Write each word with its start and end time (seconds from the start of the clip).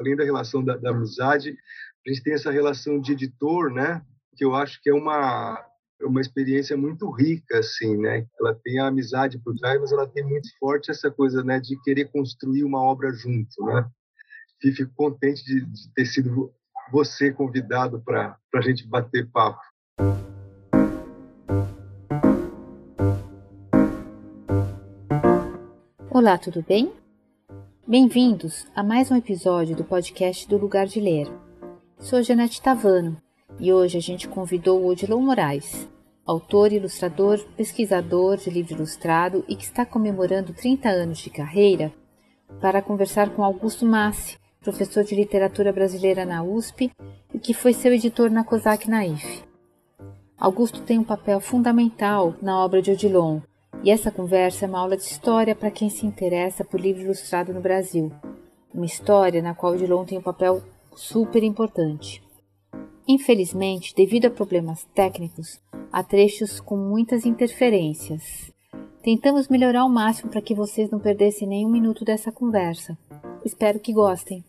além 0.00 0.16
da 0.16 0.24
relação 0.24 0.64
da, 0.64 0.76
da 0.76 0.90
amizade, 0.90 1.54
a 2.06 2.10
gente 2.10 2.22
tem 2.22 2.32
essa 2.32 2.50
relação 2.50 2.98
de 2.98 3.12
editor, 3.12 3.70
né? 3.70 4.02
Que 4.34 4.44
eu 4.44 4.54
acho 4.54 4.80
que 4.82 4.90
é 4.90 4.94
uma 4.94 5.64
uma 6.02 6.22
experiência 6.22 6.78
muito 6.78 7.10
rica, 7.10 7.58
assim, 7.58 7.94
né? 7.98 8.26
Ela 8.40 8.54
tem 8.54 8.78
a 8.78 8.86
amizade 8.86 9.38
por 9.38 9.54
trás, 9.54 9.78
mas 9.78 9.92
ela 9.92 10.08
tem 10.08 10.24
muito 10.24 10.48
forte 10.58 10.90
essa 10.90 11.10
coisa, 11.10 11.44
né? 11.44 11.60
De 11.60 11.78
querer 11.82 12.06
construir 12.06 12.64
uma 12.64 12.82
obra 12.82 13.12
junto, 13.12 13.62
né? 13.66 13.86
E 14.64 14.72
fico 14.72 14.90
contente 14.94 15.44
de, 15.44 15.60
de 15.60 15.92
ter 15.92 16.06
sido 16.06 16.50
você 16.90 17.30
convidado 17.30 18.00
para 18.00 18.34
a 18.54 18.60
gente 18.62 18.88
bater 18.88 19.28
papo. 19.30 19.60
Olá, 26.10 26.38
tudo 26.38 26.64
bem? 26.66 26.90
Bem-vindos 27.90 28.68
a 28.72 28.84
mais 28.84 29.10
um 29.10 29.16
episódio 29.16 29.74
do 29.74 29.82
podcast 29.82 30.48
do 30.48 30.56
Lugar 30.56 30.86
de 30.86 31.00
Ler. 31.00 31.26
Sou 31.98 32.22
Janete 32.22 32.62
Tavano 32.62 33.16
e 33.58 33.72
hoje 33.72 33.98
a 33.98 34.00
gente 34.00 34.28
convidou 34.28 34.86
Odilon 34.86 35.20
Moraes, 35.20 35.88
autor, 36.24 36.72
ilustrador, 36.72 37.44
pesquisador 37.56 38.36
de 38.36 38.48
livro 38.48 38.74
ilustrado 38.74 39.44
e 39.48 39.56
que 39.56 39.64
está 39.64 39.84
comemorando 39.84 40.52
30 40.52 40.88
anos 40.88 41.18
de 41.18 41.30
carreira, 41.30 41.92
para 42.60 42.80
conversar 42.80 43.30
com 43.30 43.42
Augusto 43.42 43.84
Massi, 43.84 44.38
professor 44.60 45.02
de 45.02 45.16
literatura 45.16 45.72
brasileira 45.72 46.24
na 46.24 46.44
USP 46.44 46.92
e 47.34 47.40
que 47.40 47.52
foi 47.52 47.72
seu 47.72 47.92
editor 47.92 48.30
na 48.30 48.44
COSAC 48.44 48.88
Naif. 48.88 49.42
Augusto 50.38 50.80
tem 50.82 50.96
um 50.96 51.02
papel 51.02 51.40
fundamental 51.40 52.36
na 52.40 52.56
obra 52.56 52.80
de 52.80 52.92
Odilon, 52.92 53.40
e 53.82 53.90
essa 53.90 54.10
conversa 54.10 54.66
é 54.66 54.68
uma 54.68 54.80
aula 54.80 54.96
de 54.96 55.04
história 55.04 55.54
para 55.54 55.70
quem 55.70 55.88
se 55.88 56.06
interessa 56.06 56.64
por 56.64 56.78
livro 56.78 57.02
ilustrado 57.02 57.52
no 57.52 57.60
Brasil, 57.60 58.12
uma 58.74 58.84
história 58.84 59.40
na 59.40 59.54
qual 59.54 59.72
Odilon 59.72 60.04
tem 60.04 60.18
um 60.18 60.22
papel 60.22 60.62
super 60.94 61.42
importante. 61.42 62.22
Infelizmente, 63.08 63.94
devido 63.94 64.26
a 64.26 64.30
problemas 64.30 64.84
técnicos, 64.94 65.60
há 65.90 66.02
trechos 66.02 66.60
com 66.60 66.76
muitas 66.76 67.24
interferências. 67.24 68.52
Tentamos 69.02 69.48
melhorar 69.48 69.80
ao 69.80 69.88
máximo 69.88 70.30
para 70.30 70.42
que 70.42 70.54
vocês 70.54 70.90
não 70.90 71.00
perdessem 71.00 71.48
nenhum 71.48 71.70
minuto 71.70 72.04
dessa 72.04 72.30
conversa. 72.30 72.96
Espero 73.44 73.80
que 73.80 73.94
gostem. 73.94 74.44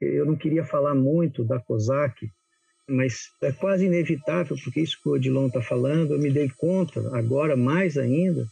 Eu 0.00 0.26
não 0.26 0.36
queria 0.36 0.64
falar 0.64 0.94
muito 0.94 1.42
da 1.42 1.58
COSAC, 1.58 2.30
mas 2.88 3.30
é 3.42 3.52
quase 3.52 3.84
inevitável, 3.84 4.56
porque 4.64 4.80
isso 4.80 4.98
que 5.02 5.08
o 5.08 5.12
Odilon 5.12 5.48
está 5.48 5.60
falando, 5.60 6.14
eu 6.14 6.18
me 6.18 6.30
dei 6.30 6.50
conta 6.56 7.00
agora 7.16 7.54
mais 7.56 7.98
ainda. 7.98 8.48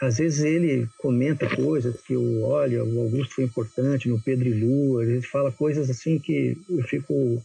Às 0.00 0.18
vezes 0.18 0.44
ele 0.44 0.88
comenta 0.98 1.48
coisas 1.56 2.00
que 2.02 2.12
eu, 2.12 2.42
olha, 2.42 2.84
o 2.84 3.00
Augusto 3.00 3.36
foi 3.36 3.44
importante 3.44 4.08
no 4.08 4.20
Pedro 4.20 4.48
e 4.48 4.52
Lua, 4.52 5.04
ele 5.04 5.22
fala 5.22 5.50
coisas 5.50 5.88
assim 5.88 6.18
que 6.18 6.58
eu 6.68 6.82
fico 6.82 7.42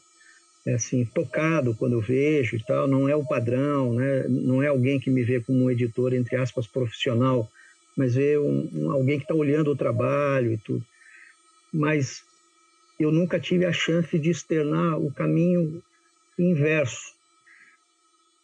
é, 0.66 0.74
assim 0.74 1.06
tocado 1.06 1.74
quando 1.76 1.94
eu 1.94 2.02
vejo 2.02 2.58
e 2.58 2.64
tal. 2.64 2.88
Não 2.88 3.08
é 3.08 3.16
o 3.16 3.26
padrão, 3.26 3.94
né? 3.94 4.26
Não 4.28 4.62
é 4.62 4.68
alguém 4.68 5.00
que 5.00 5.10
me 5.10 5.24
vê 5.24 5.40
como 5.40 5.64
um 5.64 5.72
editor 5.72 6.14
entre 6.14 6.36
aspas 6.36 6.68
profissional, 6.68 7.50
mas 7.96 8.16
vê 8.16 8.38
um, 8.38 8.70
um 8.74 8.92
alguém 8.92 9.18
que 9.18 9.24
está 9.24 9.36
olhando 9.36 9.72
o 9.72 9.76
trabalho 9.76 10.52
e 10.52 10.58
tudo. 10.58 10.84
Mas 11.72 12.24
eu 13.00 13.12
nunca 13.12 13.40
tive 13.40 13.66
a 13.66 13.72
chance 13.72 14.18
de 14.18 14.30
externar 14.30 15.00
o 15.00 15.12
caminho 15.14 15.84
inverso. 16.38 17.16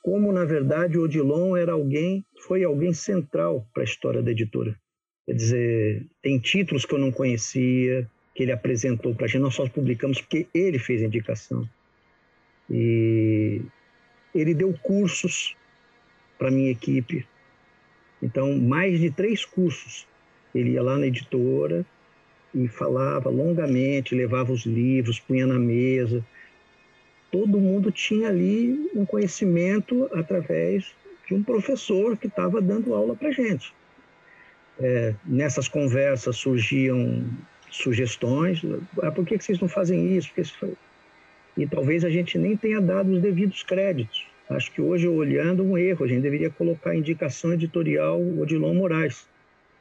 Como, 0.01 0.31
na 0.31 0.45
verdade, 0.45 0.97
Odilon 0.97 1.55
era 1.55 1.73
alguém, 1.73 2.25
foi 2.45 2.63
alguém 2.63 2.93
central 2.93 3.67
para 3.73 3.83
a 3.83 3.85
história 3.85 4.21
da 4.21 4.31
editora. 4.31 4.77
Quer 5.25 5.33
dizer, 5.33 6.05
tem 6.21 6.37
títulos 6.39 6.85
que 6.85 6.93
eu 6.93 6.99
não 6.99 7.11
conhecia, 7.11 8.09
que 8.35 8.43
ele 8.43 8.51
apresentou 8.51 9.15
para 9.15 9.25
a 9.25 9.27
gente, 9.27 9.41
nós 9.41 9.55
só 9.55 9.67
publicamos 9.69 10.19
porque 10.19 10.47
ele 10.53 10.77
fez 10.77 11.01
a 11.01 11.05
indicação. 11.05 11.67
E 12.69 13.61
ele 14.35 14.53
deu 14.53 14.73
cursos 14.81 15.55
para 16.37 16.51
minha 16.51 16.71
equipe. 16.71 17.25
Então, 18.21 18.57
mais 18.59 18.99
de 18.99 19.11
três 19.11 19.45
cursos. 19.45 20.07
Ele 20.53 20.71
ia 20.71 20.83
lá 20.83 20.97
na 20.97 21.07
editora, 21.07 21.85
e 22.53 22.67
falava 22.67 23.29
longamente, 23.29 24.15
levava 24.15 24.51
os 24.51 24.65
livros, 24.65 25.19
punha 25.19 25.47
na 25.47 25.57
mesa. 25.57 26.23
Todo 27.31 27.59
mundo 27.59 27.91
tinha 27.91 28.29
ali 28.29 28.89
um 28.95 29.05
conhecimento 29.05 30.09
através 30.13 30.93
de 31.27 31.33
um 31.33 31.43
professor 31.43 32.15
que 32.17 32.27
estava 32.27 32.61
dando 32.61 32.93
aula 32.93 33.15
para 33.15 33.31
gente. 33.31 33.73
É, 34.79 35.15
nessas 35.25 35.67
conversas 35.67 36.35
surgiam 36.35 37.23
sugestões, 37.69 38.61
ah, 39.01 39.11
por 39.11 39.25
que, 39.25 39.37
vocês 39.37 39.59
não 39.59 39.67
fazem 39.67 40.15
isso? 40.15 40.31
e 41.55 41.67
talvez 41.67 42.03
a 42.03 42.09
gente 42.09 42.37
nem 42.37 42.57
tenha 42.57 42.81
dado 42.81 43.11
os 43.11 43.21
devidos 43.21 43.63
créditos. 43.63 44.25
Acho 44.49 44.71
que 44.71 44.81
hoje, 44.81 45.07
olhando, 45.07 45.63
um 45.63 45.77
erro, 45.77 46.03
a 46.03 46.07
gente 46.07 46.21
deveria 46.21 46.49
colocar 46.49 46.95
indicação 46.95 47.53
editorial 47.53 48.19
Odilon 48.37 48.73
Moraes, 48.73 49.27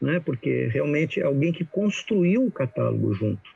né? 0.02 0.20
porque 0.20 0.66
realmente 0.66 1.20
é 1.20 1.24
alguém 1.24 1.52
que 1.52 1.64
construiu 1.64 2.44
o 2.44 2.50
catálogo 2.50 3.14
junto. 3.14 3.48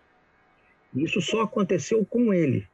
Isso 0.95 1.21
só 1.21 1.43
aconteceu 1.43 2.07
com 2.07 2.33
ele. 2.33 2.67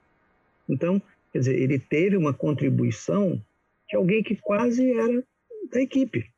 Então, 0.68 1.00
quer 1.32 1.38
dizer, 1.38 1.58
ele 1.58 1.78
teve 1.78 2.16
uma 2.16 2.34
contribuição 2.34 3.42
de 3.88 3.96
alguém 3.96 4.22
que 4.22 4.36
quase 4.36 4.92
era 4.92 5.24
da 5.72 5.80
equipe. 5.80 6.30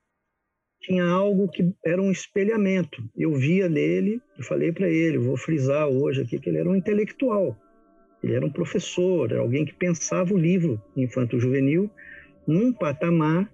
Tinha 0.80 1.04
algo 1.04 1.48
que 1.48 1.74
era 1.84 2.00
um 2.00 2.10
espelhamento. 2.10 3.02
Eu 3.16 3.34
via 3.34 3.68
nele, 3.68 4.20
eu 4.38 4.44
falei 4.44 4.70
para 4.70 4.88
ele, 4.88 5.18
vou 5.18 5.36
frisar 5.36 5.88
hoje 5.88 6.22
aqui 6.22 6.38
que 6.38 6.48
ele 6.48 6.58
era 6.58 6.68
um 6.68 6.76
intelectual. 6.76 7.58
Ele 8.22 8.34
era 8.34 8.46
um 8.46 8.50
professor, 8.50 9.30
era 9.32 9.40
alguém 9.40 9.64
que 9.64 9.74
pensava 9.74 10.32
o 10.32 10.38
livro 10.38 10.80
infanto-juvenil 10.96 11.90
num 12.46 12.72
patamar, 12.72 13.50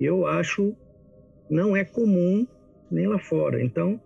eu 0.00 0.26
acho, 0.26 0.76
não 1.48 1.76
é 1.76 1.84
comum 1.84 2.46
nem 2.90 3.06
lá 3.06 3.18
fora. 3.18 3.62
Então, 3.62 4.00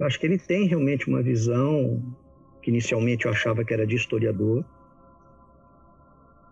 acho 0.00 0.18
que 0.18 0.26
ele 0.26 0.38
tem 0.38 0.66
realmente 0.66 1.08
uma 1.08 1.22
visão 1.22 2.02
que 2.62 2.70
inicialmente 2.70 3.26
eu 3.26 3.32
achava 3.32 3.64
que 3.64 3.72
era 3.72 3.86
de 3.86 3.96
historiador. 3.96 4.64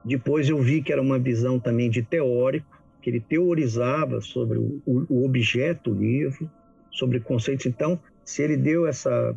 Depois 0.05 0.49
eu 0.49 0.59
vi 0.59 0.83
que 0.83 0.93
era 0.93 1.03
uma 1.03 1.19
visão 1.19 1.59
também 1.59 1.91
de 1.91 2.03
teórico, 2.03 2.67
que 3.03 3.11
ele 3.11 3.21
teorizava 3.21 4.21
sobre 4.21 4.59
o, 4.59 4.81
o 4.87 5.25
objeto 5.25 5.93
livro, 5.93 6.51
sobre 6.91 7.21
conceitos. 7.21 7.67
Então, 7.67 8.01
se 8.25 8.43
ele 8.43 8.57
deu 8.57 8.87
essa 8.87 9.35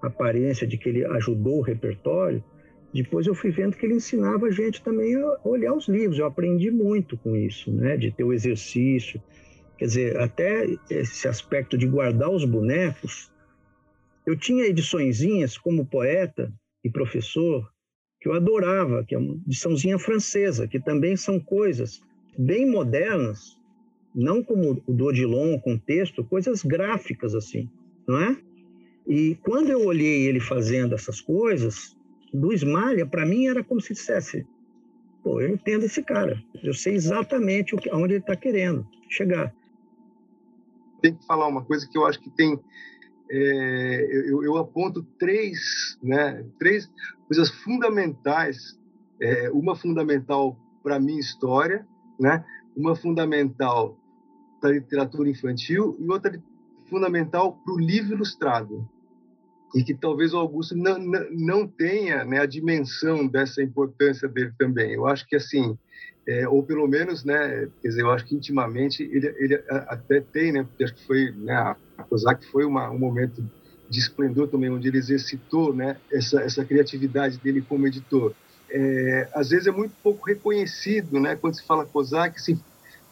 aparência 0.00 0.66
de 0.66 0.78
que 0.78 0.88
ele 0.88 1.04
ajudou 1.04 1.58
o 1.58 1.62
repertório, 1.62 2.42
depois 2.92 3.26
eu 3.26 3.34
fui 3.34 3.50
vendo 3.50 3.76
que 3.76 3.84
ele 3.84 3.96
ensinava 3.96 4.46
a 4.46 4.50
gente 4.50 4.82
também 4.82 5.14
a 5.16 5.36
olhar 5.44 5.74
os 5.74 5.88
livros. 5.88 6.18
Eu 6.18 6.26
aprendi 6.26 6.70
muito 6.70 7.16
com 7.18 7.36
isso, 7.36 7.70
né? 7.70 7.96
De 7.96 8.10
ter 8.10 8.24
o 8.24 8.32
exercício, 8.32 9.20
Quer 9.78 9.84
dizer, 9.84 10.16
até 10.18 10.66
esse 10.90 11.28
aspecto 11.28 11.76
de 11.76 11.86
guardar 11.86 12.30
os 12.30 12.44
bonecos, 12.44 13.30
eu 14.26 14.36
tinha 14.36 14.64
ediçõezinhas 14.64 15.58
como 15.58 15.86
poeta 15.86 16.52
e 16.82 16.90
professor 16.90 17.70
que 18.20 18.28
eu 18.28 18.32
adorava, 18.32 19.04
que 19.04 19.14
é 19.14 19.18
uma 19.18 19.34
ediçãozinha 19.46 19.98
francesa, 19.98 20.66
que 20.66 20.80
também 20.80 21.16
são 21.16 21.38
coisas 21.38 22.00
bem 22.38 22.68
modernas, 22.68 23.58
não 24.14 24.42
como 24.42 24.82
o 24.86 24.92
do 24.92 25.04
Odilon 25.06 25.58
com 25.60 25.78
texto, 25.78 26.24
coisas 26.24 26.62
gráficas 26.62 27.34
assim, 27.34 27.70
não 28.08 28.18
é? 28.20 28.36
E 29.06 29.36
quando 29.42 29.70
eu 29.70 29.84
olhei 29.84 30.26
ele 30.26 30.40
fazendo 30.40 30.94
essas 30.94 31.20
coisas, 31.20 31.96
do 32.32 32.52
Esmalha, 32.52 33.06
para 33.06 33.24
mim 33.24 33.46
era 33.46 33.62
como 33.62 33.80
se 33.80 33.92
dissesse: 33.92 34.46
pô, 35.22 35.40
eu 35.40 35.48
entendo 35.48 35.84
esse 35.84 36.02
cara, 36.02 36.42
eu 36.62 36.74
sei 36.74 36.94
exatamente 36.94 37.76
aonde 37.90 38.14
ele 38.14 38.20
está 38.20 38.34
querendo 38.34 38.86
chegar 39.08 39.54
tem 41.00 41.14
que 41.14 41.26
falar 41.26 41.46
uma 41.46 41.64
coisa 41.64 41.86
que 41.88 41.96
eu 41.96 42.06
acho 42.06 42.20
que 42.20 42.30
tem. 42.30 42.58
É, 43.28 44.08
eu, 44.28 44.44
eu, 44.44 44.56
aponto 44.56 45.02
três, 45.18 45.98
né, 46.02 46.44
três 46.58 46.90
coisas 47.26 47.50
fundamentais. 47.50 48.78
É, 49.20 49.50
uma 49.50 49.74
fundamental 49.74 50.58
para 50.82 50.96
a 50.96 51.00
minha 51.00 51.18
história, 51.18 51.86
né, 52.20 52.44
uma 52.76 52.94
fundamental 52.94 53.98
para 54.60 54.70
a 54.70 54.72
literatura 54.74 55.28
infantil 55.30 55.96
e 55.98 56.08
outra 56.10 56.40
fundamental 56.88 57.58
para 57.64 57.74
o 57.74 57.78
livro 57.78 58.14
ilustrado. 58.14 58.88
E 59.74 59.82
que 59.82 59.94
talvez 59.94 60.32
o 60.32 60.38
Augusto 60.38 60.76
não, 60.76 60.98
não, 60.98 61.30
não 61.30 61.66
tenha 61.66 62.24
né, 62.24 62.38
a 62.38 62.46
dimensão 62.46 63.26
dessa 63.26 63.62
importância 63.62 64.28
dele 64.28 64.52
também. 64.58 64.92
Eu 64.92 65.06
acho 65.06 65.26
que, 65.26 65.36
assim, 65.36 65.76
é, 66.26 66.48
ou 66.48 66.62
pelo 66.62 66.88
menos, 66.88 67.24
né, 67.24 67.68
quer 67.80 67.88
dizer, 67.88 68.02
eu 68.02 68.10
acho 68.10 68.24
que 68.24 68.34
intimamente 68.34 69.02
ele, 69.02 69.32
ele 69.38 69.62
até 69.68 70.20
tem, 70.20 70.52
né, 70.52 70.64
porque 70.64 70.84
acho 70.84 70.94
que 70.94 71.06
foi, 71.06 71.30
né, 71.30 71.54
a 71.96 72.02
COSAC 72.02 72.44
foi 72.50 72.64
uma, 72.64 72.90
um 72.90 72.98
momento 72.98 73.48
de 73.88 73.98
esplendor 74.00 74.48
também, 74.48 74.68
onde 74.68 74.88
ele 74.88 74.98
exercitou, 74.98 75.72
né, 75.72 75.96
essa, 76.10 76.40
essa 76.40 76.64
criatividade 76.64 77.38
dele 77.38 77.62
como 77.62 77.86
editor. 77.86 78.34
É, 78.68 79.28
às 79.32 79.50
vezes 79.50 79.68
é 79.68 79.70
muito 79.70 79.94
pouco 80.02 80.26
reconhecido, 80.26 81.20
né, 81.20 81.36
quando 81.36 81.54
se 81.54 81.64
fala 81.64 81.86
COSAC, 81.86 82.36
assim, 82.36 82.60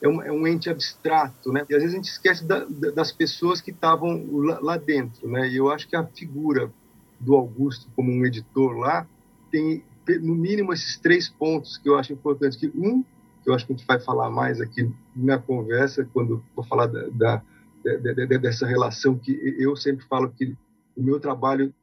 é 0.02 0.08
um, 0.08 0.22
é 0.22 0.32
um 0.32 0.46
ente 0.46 0.68
abstrato, 0.68 1.50
né? 1.50 1.64
E 1.70 1.74
às 1.74 1.80
vezes 1.80 1.94
a 1.94 1.96
gente 1.96 2.10
esquece 2.10 2.44
da, 2.44 2.66
das 2.94 3.10
pessoas 3.10 3.62
que 3.62 3.70
estavam 3.70 4.26
lá, 4.32 4.58
lá, 4.60 4.76
dentro, 4.76 5.26
né? 5.26 5.48
E 5.48 5.56
eu 5.56 5.70
acho 5.70 5.88
que 5.88 5.96
a 5.96 6.04
figura 6.04 6.70
do 7.18 7.34
Augusto 7.34 7.88
como 7.96 8.12
um 8.12 8.26
editor 8.26 8.76
lá 8.76 9.06
tem 9.50 9.82
no 10.20 10.34
mínimo 10.34 10.72
esses 10.72 10.98
três 10.98 11.28
pontos 11.28 11.78
que 11.78 11.88
eu 11.88 11.98
acho 11.98 12.12
importantes. 12.12 12.58
Que 12.58 12.68
um, 12.68 13.02
que 13.42 13.50
eu 13.50 13.54
acho 13.54 13.66
que 13.66 13.72
a 13.72 13.76
gente 13.76 13.86
vai 13.86 14.00
falar 14.00 14.30
mais 14.30 14.60
aqui 14.60 14.90
na 15.14 15.38
conversa 15.38 16.08
quando 16.12 16.42
vou 16.54 16.64
falar 16.64 16.86
da, 16.86 17.08
da, 17.08 17.42
da 17.84 18.38
dessa 18.38 18.66
relação 18.66 19.18
que 19.18 19.32
eu 19.58 19.76
sempre 19.76 20.06
falo 20.06 20.30
que 20.30 20.56
o 20.96 21.02
meu 21.02 21.20
trabalho 21.20 21.74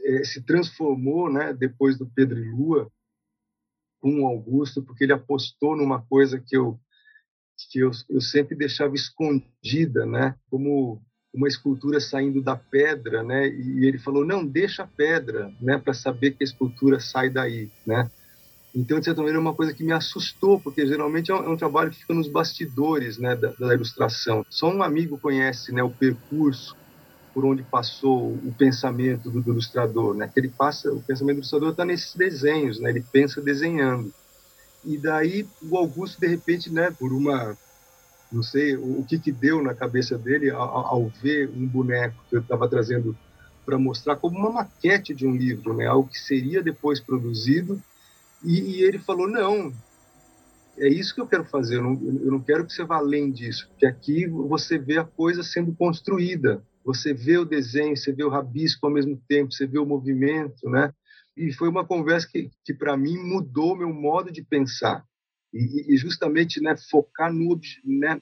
é, 0.00 0.24
se 0.24 0.42
transformou, 0.42 1.30
né? 1.30 1.52
Depois 1.52 1.98
do 1.98 2.06
Pedro 2.06 2.38
e 2.38 2.50
Lua 2.50 2.90
com 4.00 4.22
o 4.22 4.26
Augusto, 4.26 4.82
porque 4.82 5.04
ele 5.04 5.12
apostou 5.12 5.76
numa 5.76 6.00
coisa 6.02 6.38
que 6.38 6.56
eu 6.56 6.78
que 7.70 7.80
eu, 7.80 7.90
eu 8.08 8.20
sempre 8.20 8.56
deixava 8.56 8.94
escondida, 8.94 10.06
né? 10.06 10.36
Como 10.48 11.02
uma 11.34 11.48
escultura 11.48 12.00
saindo 12.00 12.40
da 12.40 12.56
pedra, 12.56 13.22
né? 13.22 13.48
E 13.48 13.86
ele 13.86 13.98
falou 13.98 14.24
não, 14.24 14.44
deixa 14.44 14.82
a 14.82 14.86
pedra, 14.86 15.52
né? 15.60 15.78
Para 15.78 15.94
saber 15.94 16.32
que 16.32 16.42
a 16.42 16.46
escultura 16.46 16.98
sai 17.00 17.30
daí, 17.30 17.70
né? 17.86 18.10
Então, 18.74 18.98
de 18.98 19.06
certa 19.06 19.20
maneira, 19.20 19.38
é 19.38 19.40
uma 19.40 19.54
coisa 19.54 19.72
que 19.72 19.82
me 19.82 19.92
assustou, 19.92 20.60
porque 20.60 20.86
geralmente 20.86 21.30
é 21.30 21.34
um, 21.34 21.44
é 21.44 21.48
um 21.48 21.56
trabalho 21.56 21.90
que 21.90 22.00
fica 22.00 22.14
nos 22.14 22.28
bastidores, 22.28 23.18
né, 23.18 23.34
da, 23.34 23.50
da, 23.58 23.74
ilustração. 23.74 24.44
Só 24.50 24.70
um 24.70 24.82
amigo 24.82 25.18
conhece, 25.18 25.72
né, 25.72 25.82
o 25.82 25.90
percurso 25.90 26.76
por 27.32 27.44
onde 27.44 27.62
passou 27.62 28.32
o 28.32 28.54
pensamento 28.56 29.30
do, 29.30 29.40
do 29.40 29.52
ilustrador, 29.52 30.14
né? 30.14 30.28
Que 30.32 30.40
ele 30.40 30.48
passa, 30.48 30.92
o 30.92 31.02
pensamento 31.02 31.36
do 31.36 31.40
ilustrador 31.40 31.70
está 31.70 31.84
nesses 31.84 32.14
desenhos, 32.14 32.80
né? 32.80 32.90
Ele 32.90 33.04
pensa 33.12 33.40
desenhando. 33.40 34.12
E 34.84 34.98
daí 34.98 35.46
o 35.62 35.76
Augusto, 35.76 36.20
de 36.20 36.26
repente, 36.26 36.70
né, 36.70 36.90
por 36.90 37.12
uma. 37.12 37.56
Não 38.30 38.42
sei 38.42 38.76
o, 38.76 39.00
o 39.00 39.04
que, 39.04 39.18
que 39.18 39.32
deu 39.32 39.62
na 39.62 39.74
cabeça 39.74 40.18
dele 40.18 40.50
ao, 40.50 40.60
ao 40.60 41.08
ver 41.08 41.50
um 41.50 41.66
boneco 41.66 42.22
que 42.28 42.36
eu 42.36 42.40
estava 42.40 42.68
trazendo 42.68 43.16
para 43.64 43.78
mostrar 43.78 44.16
como 44.16 44.38
uma 44.38 44.50
maquete 44.50 45.14
de 45.14 45.26
um 45.26 45.34
livro, 45.34 45.74
né, 45.74 45.86
algo 45.86 46.08
que 46.08 46.18
seria 46.18 46.62
depois 46.62 47.00
produzido. 47.00 47.80
E, 48.42 48.60
e, 48.60 48.82
ele 48.82 48.98
falou: 48.98 49.28
não, 49.28 49.72
é 50.78 50.88
isso 50.88 51.14
que 51.14 51.20
eu 51.20 51.26
quero 51.26 51.44
fazer, 51.44 51.76
eu 51.76 51.82
não, 51.82 51.92
eu 51.92 52.30
não 52.30 52.40
quero 52.40 52.64
que 52.64 52.72
você 52.72 52.84
vá 52.84 52.96
além 52.96 53.30
disso, 53.30 53.68
porque 53.68 53.86
aqui 53.86 54.26
você 54.26 54.78
vê 54.78 54.98
a 54.98 55.04
coisa 55.04 55.42
sendo 55.42 55.74
construída, 55.74 56.62
você 56.84 57.12
vê 57.12 57.36
o 57.36 57.44
desenho, 57.44 57.96
você 57.96 58.12
vê 58.12 58.24
o 58.24 58.30
rabisco 58.30 58.86
ao 58.86 58.92
mesmo 58.92 59.20
tempo, 59.28 59.52
você 59.52 59.66
vê 59.66 59.78
o 59.78 59.86
movimento, 59.86 60.68
né? 60.70 60.92
e 61.38 61.52
foi 61.52 61.68
uma 61.68 61.86
conversa 61.86 62.28
que, 62.30 62.50
que 62.64 62.74
para 62.74 62.96
mim 62.96 63.16
mudou 63.16 63.76
meu 63.76 63.92
modo 63.92 64.32
de 64.32 64.42
pensar 64.42 65.04
e, 65.52 65.94
e 65.94 65.96
justamente 65.96 66.60
né 66.60 66.76
focar 66.90 67.32
no 67.32 67.60
né, 67.84 68.20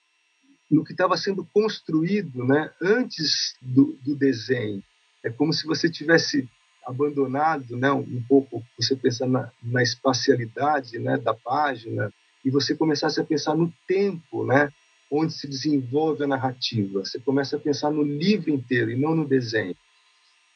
no 0.70 0.84
que 0.84 0.92
estava 0.92 1.16
sendo 1.16 1.44
construído 1.52 2.44
né 2.44 2.70
antes 2.80 3.54
do, 3.60 3.98
do, 4.04 4.14
desenho. 4.14 4.82
É 5.24 5.30
como 5.30 5.52
se 5.52 5.66
você 5.66 5.90
tivesse 5.90 6.48
abandonado 6.86 7.76
né 7.76 7.90
um 7.92 8.22
pouco 8.28 8.62
você 8.78 8.94
pensar 8.94 9.26
na, 9.26 9.50
na 9.62 9.82
espacialidade 9.82 10.98
né 10.98 11.16
da 11.16 11.34
página 11.34 12.12
e 12.44 12.50
você 12.50 12.74
começasse 12.74 13.20
a 13.20 13.24
pensar 13.24 13.54
no 13.54 13.72
tempo 13.86 14.46
né 14.46 14.72
onde 15.10 15.32
se 15.32 15.46
desenvolve 15.46 16.24
a 16.24 16.26
narrativa. 16.26 17.04
Você 17.04 17.18
começa 17.20 17.56
a 17.56 17.60
pensar 17.60 17.90
no 17.90 18.02
livro 18.02 18.50
inteiro 18.50 18.90
e 18.90 18.96
não 18.96 19.14
no 19.14 19.26
desenho. 19.26 19.76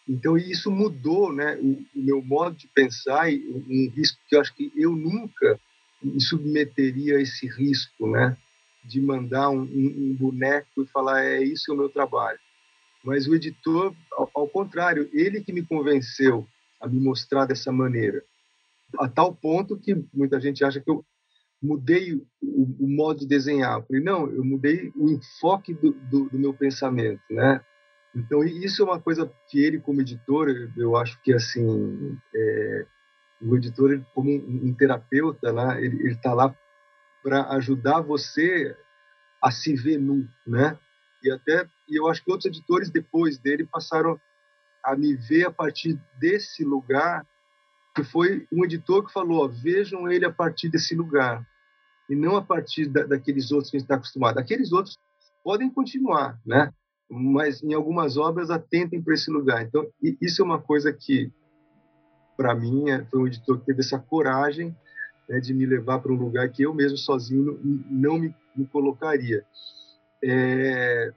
Então, 0.08 0.36
isso 0.36 0.70
mudou 0.70 1.32
né, 1.32 1.56
o, 1.56 1.84
o 1.94 2.02
meu 2.02 2.22
modo 2.22 2.56
de 2.56 2.66
pensar 2.66 3.32
e 3.32 3.38
um 3.48 3.88
risco 3.94 4.18
que 4.28 4.34
eu 4.34 4.40
acho 4.40 4.54
que 4.54 4.72
eu 4.74 4.90
nunca 4.90 5.60
me 6.02 6.20
submeteria 6.20 7.16
a 7.16 7.20
esse 7.20 7.46
risco, 7.46 8.10
né, 8.10 8.36
de 8.84 9.00
mandar 9.00 9.50
um, 9.50 9.62
um, 9.62 10.16
boneco 10.18 10.82
e 10.82 10.86
falar 10.86 11.24
é 11.24 11.42
isso 11.42 11.70
é 11.70 11.74
o 11.74 11.76
meu 11.76 11.88
trabalho. 11.88 12.38
Mas 13.04 13.26
o 13.26 13.34
editor, 13.34 13.94
ao, 14.12 14.30
ao, 14.34 14.48
contrário, 14.48 15.08
ele 15.12 15.42
que 15.42 15.52
me 15.52 15.62
convenceu 15.62 16.46
a 16.80 16.88
me 16.88 17.00
mostrar 17.00 17.46
dessa 17.46 17.70
maneira, 17.70 18.22
a 18.98 19.08
tal 19.08 19.34
ponto 19.34 19.78
que 19.78 19.94
muita 20.12 20.40
gente 20.40 20.64
acha 20.64 20.80
que 20.80 20.90
eu 20.90 21.04
mudei 21.62 22.14
o, 22.14 22.24
o 22.42 22.88
modo 22.88 23.20
de 23.20 23.26
desenhar. 23.26 23.78
Eu 23.78 23.82
falei, 23.84 24.02
não, 24.02 24.30
eu 24.30 24.44
mudei 24.44 24.90
o 24.96 25.10
enfoque 25.10 25.74
do, 25.74 25.92
do, 25.92 26.28
do 26.30 26.38
meu 26.38 26.54
pensamento, 26.54 27.22
né? 27.30 27.60
Então, 28.14 28.42
isso 28.42 28.82
é 28.82 28.84
uma 28.84 29.00
coisa 29.00 29.30
que 29.48 29.60
ele, 29.60 29.78
como 29.78 30.00
editor, 30.00 30.48
eu 30.76 30.96
acho 30.96 31.20
que, 31.22 31.32
assim, 31.32 32.18
é, 32.34 32.86
o 33.40 33.56
editor, 33.56 34.00
como 34.14 34.30
um, 34.30 34.68
um 34.68 34.74
terapeuta, 34.74 35.52
né, 35.52 35.82
ele 35.82 36.08
está 36.08 36.34
lá 36.34 36.54
para 37.22 37.48
ajudar 37.52 38.00
você 38.00 38.76
a 39.42 39.50
se 39.50 39.74
ver 39.74 39.98
nu, 39.98 40.26
né? 40.46 40.78
E 41.22 41.30
até, 41.30 41.66
e 41.88 41.98
eu 41.98 42.08
acho 42.08 42.22
que 42.24 42.30
outros 42.30 42.46
editores 42.46 42.90
depois 42.90 43.38
dele 43.38 43.66
passaram 43.66 44.18
a 44.84 44.96
me 44.96 45.14
ver 45.14 45.46
a 45.46 45.50
partir 45.50 46.00
desse 46.18 46.64
lugar, 46.64 47.26
que 47.94 48.02
foi 48.02 48.46
um 48.52 48.64
editor 48.64 49.06
que 49.06 49.12
falou, 49.12 49.44
ó, 49.44 49.48
vejam 49.48 50.10
ele 50.10 50.24
a 50.24 50.32
partir 50.32 50.68
desse 50.68 50.94
lugar, 50.94 51.46
e 52.08 52.14
não 52.14 52.36
a 52.36 52.42
partir 52.42 52.86
da, 52.86 53.04
daqueles 53.04 53.50
outros 53.50 53.70
que 53.70 53.76
a 53.76 53.80
gente 53.80 53.86
está 53.86 53.96
acostumado. 53.96 54.38
Aqueles 54.38 54.72
outros 54.72 54.96
podem 55.44 55.70
continuar, 55.70 56.38
né? 56.46 56.72
mas 57.10 57.62
em 57.62 57.74
algumas 57.74 58.16
obras 58.16 58.50
atentem 58.50 59.02
para 59.02 59.14
esse 59.14 59.30
lugar. 59.30 59.62
Então, 59.62 59.84
isso 60.22 60.40
é 60.40 60.44
uma 60.44 60.60
coisa 60.60 60.92
que, 60.92 61.30
para 62.40 62.54
mim, 62.54 62.88
é, 62.88 63.04
foi 63.04 63.20
um 63.20 63.26
editor 63.26 63.58
que 63.58 63.66
teve 63.66 63.80
essa 63.80 63.98
coragem 63.98 64.74
né, 65.28 65.38
de 65.40 65.52
me 65.52 65.66
levar 65.66 65.98
para 65.98 66.10
um 66.10 66.16
lugar 66.16 66.48
que 66.48 66.62
eu 66.62 66.72
mesmo 66.72 66.96
sozinho 66.96 67.60
não 67.90 68.18
me, 68.18 68.34
me 68.56 68.64
colocaria. 68.64 69.44
É... 70.24 71.12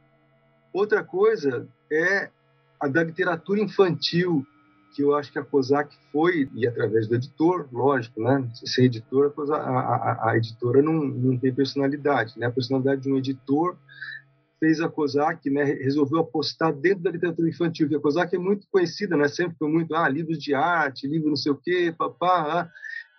Outra 0.74 1.02
coisa 1.02 1.66
é 1.90 2.30
a 2.78 2.90
da 2.90 3.02
literatura 3.02 3.62
infantil, 3.62 4.46
que 4.94 5.02
eu 5.02 5.16
acho 5.16 5.32
que 5.32 5.40
a 5.40 5.46
COSAC 5.46 5.96
foi, 6.12 6.50
e 6.54 6.68
através 6.68 7.08
do 7.08 7.16
editor, 7.16 7.70
lógico, 7.72 8.22
né? 8.22 8.46
Ser 8.56 8.84
editor, 8.84 9.34
a, 9.50 9.56
a, 9.56 10.32
a 10.32 10.38
editora 10.38 10.82
não, 10.82 11.06
não 11.06 11.38
tem 11.38 11.54
personalidade, 11.54 12.38
né? 12.38 12.48
A 12.48 12.52
personalidade 12.52 13.00
de 13.00 13.10
um 13.10 13.18
editor 13.18 13.78
fez 14.64 14.80
a 14.80 14.88
COSAC, 14.88 15.50
né, 15.50 15.66
resolveu 15.66 16.20
apostar 16.20 16.72
dentro 16.72 17.04
da 17.04 17.12
literatura 17.12 17.50
infantil, 17.50 17.90
que 17.90 17.98
a 17.98 18.00
COSAC 18.00 18.34
é 18.34 18.40
muito 18.40 18.66
conhecida, 18.72 19.18
né, 19.18 19.28
sempre 19.28 19.58
foi 19.60 19.70
muito, 19.70 19.94
ah, 19.94 20.08
livros 20.08 20.38
de 20.38 20.54
arte, 20.54 21.06
livro 21.06 21.28
não 21.28 21.36
sei 21.36 21.52
o 21.52 21.56
quê, 21.56 21.94
papá, 21.98 22.62
ah, 22.62 22.70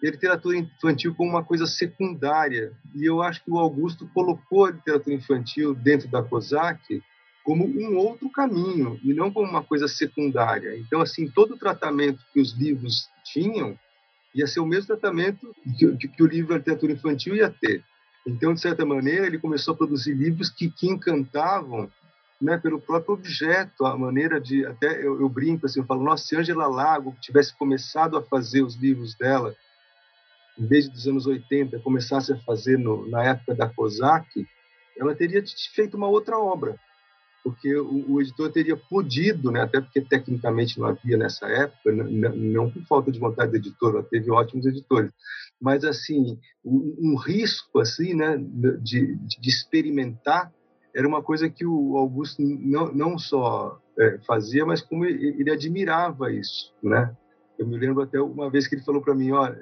e 0.03 0.09
a 0.09 0.11
literatura 0.11 0.57
infantil 0.57 1.15
como 1.15 1.29
uma 1.29 1.45
coisa 1.45 1.67
secundária. 1.67 2.73
E 2.95 3.05
eu 3.05 3.21
acho 3.21 3.45
que 3.45 3.51
o 3.51 3.59
Augusto 3.59 4.09
colocou 4.15 4.65
a 4.65 4.71
literatura 4.71 5.15
infantil 5.15 5.75
dentro 5.75 6.09
da 6.09 6.23
COSAC 6.23 7.03
como 7.45 7.67
um 7.67 7.99
outro 7.99 8.31
caminho, 8.31 8.99
e 9.05 9.13
não 9.13 9.31
como 9.31 9.47
uma 9.47 9.63
coisa 9.63 9.87
secundária. 9.87 10.79
Então, 10.79 11.03
assim, 11.03 11.29
todo 11.29 11.57
o 11.57 11.59
tratamento 11.59 12.25
que 12.33 12.41
os 12.41 12.55
livros 12.55 13.11
tinham 13.23 13.79
ia 14.35 14.47
ser 14.47 14.61
o 14.61 14.67
mesmo 14.67 14.87
tratamento 14.87 15.55
que, 15.79 15.95
que, 15.99 16.09
que 16.09 16.23
o 16.23 16.27
livro 16.27 16.53
da 16.53 16.57
literatura 16.57 16.93
infantil 16.93 17.37
ia 17.37 17.51
ter. 17.51 17.85
Então, 18.27 18.55
de 18.55 18.61
certa 18.61 18.85
maneira, 18.87 19.27
ele 19.27 19.39
começou 19.39 19.75
a 19.75 19.77
produzir 19.77 20.15
livros 20.15 20.49
que, 20.49 20.71
que 20.71 20.89
encantavam 20.89 21.91
né, 22.41 22.59
pelo 22.59 22.81
próprio 22.81 23.15
objeto, 23.15 23.85
a 23.85 23.97
maneira 23.97 24.41
de. 24.41 24.65
Até 24.67 24.99
eu, 25.05 25.21
eu 25.21 25.29
brinco 25.29 25.67
assim, 25.67 25.81
eu 25.81 25.87
falo, 25.87 26.03
nossa, 26.03 26.25
se 26.25 26.37
Angela 26.37 26.67
Lago 26.67 27.15
tivesse 27.21 27.57
começado 27.57 28.17
a 28.17 28.23
fazer 28.23 28.63
os 28.63 28.75
livros 28.77 29.15
dela, 29.15 29.55
em 30.59 30.67
vez 30.67 30.89
dos 30.89 31.07
anos 31.07 31.27
80, 31.27 31.79
começasse 31.81 32.33
a 32.33 32.39
fazer 32.39 32.79
no, 32.79 33.09
na 33.09 33.25
época 33.25 33.55
da 33.55 33.69
COSAC, 33.69 34.47
ela 34.97 35.15
teria 35.15 35.43
feito 35.75 35.97
uma 35.97 36.09
outra 36.09 36.39
obra 36.39 36.79
porque 37.45 37.77
o, 37.77 38.13
o, 38.13 38.23
editor 38.23 38.51
teria 38.51 38.75
podido, 38.75 39.51
né, 39.51 39.61
até 39.61 39.79
porque 39.79 40.01
tecnicamente 40.01 40.81
não 40.81 40.87
havia 40.87 41.19
nessa 41.19 41.47
época, 41.47 41.93
não, 41.93 42.35
não 42.35 42.71
por 42.71 42.83
falta 42.87 43.13
de 43.13 43.19
vontade 43.19 43.51
do 43.51 43.59
editor, 43.59 43.97
ela 43.97 44.03
teve 44.03 44.31
ótimos 44.31 44.65
editores, 44.65 45.13
mas 45.65 45.83
assim 45.83 46.39
um, 46.63 46.95
um 47.01 47.17
risco 47.17 47.81
assim, 47.81 48.13
né, 48.13 48.37
de, 48.37 49.17
de, 49.17 49.49
experimentar 49.49 50.53
era 50.95 51.09
uma 51.09 51.23
coisa 51.23 51.49
que 51.49 51.65
o 51.65 51.97
Augusto 51.97 52.43
não, 52.43 52.93
não 52.93 53.19
só 53.19 53.81
é, 53.99 54.19
fazia, 54.27 54.67
mas 54.67 54.83
como 54.83 55.07
ele, 55.07 55.41
ele 55.41 55.51
admirava 55.51 56.31
isso, 56.31 56.73
né? 56.83 57.17
Eu 57.59 57.67
me 57.67 57.79
lembro 57.79 58.03
até 58.03 58.21
uma 58.21 58.51
vez 58.51 58.69
que 58.69 58.75
ele 58.75 58.85
falou 58.85 59.01
para 59.01 59.15
mim, 59.15 59.33
olha, 59.33 59.59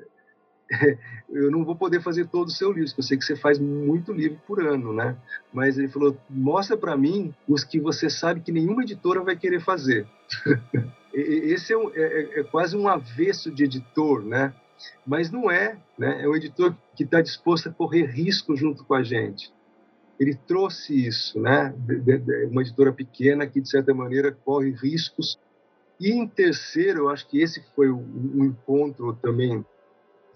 eu 1.31 1.51
não 1.51 1.65
vou 1.65 1.77
poder 1.77 2.03
fazer 2.03 2.27
todo 2.27 2.49
o 2.49 2.51
seu 2.51 2.73
livro, 2.73 2.93
eu 2.99 3.03
sei 3.03 3.17
que 3.17 3.25
você 3.25 3.37
faz 3.37 3.59
muito 3.59 4.13
livro 4.13 4.39
por 4.47 4.61
ano, 4.61 4.93
né? 4.93 5.17
Mas 5.53 5.79
ele 5.79 5.89
falou, 5.89 6.19
mostra 6.29 6.77
para 6.77 6.97
mim 6.97 7.33
os 7.49 7.65
que 7.65 7.81
você 7.81 8.11
sabe 8.11 8.41
que 8.41 8.53
nenhuma 8.53 8.83
editora 8.83 9.23
vai 9.23 9.37
querer 9.37 9.61
fazer. 9.61 10.07
Esse 11.15 11.75
é, 11.75 11.79
um, 11.79 11.91
é, 11.91 12.01
é, 12.01 12.41
é, 12.41 12.43
quase 12.43 12.77
um 12.77 12.89
avesso 12.89 13.51
de 13.51 13.65
editor, 13.65 14.23
né? 14.23 14.53
Mas 15.07 15.31
não 15.31 15.51
é, 15.51 15.79
né? 15.99 16.23
É 16.23 16.29
um 16.29 16.35
editor 16.35 16.77
que 16.95 17.05
está 17.05 17.21
disposto 17.21 17.69
a 17.69 17.73
correr 17.73 18.07
risco 18.07 18.57
junto 18.57 18.85
com 18.85 18.95
a 18.95 19.03
gente. 19.03 19.53
Ele 20.19 20.35
trouxe 20.35 21.07
isso, 21.07 21.41
né? 21.41 21.75
Uma 22.51 22.63
editora 22.63 22.93
pequena 22.93 23.47
que, 23.47 23.61
de 23.61 23.69
certa 23.69 23.93
maneira, 23.93 24.33
corre 24.33 24.71
riscos. 24.71 25.39
E 25.99 26.11
em 26.11 26.27
terceiro, 26.27 27.01
eu 27.01 27.09
acho 27.09 27.29
que 27.29 27.41
esse 27.41 27.63
foi 27.75 27.91
um 27.91 28.45
encontro 28.45 29.15
também 29.15 29.65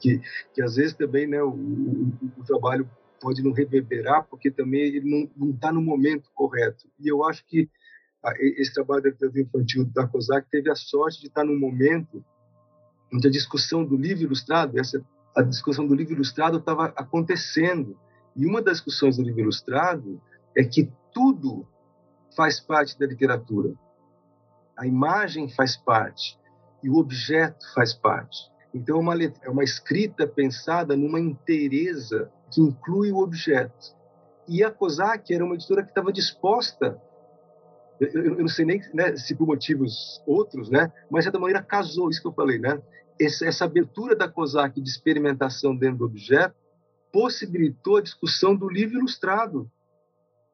que, 0.01 0.21
que 0.55 0.63
às 0.63 0.77
vezes 0.77 0.95
também 0.95 1.27
né, 1.27 1.43
o, 1.43 1.51
o, 1.51 2.45
trabalho 2.47 2.89
pode 3.21 3.43
não 3.43 3.53
reverberar, 3.53 4.27
porque 4.29 4.51
também 4.51 4.83
ele 4.83 5.29
não 5.37 5.51
está 5.51 5.73
no 5.73 5.81
momento 5.81 6.31
correto. 6.35 6.89
E 7.01 7.09
eu 7.09 7.25
acho 7.25 7.45
que 7.47 7.69
esse 8.59 8.75
trabalho 8.75 9.03
da 9.03 9.41
infantil 9.41 9.85
da 9.85 10.07
COSAC 10.07 10.49
teve 10.51 10.71
a 10.71 10.75
sorte 10.75 11.21
de 11.21 11.29
estar 11.29 11.45
num 11.45 11.59
momento 11.59 12.25
onde 13.17 13.29
a 13.29 13.31
discussão 13.31 13.83
do 13.83 13.97
livro 13.97 14.25
ilustrado, 14.25 14.79
essa, 14.79 15.03
a 15.35 15.43
discussão 15.43 15.87
do 15.87 15.95
livro 15.95 16.13
ilustrado 16.13 16.59
estava 16.59 16.87
acontecendo. 16.97 17.99
E 18.37 18.45
uma 18.45 18.61
das 18.61 18.77
discussões 18.77 19.17
do 19.17 19.23
livro 19.23 19.41
ilustrado 19.41 20.21
é 20.55 20.63
que 20.63 20.93
tudo 21.13 21.67
faz 22.37 22.61
parte 22.61 22.99
da 22.99 23.07
literatura. 23.07 23.73
A 24.79 24.87
imagem 24.87 25.49
faz 25.49 25.77
parte 25.77 26.39
e 26.83 26.91
o 26.91 26.97
objeto 26.97 27.65
faz 27.75 27.95
parte. 27.95 28.51
Então, 28.75 28.99
é 28.99 29.01
uma, 29.01 29.15
é 29.25 29.51
uma 29.51 29.65
escrita 29.65 30.27
pensada 30.27 30.95
numa 30.95 31.19
inteireza 31.19 32.31
que 32.51 32.61
inclui 32.61 33.11
o 33.11 33.19
objeto. 33.19 33.97
E 34.47 34.63
a 34.63 34.71
COSAC 34.71 35.33
era 35.33 35.45
uma 35.45 35.55
editora 35.55 35.83
que 35.83 35.89
estava 35.89 36.13
disposta, 36.13 37.01
eu, 37.99 38.25
eu, 38.25 38.37
não 38.37 38.49
sei 38.49 38.67
nem 38.67 38.83
né, 38.93 39.17
se 39.17 39.35
por 39.35 39.47
motivos 39.47 40.23
outros, 40.27 40.69
né, 40.69 40.93
mas 41.11 41.21
de 41.21 41.25
certa 41.25 41.39
maneira 41.39 41.63
casou, 41.63 42.11
isso 42.11 42.21
que 42.21 42.29
eu 42.29 42.33
falei, 42.33 42.59
né? 42.59 42.81
Essa, 43.19 43.65
abertura 43.65 44.15
da 44.15 44.29
COSAC 44.29 44.81
de 44.81 44.89
experimentação 44.89 45.75
dentro 45.75 45.99
do 45.99 46.05
objeto 46.05 46.55
possibilitou 47.13 47.97
a 47.97 48.03
discussão 48.03 48.55
do 48.55 48.69
livro 48.69 48.99
ilustrado, 48.99 49.71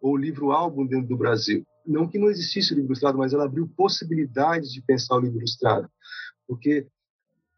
ou 0.01 0.17
livro-álbum 0.17 0.87
dentro 0.87 1.09
do 1.09 1.17
Brasil. 1.17 1.65
Não 1.87 2.09
que 2.09 2.19
não 2.19 2.31
existisse 2.31 2.73
o 2.73 2.77
livro 2.77 2.89
ilustrado, 2.89 3.19
mas 3.19 3.33
ela 3.33 3.45
abriu 3.45 3.69
possibilidades 3.77 4.73
de 4.73 4.81
pensar 4.81 5.17
o 5.17 5.21
livro 5.21 5.39
ilustrado. 5.39 5.89
Porque 6.47 6.87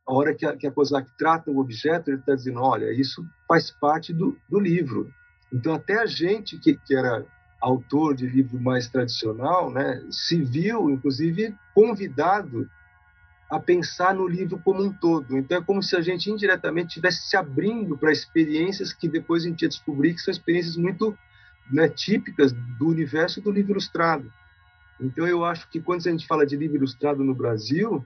a 0.07 0.13
hora 0.13 0.35
que 0.35 0.45
a, 0.45 0.57
que 0.57 0.67
a 0.67 0.73
COSAC 0.73 1.11
trata 1.19 1.51
o 1.51 1.59
objeto, 1.59 2.11
ele 2.11 2.19
está 2.19 2.35
dizendo, 2.35 2.61
olha, 2.61 2.93
isso 2.93 3.25
faz 3.49 3.71
parte 3.71 4.13
do, 4.13 4.37
do 4.49 4.61
livro. 4.61 5.11
Então, 5.53 5.75
até 5.75 5.99
a 5.99 6.07
gente 6.07 6.59
que, 6.59 6.75
que 6.75 6.95
era 6.95 7.27
autor 7.61 8.15
de 8.15 8.27
livro 8.27 8.61
mais 8.61 8.89
tradicional, 8.89 9.71
né, 9.71 10.07
se 10.11 10.43
viu, 10.43 10.91
inclusive, 10.91 11.55
convidado 11.75 12.69
a 13.55 13.61
pensar 13.61 14.15
no 14.15 14.27
livro 14.27 14.59
como 14.59 14.83
um 14.83 14.93
todo. 14.93 15.39
Então, 15.39 15.59
é 15.59 15.63
como 15.63 15.81
se 15.81 15.97
a 15.97 16.01
gente 16.01 16.29
indiretamente 16.29 16.89
estivesse 16.89 17.29
se 17.29 17.37
abrindo 17.37 17.97
para 17.97 18.13
experiências 18.13 18.93
que 18.93 19.09
depois 19.09 19.45
a 19.45 19.49
gente 19.49 19.63
ia 19.63 19.69
descobrir 19.69 20.15
que 20.15 20.21
são 20.21 20.33
experiências 20.33 20.77
muito 20.77 21.17
né, 21.71 21.89
típicas 21.89 22.53
do 22.53 22.89
universo 22.89 23.41
do 23.41 23.53
livro 23.53 23.73
ilustrado. 23.73 24.31
Então, 25.01 25.27
eu 25.27 25.45
acho 25.45 25.69
que 25.71 25.81
quando 25.81 26.07
a 26.07 26.11
gente 26.11 26.27
fala 26.27 26.45
de 26.45 26.57
livro 26.57 26.77
ilustrado 26.77 27.23
no 27.23 27.35
Brasil, 27.35 28.05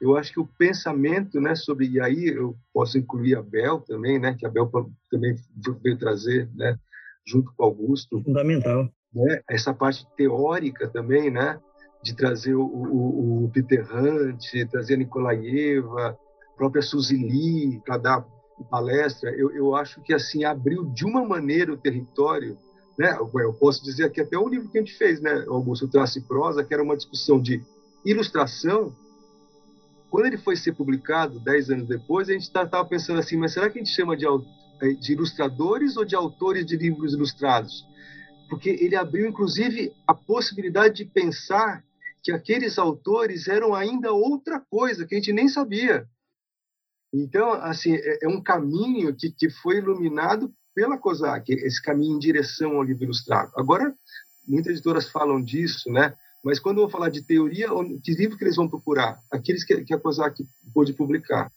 eu 0.00 0.16
acho 0.16 0.32
que 0.32 0.40
o 0.40 0.46
pensamento, 0.46 1.40
né, 1.40 1.56
sobre 1.56 1.88
e 1.88 2.00
aí 2.00 2.28
eu 2.28 2.56
posso 2.72 2.96
incluir 2.96 3.34
a 3.34 3.42
Bel 3.42 3.80
também, 3.80 4.20
né, 4.20 4.36
que 4.38 4.46
a 4.46 4.50
Bel 4.50 4.70
também 5.10 5.34
veio 5.82 5.98
trazer, 5.98 6.48
né, 6.54 6.78
junto 7.26 7.52
com 7.56 7.64
Augusto, 7.64 8.22
fundamental, 8.22 8.88
né, 9.12 9.40
essa 9.50 9.74
parte 9.74 10.06
teórica 10.16 10.88
também, 10.88 11.30
né, 11.30 11.58
de 12.02 12.14
trazer 12.14 12.54
o, 12.54 12.62
o, 12.62 13.44
o 13.44 13.50
Peter 13.50 13.86
Hunt, 13.92 14.44
trazer 14.70 14.94
a 14.94 14.98
Nikolaeva, 14.98 16.10
a 16.10 16.56
própria 16.56 16.82
Suzy 16.82 17.16
Lee 17.16 17.80
para 17.84 17.98
dar 17.98 18.26
palestra, 18.70 19.30
eu, 19.30 19.50
eu 19.52 19.74
acho 19.74 20.00
que 20.00 20.14
assim 20.14 20.44
abriu 20.44 20.84
de 20.84 21.04
uma 21.04 21.24
maneira 21.24 21.72
o 21.72 21.76
território, 21.76 22.56
né? 22.98 23.16
Eu 23.18 23.52
posso 23.52 23.84
dizer 23.84 24.10
que 24.10 24.20
até 24.20 24.38
o 24.38 24.48
livro 24.48 24.70
que 24.70 24.78
a 24.78 24.80
gente 24.80 24.96
fez, 24.96 25.20
né, 25.20 25.44
Augusto 25.48 25.88
Traço 25.88 26.18
e 26.18 26.22
Prosa, 26.22 26.64
que 26.64 26.72
era 26.72 26.82
uma 26.82 26.96
discussão 26.96 27.40
de 27.40 27.62
ilustração 28.04 28.94
quando 30.10 30.26
ele 30.26 30.38
foi 30.38 30.56
ser 30.56 30.72
publicado, 30.72 31.40
dez 31.40 31.68
anos 31.70 31.88
depois, 31.88 32.28
a 32.28 32.32
gente 32.32 32.42
estava 32.42 32.68
tá, 32.68 32.84
pensando 32.84 33.18
assim, 33.18 33.36
mas 33.36 33.52
será 33.52 33.68
que 33.68 33.78
a 33.78 33.84
gente 33.84 33.94
chama 33.94 34.16
de, 34.16 34.24
eh, 34.24 34.92
de 34.94 35.12
ilustradores 35.12 35.96
ou 35.96 36.04
de 36.04 36.14
autores 36.14 36.64
de 36.64 36.76
livros 36.76 37.12
ilustrados? 37.12 37.84
Porque 38.48 38.70
ele 38.70 38.94
abriu, 38.94 39.28
inclusive, 39.28 39.92
a 40.06 40.14
possibilidade 40.14 40.94
de 40.94 41.04
pensar 41.04 41.84
que 42.26 42.32
aqueles 42.32 42.76
autores 42.76 43.46
eram 43.46 43.72
ainda 43.72 44.12
outra 44.12 44.58
coisa 44.58 45.06
que 45.06 45.14
a 45.14 45.18
gente 45.18 45.32
nem 45.32 45.48
sabia. 45.48 46.08
Então, 47.14 47.52
assim, 47.52 47.94
é, 47.94 48.24
é 48.24 48.28
um 48.28 48.42
caminho 48.42 49.14
que, 49.14 49.30
que 49.30 49.48
foi 49.48 49.76
iluminado 49.76 50.52
pela 50.74 50.98
COSAC, 50.98 51.52
esse 51.52 51.80
caminho 51.80 52.16
em 52.16 52.18
direção 52.18 52.72
ao 52.72 52.82
livro 52.82 53.04
ilustrado. 53.04 53.52
Agora, 53.56 53.94
muitas 54.44 54.72
editoras 54.72 55.08
falam 55.08 55.40
disso, 55.40 55.88
né? 55.88 56.16
Mas 56.42 56.58
quando 56.58 56.78
eu 56.78 56.82
vou 56.82 56.90
falar 56.90 57.10
de 57.10 57.24
teoria, 57.24 57.68
que 58.02 58.10
livro 58.14 58.36
que 58.36 58.42
eles 58.42 58.56
vão 58.56 58.68
procurar? 58.68 59.22
Aqueles 59.30 59.62
que, 59.62 59.84
que 59.84 59.94
a 59.94 60.00
COSAC 60.00 60.44
pôde 60.74 60.94
publicar. 60.94 61.48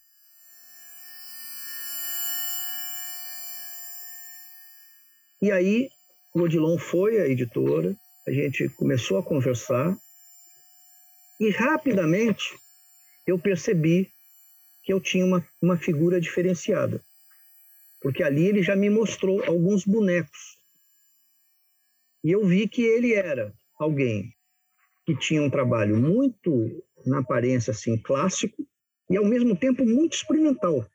E 5.41 5.51
aí, 5.51 5.89
o 6.35 6.41
Odilon 6.41 6.77
foi 6.77 7.19
à 7.19 7.27
editora, 7.27 7.95
a 8.27 8.31
gente 8.31 8.69
começou 8.69 9.17
a 9.17 9.23
conversar, 9.23 9.97
e 11.39 11.50
rapidamente 11.50 12.58
eu 13.25 13.39
percebi 13.39 14.12
que 14.84 14.91
eu 14.91 15.00
tinha 15.00 15.25
uma, 15.25 15.48
uma 15.62 15.77
figura 15.77 16.19
diferenciada. 16.19 17.01
Porque 18.01 18.24
ali 18.24 18.46
ele 18.46 18.63
já 18.63 18.75
me 18.75 18.89
mostrou 18.89 19.43
alguns 19.46 19.86
bonecos. 19.86 20.58
E 22.24 22.31
eu 22.31 22.46
vi 22.46 22.67
que 22.67 22.81
ele 22.81 23.13
era 23.13 23.53
alguém 23.77 24.34
que 25.05 25.15
tinha 25.15 25.41
um 25.41 25.50
trabalho 25.50 25.96
muito, 25.96 26.84
na 27.05 27.19
aparência, 27.19 27.72
assim, 27.72 27.98
clássico 27.98 28.67
e, 29.10 29.17
ao 29.17 29.25
mesmo 29.25 29.55
tempo, 29.55 29.86
muito 29.86 30.13
experimental. 30.13 30.86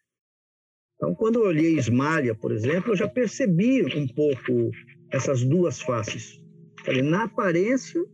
Então, 0.97 1.15
quando 1.15 1.41
eu 1.41 1.47
olhei 1.47 1.77
Esmalha, 1.77 2.35
por 2.35 2.53
exemplo, 2.53 2.93
eu 2.93 2.97
já 2.97 3.09
percebi 3.09 3.83
um 3.97 4.07
pouco 4.07 4.71
essas 5.11 5.43
duas 5.43 5.81
faces. 5.81 6.41
Na 7.05 7.25
aparência, 7.25 8.05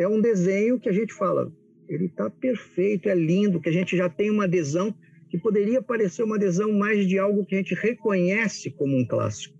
é 0.00 0.08
um 0.08 0.20
desenho 0.20 0.80
que 0.80 0.88
a 0.88 0.92
gente 0.92 1.12
fala, 1.12 1.52
ele 1.88 2.06
está 2.06 2.30
perfeito, 2.30 3.08
é 3.08 3.14
lindo, 3.14 3.60
que 3.60 3.68
a 3.68 3.72
gente 3.72 3.96
já 3.96 4.08
tem 4.08 4.30
uma 4.30 4.44
adesão 4.44 4.94
que 5.28 5.38
poderia 5.38 5.82
parecer 5.82 6.22
uma 6.22 6.36
adesão 6.36 6.72
mais 6.72 7.06
de 7.06 7.18
algo 7.18 7.44
que 7.44 7.54
a 7.54 7.58
gente 7.58 7.74
reconhece 7.74 8.70
como 8.70 8.96
um 8.96 9.06
clássico. 9.06 9.56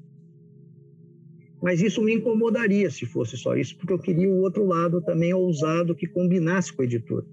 Mas 1.62 1.82
isso 1.82 2.02
me 2.02 2.14
incomodaria 2.14 2.90
se 2.90 3.04
fosse 3.04 3.36
só 3.36 3.54
isso, 3.54 3.76
porque 3.76 3.92
eu 3.92 3.98
queria 3.98 4.28
o 4.28 4.40
outro 4.40 4.64
lado 4.64 5.02
também 5.02 5.34
ousado 5.34 5.94
que 5.94 6.06
combinasse 6.06 6.72
com 6.72 6.82
a 6.82 6.86
editora. 6.86 7.26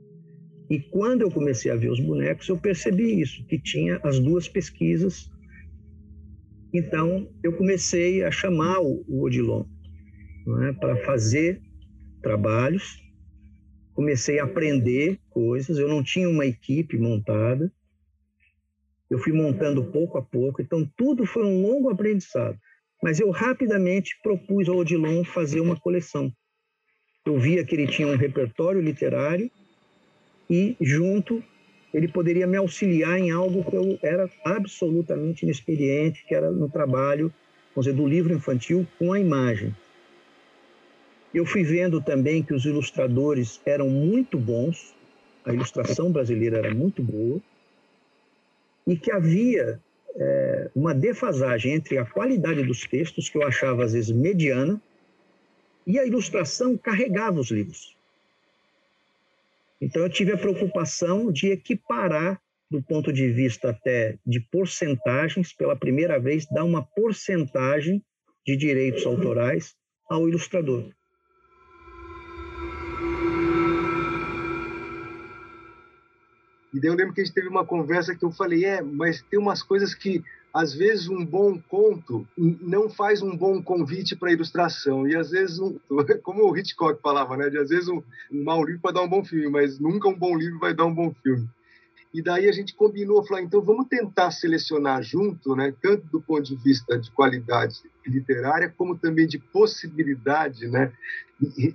E 0.70 0.80
quando 0.80 1.22
eu 1.22 1.32
comecei 1.32 1.72
a 1.72 1.78
ver 1.78 1.90
os 1.90 2.00
bonecos, 2.00 2.50
eu 2.50 2.58
percebi 2.58 3.22
isso, 3.22 3.46
que 3.46 3.58
tinha 3.58 4.02
as 4.04 4.20
duas 4.20 4.50
pesquisas. 4.50 5.32
Então, 6.74 7.30
eu 7.42 7.54
comecei 7.54 8.22
a 8.24 8.30
chamar 8.32 8.82
o, 8.82 9.06
Odilon 9.08 9.64
é, 10.64 10.74
para 10.74 10.98
fazer 11.06 11.62
trabalhos. 12.22 13.04
Comecei 13.94 14.40
a 14.40 14.44
aprender 14.44 15.20
coisas. 15.30 15.78
Eu 15.78 15.88
não 15.88 16.04
tinha 16.04 16.30
uma 16.30 16.46
equipe 16.46 16.98
montada. 16.98 17.72
Eu 19.10 19.18
fui 19.20 19.34
montando 19.34 19.84
pouco 19.86 20.18
a 20.18 20.22
pouco. 20.22 20.62
Então, 20.62 20.90
tudo 20.98 21.26
foi 21.26 21.44
um 21.44 21.62
longo 21.62 21.90
aprendizado. 21.90 22.60
Mas 23.02 23.20
eu 23.20 23.30
rapidamente 23.30 24.20
propus 24.22 24.68
ao 24.68 24.78
Odilon 24.78 25.24
fazer 25.24 25.60
uma 25.60 25.80
coleção. 25.80 26.32
Eu 27.26 27.40
via 27.40 27.64
que 27.64 27.76
ele 27.76 27.88
tinha 27.88 28.08
um 28.08 28.16
repertório 28.16 28.82
literário 28.82 29.52
e, 30.50 30.76
junto, 30.80 31.44
ele 31.94 32.08
poderia 32.08 32.48
me 32.48 32.58
auxiliar 32.58 33.20
em 33.20 33.32
algo 33.32 33.64
que 33.70 33.76
eu 33.76 34.00
era 34.02 34.30
absolutamente 34.46 35.44
inexperiente, 35.44 36.26
que 36.26 36.34
era 36.34 36.52
no 36.52 36.70
trabalho, 36.70 37.34
vamos 37.76 37.86
dizer, 37.86 37.96
do 37.96 38.08
livro 38.08 38.34
infantil 38.34 38.88
com 38.98 39.14
a 39.14 39.20
imagem. 39.20 39.76
Eu 41.34 41.46
fui 41.46 41.64
vendo 41.64 42.02
também 42.02 42.42
que 42.42 42.54
os 42.54 42.66
ilustradores 42.66 43.62
eram 43.66 43.90
muito 43.90 44.38
bons, 44.38 44.96
a 45.46 45.54
ilustração 45.54 46.12
brasileira 46.12 46.58
era 46.58 46.74
muito 46.74 47.04
boa, 47.04 47.42
e 48.86 48.98
que 48.98 49.12
havia 49.12 49.80
é, 50.16 50.72
uma 50.74 50.94
defasagem 50.94 51.74
entre 51.74 51.98
a 51.98 52.06
qualidade 52.06 52.64
dos 52.64 52.82
textos, 52.82 53.30
que 53.30 53.38
eu 53.38 53.46
achava 53.46 53.84
às 53.84 53.94
vezes 53.94 54.10
mediana, 54.10 54.82
e 55.86 56.00
a 56.00 56.06
ilustração 56.06 56.78
carregava 56.78 57.40
os 57.40 57.52
livros. 57.52 57.96
Então 59.80 60.02
eu 60.02 60.10
tive 60.10 60.32
a 60.32 60.38
preocupação 60.38 61.32
de 61.32 61.50
equiparar, 61.52 62.42
do 62.70 62.82
ponto 62.82 63.14
de 63.14 63.30
vista 63.30 63.70
até 63.70 64.18
de 64.26 64.40
porcentagens, 64.40 65.54
pela 65.54 65.76
primeira 65.76 66.20
vez, 66.20 66.46
dar 66.48 66.64
uma 66.64 66.84
porcentagem 66.84 68.04
de 68.46 68.58
direitos 68.58 69.06
autorais 69.06 69.76
ao 70.10 70.28
ilustrador. 70.28 70.90
E 76.78 76.80
daí 76.80 76.92
eu 76.92 76.96
lembro 76.96 77.12
que 77.12 77.22
a 77.22 77.24
gente 77.24 77.34
teve 77.34 77.48
uma 77.48 77.66
conversa 77.66 78.14
que 78.14 78.24
eu 78.24 78.30
falei, 78.30 78.64
é, 78.64 78.84
mas 78.84 79.24
tem 79.24 79.40
umas 79.40 79.64
coisas 79.64 79.96
que 79.96 80.24
às 80.54 80.76
vezes 80.76 81.10
um 81.10 81.26
bom 81.26 81.60
conto 81.68 82.26
não 82.38 82.88
faz 82.88 83.24
um 83.24 83.36
bom 83.36 83.62
convite 83.64 84.16
para 84.16 84.32
ilustração 84.32 85.08
e 85.08 85.16
às 85.16 85.32
vezes 85.32 85.60
um, 85.60 85.80
como 86.22 86.44
o 86.44 86.56
Hitchcock 86.56 87.02
falava 87.02 87.36
né 87.36 87.50
de 87.50 87.58
às 87.58 87.70
vezes 87.70 87.90
um, 87.90 88.02
um 88.32 88.44
mau 88.44 88.64
livro 88.64 88.82
pode 88.82 88.96
dar 88.96 89.02
um 89.02 89.10
bom 89.10 89.26
filme 89.26 89.50
mas 89.50 89.78
nunca 89.78 90.08
um 90.08 90.18
bom 90.18 90.38
livro 90.38 90.58
vai 90.58 90.74
dar 90.74 90.86
um 90.86 90.94
bom 90.94 91.14
filme 91.22 91.48
E 92.14 92.22
daí 92.22 92.48
a 92.48 92.52
gente 92.52 92.76
combinou, 92.76 93.26
falou, 93.26 93.44
então 93.44 93.62
vamos 93.62 93.88
tentar 93.88 94.32
selecionar 94.32 95.04
junto, 95.04 95.56
né, 95.56 95.74
tanto 95.82 96.06
do 96.08 96.22
ponto 96.22 96.44
de 96.44 96.56
vista 96.56 96.98
de 96.98 97.12
qualidade 97.12 97.82
literária, 98.06 98.74
como 98.78 98.98
também 98.98 99.28
de 99.28 99.38
possibilidade 99.38 100.68
né, 100.68 100.92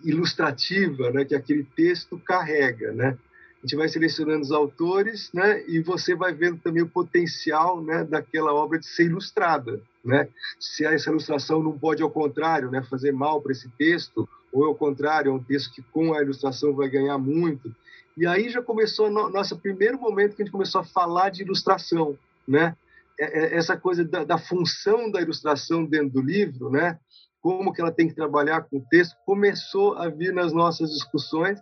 ilustrativa 0.04 1.10
né, 1.10 1.24
que 1.24 1.34
aquele 1.34 1.64
texto 1.76 2.18
carrega. 2.18 2.92
Né? 2.92 3.18
A 3.62 3.66
gente 3.66 3.76
vai 3.76 3.88
selecionando 3.88 4.40
os 4.40 4.50
autores 4.50 5.30
né, 5.32 5.62
e 5.68 5.80
você 5.80 6.16
vai 6.16 6.34
vendo 6.34 6.58
também 6.58 6.82
o 6.82 6.88
potencial 6.88 7.80
né, 7.80 8.02
daquela 8.02 8.52
obra 8.52 8.78
de 8.78 8.86
ser 8.86 9.04
ilustrada. 9.04 9.80
Né? 10.04 10.28
Se 10.58 10.84
essa 10.84 11.10
ilustração 11.10 11.62
não 11.62 11.78
pode, 11.78 12.02
ao 12.02 12.10
contrário, 12.10 12.70
né, 12.70 12.82
fazer 12.82 13.12
mal 13.12 13.40
para 13.40 13.52
esse 13.52 13.68
texto, 13.78 14.28
ou 14.52 14.64
ao 14.64 14.74
contrário, 14.74 15.30
é 15.30 15.32
um 15.32 15.42
texto 15.42 15.72
que 15.72 15.80
com 15.80 16.12
a 16.12 16.20
ilustração 16.20 16.74
vai 16.74 16.88
ganhar 16.88 17.16
muito. 17.18 17.72
E 18.16 18.26
aí 18.26 18.50
já 18.50 18.60
começou 18.60 19.06
o 19.06 19.30
nosso 19.30 19.56
primeiro 19.58 19.98
momento 19.98 20.36
que 20.36 20.42
a 20.42 20.44
gente 20.44 20.52
começou 20.52 20.80
a 20.80 20.84
falar 20.84 21.30
de 21.30 21.42
ilustração, 21.42 22.18
né? 22.46 22.76
É, 23.18 23.24
é, 23.24 23.56
essa 23.56 23.76
coisa 23.76 24.04
da, 24.04 24.24
da, 24.24 24.38
função 24.38 25.10
da 25.10 25.20
ilustração 25.20 25.84
dentro 25.84 26.10
do 26.10 26.20
livro, 26.20 26.70
né? 26.70 26.98
Como 27.40 27.72
que 27.72 27.80
ela 27.80 27.92
tem 27.92 28.08
que 28.08 28.14
trabalhar 28.14 28.62
com 28.62 28.78
o 28.78 28.84
texto, 28.90 29.16
começou 29.24 29.96
a 29.96 30.08
vir 30.08 30.32
nas 30.32 30.52
nossas 30.52 30.90
discussões. 30.90 31.58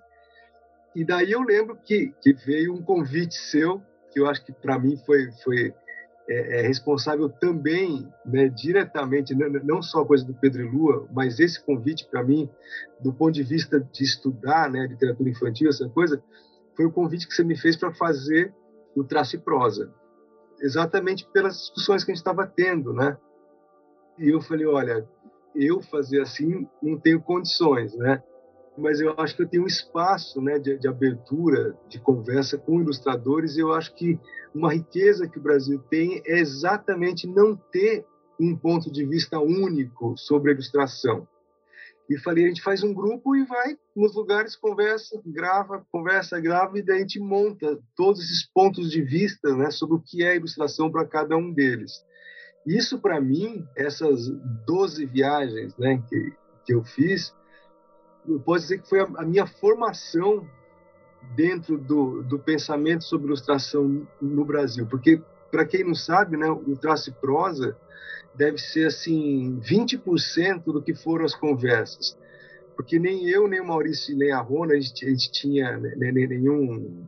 E 0.95 1.05
daí 1.05 1.33
eu 1.33 1.43
lembro 1.43 1.77
que, 1.77 2.13
que 2.21 2.33
veio 2.33 2.75
um 2.75 2.83
convite 2.83 3.35
seu, 3.35 3.81
que 4.13 4.19
eu 4.19 4.27
acho 4.27 4.45
que 4.45 4.53
para 4.53 4.79
mim 4.79 4.97
foi, 5.07 5.31
foi 5.45 5.75
é, 6.29 6.61
é 6.61 6.63
responsável 6.63 7.29
também, 7.29 8.09
né, 8.25 8.49
diretamente, 8.49 9.35
não, 9.35 9.49
não 9.65 9.83
só 9.83 10.03
a 10.03 10.07
coisa 10.07 10.25
do 10.25 10.35
Pedro 10.35 10.63
e 10.63 10.69
Lua, 10.69 11.09
mas 11.13 11.41
esse 11.41 11.63
convite 11.65 12.07
para 12.09 12.23
mim, 12.23 12.49
do 13.01 13.13
ponto 13.13 13.33
de 13.33 13.43
vista 13.43 13.81
de 13.81 14.05
estudar 14.05 14.71
né, 14.71 14.87
literatura 14.87 15.29
infantil, 15.29 15.69
essa 15.69 15.89
coisa, 15.89 16.23
foi 16.77 16.87
o 16.87 16.93
convite 16.93 17.27
que 17.27 17.35
você 17.35 17.45
me 17.45 17.57
fez 17.57 17.77
para 17.77 17.93
fazer 17.93 18.55
o 18.95 19.05
Traço 19.05 19.37
e 19.37 19.39
Prosa, 19.39 19.93
exatamente 20.61 21.27
pelas 21.33 21.57
discussões 21.59 22.05
que 22.05 22.11
a 22.11 22.15
gente 22.15 22.21
estava 22.21 22.47
tendo, 22.47 22.93
né? 22.93 23.17
E 24.19 24.29
eu 24.29 24.41
falei, 24.41 24.67
olha, 24.67 25.09
eu 25.55 25.81
fazer 25.81 26.21
assim 26.21 26.69
não 26.83 26.99
tenho 26.99 27.21
condições, 27.21 27.97
né? 27.97 28.23
Mas 28.81 29.01
eu 29.01 29.15
acho 29.19 29.37
que 29.37 29.43
eu 29.43 29.49
tenho 29.49 29.65
um 29.65 29.67
espaço 29.67 30.41
né, 30.41 30.59
de, 30.59 30.79
de, 30.79 30.89
abertura, 30.89 31.77
de 31.89 32.01
conversa 32.01 32.59
com 32.59 32.81
ilustradores, 32.81 33.57
e 33.57 33.61
eu 33.61 33.73
acho 33.73 33.95
que 33.95 34.19
uma 34.55 34.73
riqueza 34.73 35.29
que 35.29 35.39
o 35.39 35.43
Brasil 35.43 35.79
tem 35.91 36.23
é 36.27 36.39
exatamente 36.39 37.27
não 37.27 37.55
ter 37.55 38.05
um 38.39 38.57
ponto 38.57 38.91
de 38.91 39.05
vista 39.05 39.39
único 39.39 40.17
sobre 40.17 40.51
a 40.51 40.55
ilustração. 40.55 41.29
E 42.09 42.19
falei, 42.19 42.45
a 42.45 42.49
gente 42.49 42.63
faz 42.63 42.83
um 42.83 42.93
grupo 42.93 43.37
e 43.37 43.45
vai 43.45 43.79
nos 43.95 44.17
lugares, 44.17 44.57
conversa, 44.57 45.21
grava, 45.25 45.87
conversa, 45.93 46.41
grava, 46.41 46.77
e 46.77 46.83
daí 46.83 46.97
a 46.97 47.01
gente 47.01 47.21
monta 47.21 47.79
todos 47.95 48.21
esses 48.21 48.45
pontos 48.53 48.91
de 48.91 49.01
vista 49.01 49.55
né, 49.55 49.71
sobre 49.71 49.95
o 49.95 50.01
que 50.01 50.25
é 50.25 50.35
ilustração 50.35 50.91
para 50.91 51.07
cada 51.07 51.37
um 51.37 51.53
deles. 51.53 52.05
Isso, 52.67 52.99
para 52.99 53.21
mim, 53.21 53.65
essas 53.77 54.29
12 54.67 55.07
viagens 55.07 55.77
né, 55.77 56.03
que, 56.09 56.33
que 56.67 56.75
eu 56.75 56.83
fiz, 56.83 57.33
eu 58.29 58.41
posso 58.41 58.63
dizer 58.63 58.81
que 58.81 58.89
foi 58.89 59.01
a, 59.01 59.09
a 59.17 59.25
minha 59.25 59.47
formação 59.47 60.47
dentro 61.35 61.77
do, 61.77 62.23
do 62.23 62.39
pensamento 62.39 63.05
sobre 63.05 63.27
ilustração 63.27 64.07
no 64.21 64.45
Brasil, 64.45 64.87
porque 64.87 65.21
para 65.51 65.65
quem 65.65 65.85
não 65.85 65.95
sabe, 65.95 66.37
né, 66.37 66.49
o 66.51 66.77
traço 66.77 67.11
e 67.11 67.13
prosa 67.13 67.77
deve 68.35 68.59
ser 68.59 68.87
assim 68.87 69.61
20% 69.61 70.65
do 70.65 70.81
que 70.81 70.95
foram 70.95 71.25
as 71.25 71.35
conversas, 71.35 72.17
porque 72.77 72.99
nem 72.99 73.29
eu, 73.29 73.49
nem 73.49 73.61
o 73.61 73.67
Maurício, 73.67 74.17
nem 74.17 74.33
a 74.33 74.41
Rona, 74.41 74.75
a 74.75 74.81
gente, 74.81 75.05
a 75.05 75.09
gente 75.09 75.31
tinha 75.33 75.77
né, 75.77 76.11
nenhum 76.13 77.05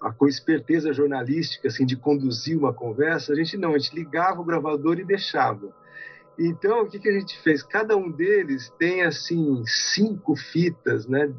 a 0.00 0.12
com 0.12 0.28
esperteza 0.28 0.92
jornalística 0.92 1.68
assim 1.68 1.86
de 1.86 1.96
conduzir 1.96 2.58
uma 2.58 2.72
conversa, 2.72 3.32
a 3.32 3.36
gente 3.36 3.56
não, 3.56 3.74
a 3.74 3.78
gente 3.78 3.94
ligava 3.94 4.40
o 4.40 4.44
gravador 4.44 4.98
e 4.98 5.04
deixava. 5.04 5.74
Então, 6.38 6.82
o 6.82 6.88
que, 6.88 6.98
que 6.98 7.08
a 7.08 7.18
gente 7.18 7.38
fez? 7.40 7.62
Cada 7.62 7.96
um 7.96 8.10
deles 8.10 8.70
tem, 8.78 9.02
assim, 9.02 9.64
cinco 9.66 10.36
fitas, 10.36 11.06
né? 11.06 11.32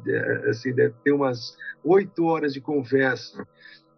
Assim, 0.48 0.74
deve 0.74 0.94
ter 1.04 1.12
umas 1.12 1.56
oito 1.84 2.24
horas 2.24 2.52
de 2.52 2.60
conversa. 2.60 3.46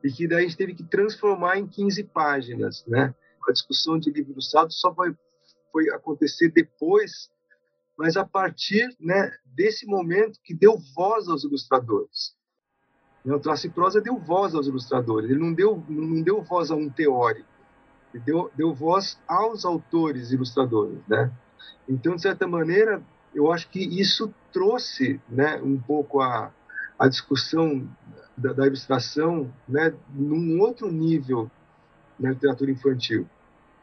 E 0.05 0.11
que 0.11 0.29
daí 0.29 0.39
a 0.39 0.43
gente 0.43 0.57
teve 0.57 0.75
que 0.75 0.85
transformar 0.85 1.59
em 1.59 1.67
15 1.67 2.05
páginas, 2.05 2.85
né? 2.87 3.15
A 3.49 3.53
discussão 3.53 3.99
de 3.99 4.11
livro 4.11 4.33
ilustrado 4.33 4.73
só 4.73 4.91
vai 4.91 5.15
foi 5.73 5.89
acontecer 5.91 6.51
depois, 6.51 7.31
mas 7.97 8.17
a 8.17 8.25
partir 8.25 8.89
né, 8.99 9.31
desse 9.45 9.87
momento 9.87 10.41
que 10.43 10.53
deu 10.53 10.77
voz 10.95 11.29
aos 11.29 11.45
ilustradores. 11.45 12.35
O 13.25 13.39
Traço 13.39 13.67
e 13.67 13.71
Prosa 13.71 14.01
deu 14.01 14.19
voz 14.19 14.55
aos 14.55 14.67
ilustradores, 14.67 15.31
ele 15.31 15.39
não 15.39 15.53
deu, 15.53 15.85
não 15.89 16.23
deu 16.23 16.43
voz 16.43 16.71
a 16.71 16.75
um 16.75 16.91
teórico 16.91 17.50
deu, 18.19 18.51
deu 18.55 18.75
voz 18.75 19.19
aos 19.27 19.65
autores 19.65 20.33
ilustradores, 20.33 20.99
né? 21.09 21.31
Então, 21.89 22.17
de 22.17 22.23
certa 22.23 22.47
maneira, 22.47 23.03
eu 23.35 23.53
acho 23.53 23.69
que 23.69 23.81
isso 23.81 24.33
trouxe, 24.53 25.21
né, 25.29 25.61
um 25.63 25.79
pouco 25.79 26.21
a, 26.21 26.53
a 26.99 27.09
discussão 27.09 27.89
da, 28.37 28.53
da 28.53 28.67
ilustração, 28.67 29.53
né, 29.69 29.95
num 30.13 30.61
outro 30.61 30.91
nível 30.91 31.51
na 32.19 32.31
literatura 32.31 32.71
infantil. 32.71 33.27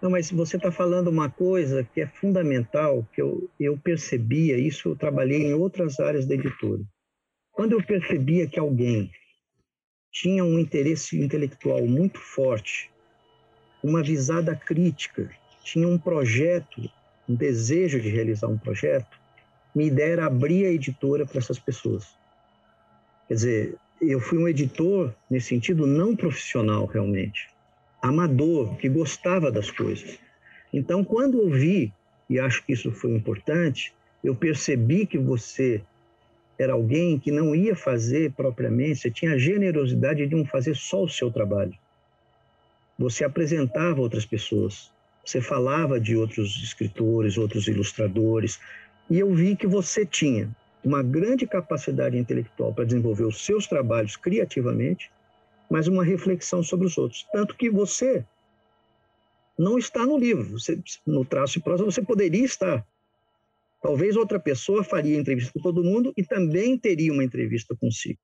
Não, 0.01 0.11
mas 0.11 0.29
você 0.29 0.57
está 0.57 0.71
falando 0.71 1.07
uma 1.07 1.29
coisa 1.29 1.83
que 1.83 2.01
é 2.01 2.07
fundamental, 2.07 3.07
que 3.13 3.21
eu, 3.21 3.49
eu 3.59 3.77
percebia, 3.77 4.57
isso 4.57 4.89
eu 4.89 4.95
trabalhei 4.95 5.47
em 5.47 5.53
outras 5.53 5.99
áreas 5.99 6.25
da 6.27 6.35
editora. 6.35 6.83
Quando 7.51 7.71
eu 7.71 7.83
percebia 7.83 8.47
que 8.47 8.59
alguém 8.59 9.09
tinha 10.11 10.43
um 10.43 10.59
interesse 10.59 11.19
intelectual 11.19 11.85
muito 11.87 12.19
forte 12.19 12.91
uma 13.83 14.01
visada 14.01 14.55
crítica, 14.55 15.29
tinha 15.63 15.87
um 15.87 15.97
projeto, 15.97 16.89
um 17.27 17.35
desejo 17.35 17.99
de 17.99 18.09
realizar 18.09 18.47
um 18.47 18.57
projeto, 18.57 19.17
minha 19.75 19.89
ideia 19.89 20.13
era 20.13 20.25
abrir 20.25 20.65
a 20.65 20.71
editora 20.71 21.25
para 21.25 21.37
essas 21.39 21.59
pessoas. 21.59 22.07
Quer 23.27 23.33
dizer, 23.33 23.75
eu 24.01 24.19
fui 24.19 24.37
um 24.37 24.47
editor, 24.47 25.13
nesse 25.29 25.49
sentido, 25.49 25.85
não 25.85 26.15
profissional 26.15 26.85
realmente, 26.85 27.49
amador, 28.01 28.75
que 28.77 28.87
gostava 28.87 29.51
das 29.51 29.69
coisas. 29.69 30.17
Então, 30.73 31.03
quando 31.03 31.41
eu 31.41 31.49
vi, 31.49 31.93
e 32.29 32.39
acho 32.39 32.65
que 32.65 32.73
isso 32.73 32.91
foi 32.91 33.11
importante, 33.11 33.93
eu 34.23 34.35
percebi 34.35 35.05
que 35.05 35.17
você 35.17 35.81
era 36.57 36.73
alguém 36.73 37.19
que 37.19 37.31
não 37.31 37.53
ia 37.53 37.75
fazer 37.75 38.31
propriamente, 38.31 38.99
você 38.99 39.11
tinha 39.11 39.33
a 39.33 39.37
generosidade 39.37 40.25
de 40.25 40.35
não 40.35 40.45
fazer 40.45 40.75
só 40.75 41.03
o 41.03 41.09
seu 41.09 41.29
trabalho 41.29 41.77
você 42.97 43.23
apresentava 43.23 44.01
outras 44.01 44.25
pessoas, 44.25 44.91
você 45.23 45.41
falava 45.41 45.99
de 45.99 46.15
outros 46.15 46.61
escritores, 46.63 47.37
outros 47.37 47.67
ilustradores, 47.67 48.59
e 49.09 49.19
eu 49.19 49.33
vi 49.33 49.55
que 49.55 49.67
você 49.67 50.05
tinha 50.05 50.49
uma 50.83 51.03
grande 51.03 51.45
capacidade 51.45 52.17
intelectual 52.17 52.73
para 52.73 52.85
desenvolver 52.85 53.25
os 53.25 53.43
seus 53.45 53.67
trabalhos 53.67 54.15
criativamente, 54.15 55.11
mas 55.69 55.87
uma 55.87 56.03
reflexão 56.03 56.63
sobre 56.63 56.87
os 56.87 56.97
outros. 56.97 57.27
Tanto 57.31 57.55
que 57.55 57.69
você 57.69 58.25
não 59.57 59.77
está 59.77 60.05
no 60.05 60.17
livro, 60.17 60.57
você, 60.57 60.81
no 61.05 61.25
traço 61.25 61.57
e 61.57 61.61
prosa 61.61 61.83
você 61.83 62.01
poderia 62.01 62.45
estar. 62.45 62.85
Talvez 63.81 64.15
outra 64.15 64.39
pessoa 64.39 64.83
faria 64.83 65.17
entrevista 65.17 65.51
com 65.53 65.61
todo 65.61 65.83
mundo 65.83 66.13
e 66.15 66.23
também 66.23 66.77
teria 66.77 67.11
uma 67.11 67.23
entrevista 67.23 67.75
consigo. 67.75 68.19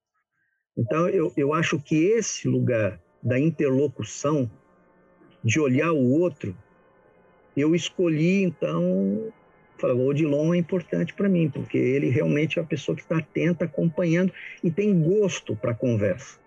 Então, 0.75 1.07
eu, 1.09 1.31
eu 1.37 1.53
acho 1.53 1.79
que 1.79 1.95
esse 1.95 2.47
lugar 2.47 2.99
da 3.21 3.39
interlocução 3.39 4.49
de 5.43 5.59
olhar 5.59 5.91
o 5.91 6.11
outro, 6.11 6.55
eu 7.55 7.75
escolhi, 7.75 8.43
então, 8.43 9.31
falei, 9.77 9.95
o 9.95 10.05
Odilon 10.05 10.53
é 10.53 10.57
importante 10.57 11.13
para 11.13 11.29
mim, 11.29 11.49
porque 11.49 11.77
ele 11.77 12.09
realmente 12.09 12.57
é 12.57 12.61
a 12.61 12.65
pessoa 12.65 12.95
que 12.95 13.01
está 13.01 13.17
atenta, 13.17 13.65
acompanhando 13.65 14.33
e 14.63 14.71
tem 14.71 14.99
gosto 15.01 15.55
para 15.55 15.71
a 15.71 15.75
conversa. 15.75 16.39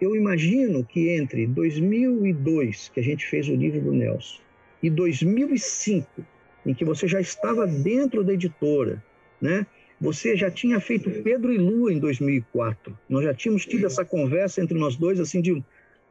Eu 0.00 0.16
imagino 0.16 0.84
que 0.84 1.08
entre 1.10 1.46
2002, 1.46 2.90
que 2.92 3.00
a 3.00 3.02
gente 3.02 3.24
fez 3.26 3.48
o 3.48 3.54
livro 3.54 3.80
do 3.80 3.92
Nelson, 3.92 4.40
e 4.82 4.90
2005, 4.90 6.24
em 6.66 6.74
que 6.74 6.84
você 6.84 7.08
já 7.08 7.20
estava 7.20 7.66
dentro 7.66 8.22
da 8.22 8.34
editora, 8.34 9.02
né? 9.40 9.66
Você 10.00 10.36
já 10.36 10.50
tinha 10.50 10.80
feito 10.80 11.10
Pedro 11.22 11.52
e 11.52 11.56
Lua 11.56 11.92
em 11.92 11.98
2004. 11.98 12.98
Nós 13.08 13.24
já 13.24 13.32
tínhamos 13.32 13.64
tido 13.64 13.86
essa 13.86 14.04
conversa 14.04 14.60
entre 14.60 14.76
nós 14.76 14.96
dois, 14.96 15.18
assim, 15.20 15.40
de 15.40 15.62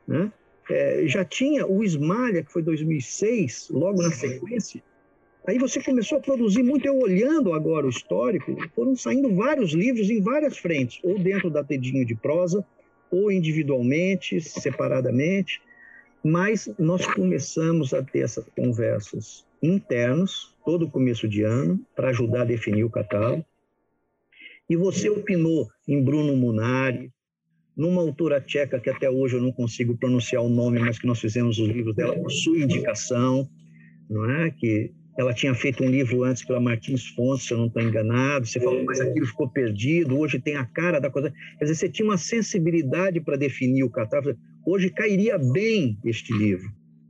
né? 0.07 0.31
É, 0.69 1.03
já 1.07 1.25
tinha 1.25 1.67
o 1.67 1.83
Esmalha, 1.83 2.43
que 2.43 2.51
foi 2.51 2.61
2006, 2.61 3.69
logo 3.71 4.01
na 4.01 4.11
sequência. 4.11 4.81
Aí 5.45 5.59
você 5.59 5.83
começou 5.83 6.17
a 6.17 6.21
produzir 6.21 6.63
muito, 6.63 6.85
eu 6.85 6.97
olhando 6.97 7.53
agora 7.53 7.85
o 7.85 7.89
histórico, 7.89 8.55
foram 8.73 8.95
saindo 8.95 9.35
vários 9.35 9.73
livros 9.73 10.09
em 10.09 10.21
várias 10.21 10.57
frentes, 10.57 11.01
ou 11.03 11.19
dentro 11.19 11.49
da 11.49 11.63
Tedinho 11.63 12.05
de 12.05 12.15
prosa, 12.15 12.65
ou 13.11 13.29
individualmente, 13.29 14.39
separadamente, 14.39 15.61
mas 16.23 16.73
nós 16.79 17.05
começamos 17.05 17.93
a 17.93 18.01
ter 18.01 18.19
essas 18.19 18.45
conversas 18.55 19.45
internas, 19.61 20.55
todo 20.65 20.89
começo 20.89 21.27
de 21.27 21.43
ano, 21.43 21.79
para 21.93 22.09
ajudar 22.09 22.41
a 22.41 22.45
definir 22.45 22.85
o 22.85 22.89
catálogo. 22.89 23.45
E 24.69 24.77
você 24.77 25.09
opinou 25.09 25.69
em 25.85 26.01
Bruno 26.01 26.35
Munari, 26.35 27.11
numa 27.75 28.01
autora 28.01 28.39
tcheca 28.39 28.79
que 28.79 28.89
até 28.89 29.09
hoje 29.09 29.35
eu 29.35 29.41
não 29.41 29.51
consigo 29.51 29.97
pronunciar 29.97 30.43
o 30.43 30.49
nome, 30.49 30.79
mas 30.79 30.99
que 30.99 31.07
nós 31.07 31.19
fizemos 31.19 31.57
os 31.59 31.67
livros 31.67 31.95
dela 31.95 32.15
por 32.15 32.31
sua 32.31 32.57
indicação, 32.59 33.49
não 34.09 34.29
é? 34.29 34.51
Que 34.51 34.91
ela 35.17 35.33
tinha 35.33 35.53
feito 35.53 35.83
um 35.83 35.89
livro 35.89 36.23
antes 36.23 36.43
pela 36.43 36.59
Martins 36.59 37.07
Fontes, 37.07 37.45
se 37.45 37.53
eu 37.53 37.57
não 37.57 37.67
estou 37.67 37.81
enganado. 37.81 38.45
Você 38.45 38.59
falou, 38.59 38.83
mas 38.83 38.99
aquilo 38.99 39.25
ficou 39.27 39.47
perdido. 39.47 40.17
Hoje 40.17 40.39
tem 40.39 40.55
a 40.55 40.65
cara 40.65 40.99
da 40.99 41.09
coisa. 41.09 41.31
Quer 41.59 41.65
dizer, 41.65 41.75
você 41.75 41.89
tinha 41.89 42.07
uma 42.07 42.17
sensibilidade 42.17 43.21
para 43.21 43.37
definir 43.37 43.83
o 43.83 43.89
catálogo. 43.89 44.37
Hoje 44.65 44.89
cairia 44.89 45.37
bem 45.37 45.99
este 46.03 46.33
livro. 46.33 46.67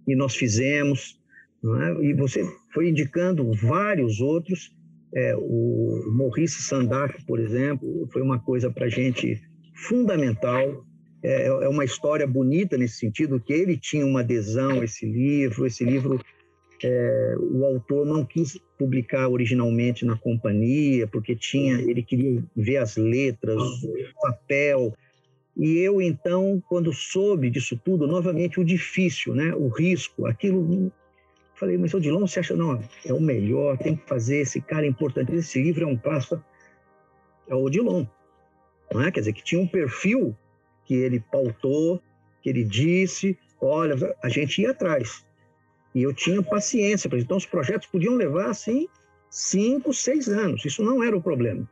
E 0.07 0.15
nós 0.15 0.35
fizemos. 0.35 1.17
É? 1.63 2.05
E 2.05 2.13
você 2.13 2.43
foi 2.73 2.89
indicando 2.89 3.49
vários 3.53 4.19
outros. 4.19 4.75
É, 5.15 5.35
o 5.37 6.11
Maurice 6.11 6.61
Sandak, 6.61 7.23
por 7.25 7.39
exemplo, 7.39 8.09
foi 8.11 8.21
uma 8.21 8.39
coisa 8.39 8.69
para 8.69 8.87
a 8.87 8.89
gente 8.89 9.39
fundamental. 9.73 10.85
É, 11.21 11.45
é 11.45 11.69
uma 11.69 11.85
história 11.85 12.27
bonita 12.27 12.77
nesse 12.77 12.97
sentido, 12.97 13.39
que 13.39 13.53
ele 13.53 13.77
tinha 13.77 14.05
uma 14.05 14.19
adesão 14.19 14.81
a 14.81 14.83
esse 14.83 15.05
livro. 15.05 15.65
Esse 15.65 15.83
livro 15.85 16.19
é, 16.83 17.35
o 17.39 17.65
autor 17.65 18.05
não 18.05 18.25
quis 18.25 18.59
publicar 18.77 19.29
originalmente 19.29 20.05
na 20.05 20.17
companhia, 20.17 21.07
porque 21.07 21.35
tinha, 21.35 21.79
ele 21.79 22.03
queria 22.03 22.43
ver 22.55 22.77
as 22.77 22.97
letras, 22.97 23.61
o 23.83 24.21
papel. 24.21 24.93
E 25.55 25.77
eu, 25.77 26.01
então, 26.01 26.61
quando 26.67 26.91
soube 26.91 27.49
disso 27.49 27.79
tudo, 27.83 28.07
novamente 28.07 28.59
o 28.59 28.65
difícil, 28.65 29.33
né? 29.33 29.53
o 29.55 29.67
risco, 29.67 30.25
aquilo. 30.25 30.91
Falei, 31.55 31.77
mas 31.77 31.93
Odilon, 31.93 32.27
você 32.27 32.39
acha, 32.39 32.55
não, 32.55 32.83
é 33.05 33.13
o 33.13 33.21
melhor, 33.21 33.77
tem 33.77 33.95
que 33.95 34.07
fazer, 34.07 34.37
esse 34.37 34.59
cara 34.59 34.85
é 34.85 34.89
importante, 34.89 35.33
esse 35.33 35.61
livro 35.61 35.83
é 35.83 35.87
um 35.87 35.95
clássico. 35.95 36.43
É 37.47 37.55
o 37.55 37.63
Odilon. 37.63 38.05
Não 38.93 39.01
é? 39.01 39.11
Quer 39.11 39.21
dizer, 39.21 39.33
que 39.33 39.43
tinha 39.43 39.61
um 39.61 39.67
perfil 39.67 40.35
que 40.85 40.93
ele 40.93 41.19
pautou, 41.19 42.01
que 42.41 42.49
ele 42.49 42.63
disse, 42.63 43.37
olha, 43.59 43.95
a 44.21 44.29
gente 44.29 44.61
ia 44.61 44.71
atrás. 44.71 45.25
E 45.95 46.01
eu 46.01 46.13
tinha 46.13 46.41
paciência, 46.41 47.09
então 47.13 47.37
os 47.37 47.45
projetos 47.45 47.87
podiam 47.87 48.15
levar 48.15 48.49
assim 48.49 48.87
cinco, 49.29 49.93
seis 49.93 50.27
anos. 50.27 50.65
Isso 50.65 50.83
não 50.83 51.03
era 51.03 51.15
o 51.15 51.21
problema. 51.21 51.67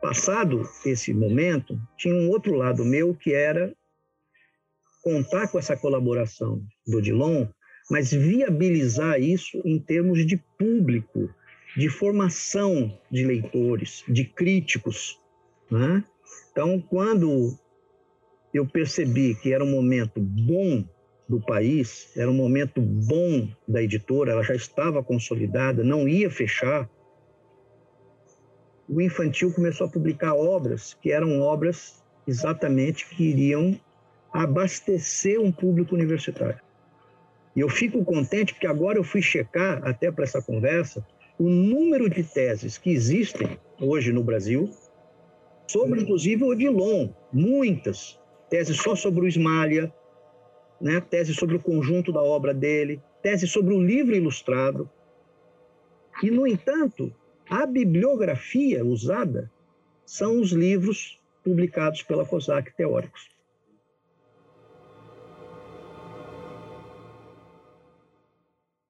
Passado 0.00 0.68
esse 0.84 1.14
momento, 1.14 1.80
tinha 1.96 2.14
um 2.14 2.28
outro 2.28 2.54
lado 2.54 2.84
meu 2.84 3.14
que 3.14 3.32
era 3.32 3.72
contar 5.02 5.48
com 5.48 5.58
essa 5.58 5.76
colaboração 5.76 6.62
do 6.86 7.00
Dilon, 7.00 7.46
mas 7.90 8.10
viabilizar 8.10 9.20
isso 9.20 9.60
em 9.64 9.78
termos 9.78 10.26
de 10.26 10.36
público, 10.58 11.32
de 11.76 11.88
formação 11.88 12.98
de 13.10 13.24
leitores, 13.24 14.04
de 14.08 14.24
críticos. 14.24 15.20
Né? 15.72 16.04
Então, 16.50 16.78
quando 16.78 17.58
eu 18.52 18.66
percebi 18.66 19.34
que 19.34 19.54
era 19.54 19.64
um 19.64 19.70
momento 19.70 20.20
bom 20.20 20.84
do 21.26 21.40
país, 21.40 22.12
era 22.14 22.30
um 22.30 22.34
momento 22.34 22.82
bom 22.82 23.48
da 23.66 23.82
editora, 23.82 24.32
ela 24.32 24.42
já 24.42 24.54
estava 24.54 25.02
consolidada, 25.02 25.82
não 25.82 26.06
ia 26.06 26.30
fechar. 26.30 26.86
O 28.86 29.00
infantil 29.00 29.50
começou 29.54 29.86
a 29.86 29.90
publicar 29.90 30.34
obras 30.34 30.92
que 31.00 31.10
eram 31.10 31.40
obras 31.40 32.04
exatamente 32.26 33.08
que 33.08 33.24
iriam 33.24 33.80
abastecer 34.30 35.40
um 35.40 35.50
público 35.50 35.94
universitário. 35.94 36.60
E 37.56 37.60
eu 37.60 37.68
fico 37.70 38.04
contente 38.04 38.52
porque 38.52 38.66
agora 38.66 38.98
eu 38.98 39.04
fui 39.04 39.22
checar, 39.22 39.80
até 39.88 40.12
para 40.12 40.24
essa 40.24 40.42
conversa, 40.42 41.02
o 41.38 41.48
número 41.48 42.10
de 42.10 42.22
teses 42.22 42.76
que 42.76 42.90
existem 42.90 43.58
hoje 43.80 44.12
no 44.12 44.22
Brasil, 44.22 44.70
sobre 45.72 46.02
inclusive 46.02 46.44
o 46.44 46.48
Odilon, 46.48 47.08
muitas 47.32 48.20
teses 48.50 48.76
só 48.76 48.94
sobre 48.94 49.24
o 49.24 49.26
Ismália, 49.26 49.90
né? 50.78 51.00
tese 51.00 51.32
sobre 51.32 51.56
o 51.56 51.60
conjunto 51.60 52.12
da 52.12 52.22
obra 52.22 52.52
dele, 52.52 53.02
tese 53.22 53.46
sobre 53.46 53.72
o 53.72 53.82
livro 53.82 54.14
ilustrado. 54.14 54.90
E, 56.22 56.30
no 56.30 56.46
entanto, 56.46 57.10
a 57.48 57.64
bibliografia 57.64 58.84
usada 58.84 59.50
são 60.04 60.38
os 60.38 60.52
livros 60.52 61.18
publicados 61.42 62.02
pela 62.02 62.26
COSAC 62.26 62.76
teóricos. 62.76 63.30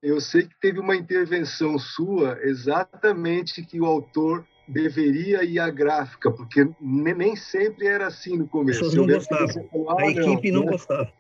Eu 0.03 0.21
sei 0.21 0.49
que 0.49 0.59
teve 0.61 0.81
uma 0.81 0.97
intervenção 0.97 1.79
sua 1.79 2.40
exatamente 2.42 3.64
que 3.64 3.81
o 3.81 3.87
autor 3.87 4.45
deveria 4.73 5.45
ir 5.45 5.59
à 5.59 5.71
gráfica, 5.71 6.31
porque 6.31 6.69
nem 6.81 7.37
sempre 7.37 7.87
era 7.87 8.07
assim 8.07 8.37
no 8.37 8.49
começo. 8.49 8.85
As 8.85 8.91
pessoas 8.91 9.07
não 9.07 9.15
gostavam. 9.15 9.91
a 9.91 10.03
ah, 10.03 10.11
equipe 10.11 10.51
não, 10.51 10.61
não 10.61 10.67
né? 10.67 10.73
gostava 10.73 11.13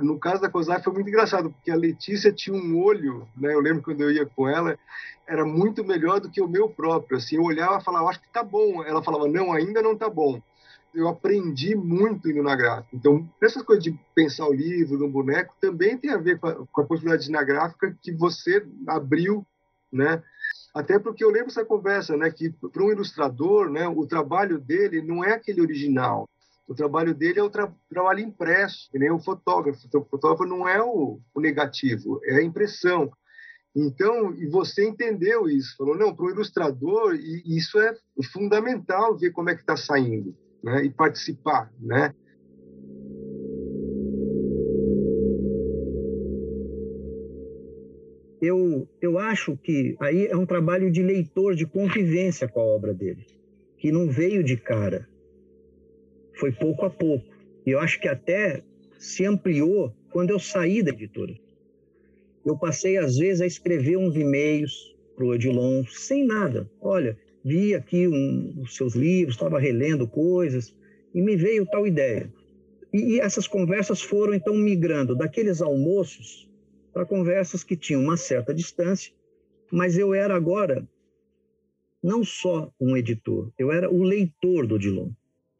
no 0.00 0.18
caso 0.18 0.40
da 0.40 0.48
COSAC 0.48 0.84
foi 0.84 0.92
muito 0.92 1.08
engraçado, 1.08 1.50
porque 1.50 1.70
a 1.70 1.76
Letícia 1.76 2.32
tinha 2.32 2.56
um 2.56 2.78
olho, 2.80 3.28
né? 3.36 3.52
Eu 3.52 3.60
lembro 3.60 3.82
quando 3.82 4.02
eu 4.02 4.10
ia 4.10 4.26
com 4.26 4.48
ela, 4.48 4.78
era 5.26 5.44
muito 5.44 5.84
melhor 5.84 6.20
do 6.20 6.30
que 6.30 6.40
o 6.40 6.48
meu 6.48 6.68
próprio. 6.68 7.18
Assim, 7.18 7.36
eu 7.36 7.42
olhava 7.42 7.78
e 7.78 7.84
falava, 7.84 8.08
acho 8.08 8.20
que 8.20 8.32
tá 8.32 8.42
bom. 8.42 8.84
Ela 8.84 9.02
falava, 9.02 9.28
não, 9.28 9.52
ainda 9.52 9.82
não 9.82 9.96
tá 9.96 10.08
bom. 10.08 10.40
Eu 10.94 11.08
aprendi 11.08 11.74
muito 11.74 12.30
indo 12.30 12.42
na 12.42 12.54
gráfica. 12.54 12.94
Então, 12.94 13.28
essas 13.42 13.62
coisas 13.62 13.82
de 13.82 13.98
pensar 14.14 14.46
o 14.46 14.52
livro, 14.54 14.96
no 14.96 15.08
boneco, 15.08 15.54
também 15.60 15.98
tem 15.98 16.10
a 16.10 16.18
ver 16.18 16.38
com 16.38 16.46
a, 16.46 16.54
com 16.54 16.80
a 16.80 16.84
possibilidade 16.84 17.24
de 17.24 17.32
na 17.32 17.42
gráfica 17.42 17.96
que 18.00 18.12
você 18.12 18.64
abriu, 18.86 19.44
né? 19.92 20.22
Até 20.74 20.98
porque 20.98 21.24
eu 21.24 21.30
lembro 21.30 21.50
essa 21.50 21.64
conversa, 21.64 22.16
né, 22.16 22.28
que 22.30 22.50
para 22.50 22.82
um 22.82 22.90
ilustrador, 22.90 23.70
né, 23.70 23.86
o 23.86 24.04
trabalho 24.06 24.58
dele 24.58 25.00
não 25.00 25.24
é 25.24 25.32
aquele 25.32 25.60
original. 25.60 26.28
O 26.66 26.74
trabalho 26.74 27.14
dele 27.14 27.38
é 27.38 27.42
o 27.42 27.50
tra 27.50 27.72
trabalho 27.88 28.20
impresso, 28.20 28.90
que 28.90 28.98
nem 28.98 29.10
o 29.10 29.20
fotógrafo. 29.20 29.86
Então, 29.86 30.00
o 30.00 30.04
fotógrafo 30.04 30.44
não 30.44 30.68
é 30.68 30.82
o, 30.82 31.20
o 31.32 31.40
negativo, 31.40 32.20
é 32.24 32.38
a 32.38 32.42
impressão. 32.42 33.12
Então, 33.76 34.34
e 34.34 34.46
você 34.46 34.88
entendeu 34.88 35.48
isso, 35.48 35.76
falou, 35.76 35.96
não, 35.96 36.14
para 36.14 36.26
o 36.26 36.30
ilustrador, 36.30 37.14
isso 37.14 37.78
é 37.78 37.94
fundamental 38.32 39.16
ver 39.16 39.30
como 39.30 39.50
é 39.50 39.54
que 39.54 39.60
está 39.60 39.76
saindo, 39.76 40.34
né? 40.62 40.84
E 40.84 40.90
participar, 40.90 41.72
né? 41.80 42.14
Eu, 48.44 48.88
eu 49.00 49.18
acho 49.18 49.56
que 49.56 49.96
aí 50.00 50.26
é 50.26 50.36
um 50.36 50.46
trabalho 50.46 50.90
de 50.90 51.02
leitor, 51.02 51.54
de 51.54 51.66
convivência 51.66 52.48
com 52.48 52.60
a 52.60 52.64
obra 52.64 52.92
dele, 52.92 53.24
que 53.78 53.90
não 53.90 54.08
veio 54.08 54.42
de 54.42 54.56
cara 54.56 55.08
foi 56.34 56.52
pouco 56.52 56.84
a 56.84 56.90
pouco. 56.90 57.24
E 57.64 57.70
eu 57.70 57.80
acho 57.80 58.00
que 58.00 58.08
até 58.08 58.62
se 58.98 59.24
ampliou 59.24 59.92
quando 60.10 60.30
eu 60.30 60.38
saí 60.38 60.82
da 60.82 60.90
editora. 60.90 61.34
Eu 62.44 62.58
passei, 62.58 62.98
às 62.98 63.16
vezes, 63.16 63.40
a 63.40 63.46
escrever 63.46 63.96
uns 63.96 64.14
e-mails 64.16 64.94
para 65.16 65.24
o 65.24 65.34
Edilon, 65.34 65.84
sem 65.86 66.26
nada. 66.26 66.70
Olha, 66.80 67.16
vi 67.42 67.74
aqui 67.74 68.06
um, 68.06 68.60
os 68.60 68.76
seus 68.76 68.94
livros, 68.94 69.36
estava 69.36 69.58
relendo 69.58 70.06
coisas, 70.06 70.74
e 71.14 71.22
me 71.22 71.36
veio 71.36 71.66
tal 71.66 71.86
ideia. 71.86 72.30
E, 72.92 73.14
e 73.14 73.20
essas 73.20 73.46
conversas 73.46 74.02
foram, 74.02 74.34
então, 74.34 74.54
migrando 74.54 75.16
daqueles 75.16 75.62
almoços 75.62 76.48
para 76.94 77.04
conversas 77.04 77.64
que 77.64 77.76
tinham 77.76 78.02
uma 78.02 78.16
certa 78.16 78.54
distância, 78.54 79.12
mas 79.70 79.98
eu 79.98 80.14
era 80.14 80.36
agora 80.36 80.88
não 82.00 82.22
só 82.22 82.72
um 82.80 82.96
editor, 82.96 83.52
eu 83.58 83.72
era 83.72 83.90
o 83.90 84.04
leitor 84.04 84.66
do 84.66 84.76
Odilon. 84.76 85.10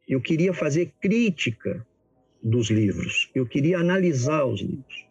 Eu 0.07 0.21
queria 0.21 0.53
fazer 0.53 0.93
crítica 1.01 1.85
dos 2.41 2.69
livros, 2.69 3.29
eu 3.35 3.45
queria 3.45 3.79
analisar 3.79 4.45
os 4.45 4.61
livros. 4.61 5.05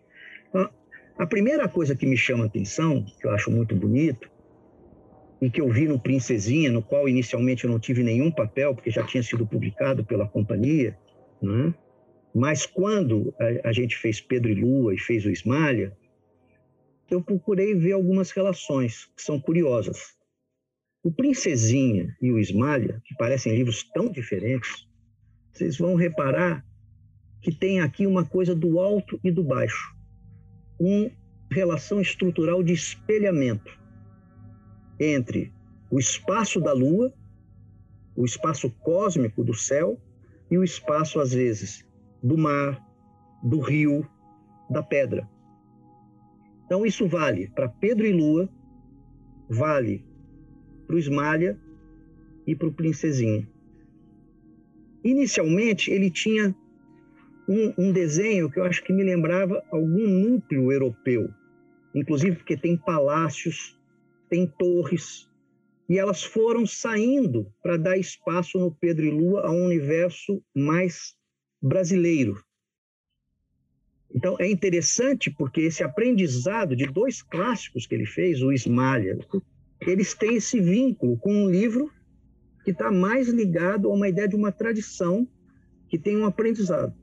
A 1.17 1.27
primeira 1.27 1.69
coisa 1.69 1.95
que 1.95 2.07
me 2.07 2.17
chama 2.17 2.45
a 2.45 2.47
atenção, 2.47 3.05
que 3.21 3.27
eu 3.27 3.31
acho 3.31 3.51
muito 3.51 3.75
bonito, 3.77 4.29
e 5.41 5.51
que 5.51 5.61
eu 5.61 5.69
vi 5.69 5.87
no 5.87 6.01
Princesinha, 6.01 6.73
no 6.73 6.83
qual 6.83 7.09
inicialmente 7.09 7.65
eu 7.65 7.71
não 7.71 7.79
tive 7.79 8.03
nenhum 8.03 8.31
papel, 8.31 8.75
porque 8.75 8.91
já 8.91 9.05
tinha 9.05 9.23
sido 9.23 9.47
publicado 9.47 10.05
pela 10.05 10.27
companhia, 10.27 10.97
né? 11.43 11.75
mas 12.35 12.67
quando 12.67 13.35
a, 13.39 13.69
a 13.69 13.73
gente 13.73 13.97
fez 13.97 14.21
Pedro 14.21 14.51
e 14.51 14.55
Lua 14.55 14.95
e 14.95 14.99
fez 14.99 15.25
o 15.25 15.31
Ismalha, 15.31 15.97
eu 17.11 17.23
procurei 17.23 17.75
ver 17.75 17.93
algumas 17.93 18.31
relações 18.31 19.11
que 19.17 19.23
são 19.23 19.41
curiosas. 19.41 20.15
O 21.03 21.13
Princesinha 21.13 22.17
e 22.21 22.33
o 22.33 22.39
Ismalha, 22.39 23.03
que 23.05 23.15
parecem 23.17 23.55
livros 23.55 23.85
tão 23.93 24.11
diferentes, 24.11 24.89
vocês 25.53 25.77
vão 25.77 25.95
reparar 25.95 26.65
que 27.41 27.53
tem 27.53 27.81
aqui 27.81 28.07
uma 28.07 28.25
coisa 28.25 28.55
do 28.55 28.81
alto 28.81 29.21
e 29.23 29.31
do 29.31 29.45
baixo. 29.45 29.95
Uma 30.79 31.11
relação 31.51 32.01
estrutural 32.01 32.63
de 32.63 32.73
espelhamento 32.73 33.79
entre 34.99 35.53
o 35.91 35.99
espaço 35.99 36.61
da 36.61 36.73
Lua, 36.73 37.13
o 38.17 38.25
espaço 38.25 38.71
cósmico 38.71 39.45
do 39.45 39.55
céu 39.55 40.01
e 40.51 40.57
o 40.57 40.65
espaço, 40.65 41.21
às 41.21 41.33
vezes, 41.33 41.85
do 42.23 42.39
mar, 42.39 42.83
do 43.43 43.61
rio, 43.61 44.09
da 44.71 44.83
pedra. 44.83 45.29
Então, 46.65 46.85
isso 46.87 47.07
vale 47.07 47.49
para 47.49 47.69
Pedro 47.69 48.07
e 48.07 48.13
Lua, 48.13 48.49
vale 49.49 50.05
para 50.87 50.97
o 50.97 50.99
Esmalha 50.99 51.59
e 52.47 52.55
para 52.55 52.69
o 52.69 52.73
Princesinha. 52.73 53.49
Inicialmente, 55.03 55.91
ele 55.91 56.11
tinha 56.11 56.55
um, 57.49 57.75
um, 57.77 57.93
desenho 57.93 58.51
que 58.51 58.59
eu 58.59 58.65
acho 58.65 58.83
que 58.83 58.93
me 58.93 59.05
lembrava 59.05 59.63
algum 59.71 60.09
núcleo 60.09 60.73
europeu, 60.73 61.29
inclusive 61.95 62.37
porque 62.37 62.57
tem 62.57 62.77
palácios, 62.77 63.79
tem 64.31 64.47
torres, 64.47 65.29
e 65.89 65.99
elas 65.99 66.23
foram 66.23 66.67
saindo 66.67 67.53
para 67.63 67.77
dar 67.77 67.99
espaço 67.99 68.59
no 68.59 68.75
Pedro 68.75 69.05
e 69.05 69.11
Lua 69.11 69.47
a 69.47 69.51
um 69.51 69.67
universo 69.67 70.43
mais 70.55 71.15
brasileiro. 71.61 72.43
Então 74.15 74.37
é 74.39 74.49
interessante 74.49 75.29
porque 75.31 75.63
esse 75.63 75.83
aprendizado 75.83 76.77
de 76.77 76.87
dois 76.87 77.21
clássicos 77.21 77.87
que 77.87 77.95
ele 77.95 78.07
fez, 78.07 78.41
o 78.43 78.53
Ismalha, 78.53 79.19
eles 79.81 80.15
têm 80.15 80.37
esse 80.37 80.61
vínculo 80.61 81.19
com 81.19 81.33
um 81.33 81.51
livro 81.51 81.91
que 82.65 82.71
está 82.71 82.91
mais 82.91 83.29
ligado 83.29 83.91
a 83.91 83.93
uma 83.93 84.09
ideia 84.09 84.29
de 84.29 84.37
uma 84.37 84.53
tradição 84.53 85.29
que 85.89 85.99
tem 85.99 86.17
um 86.17 86.25
aprendizado. 86.25 86.95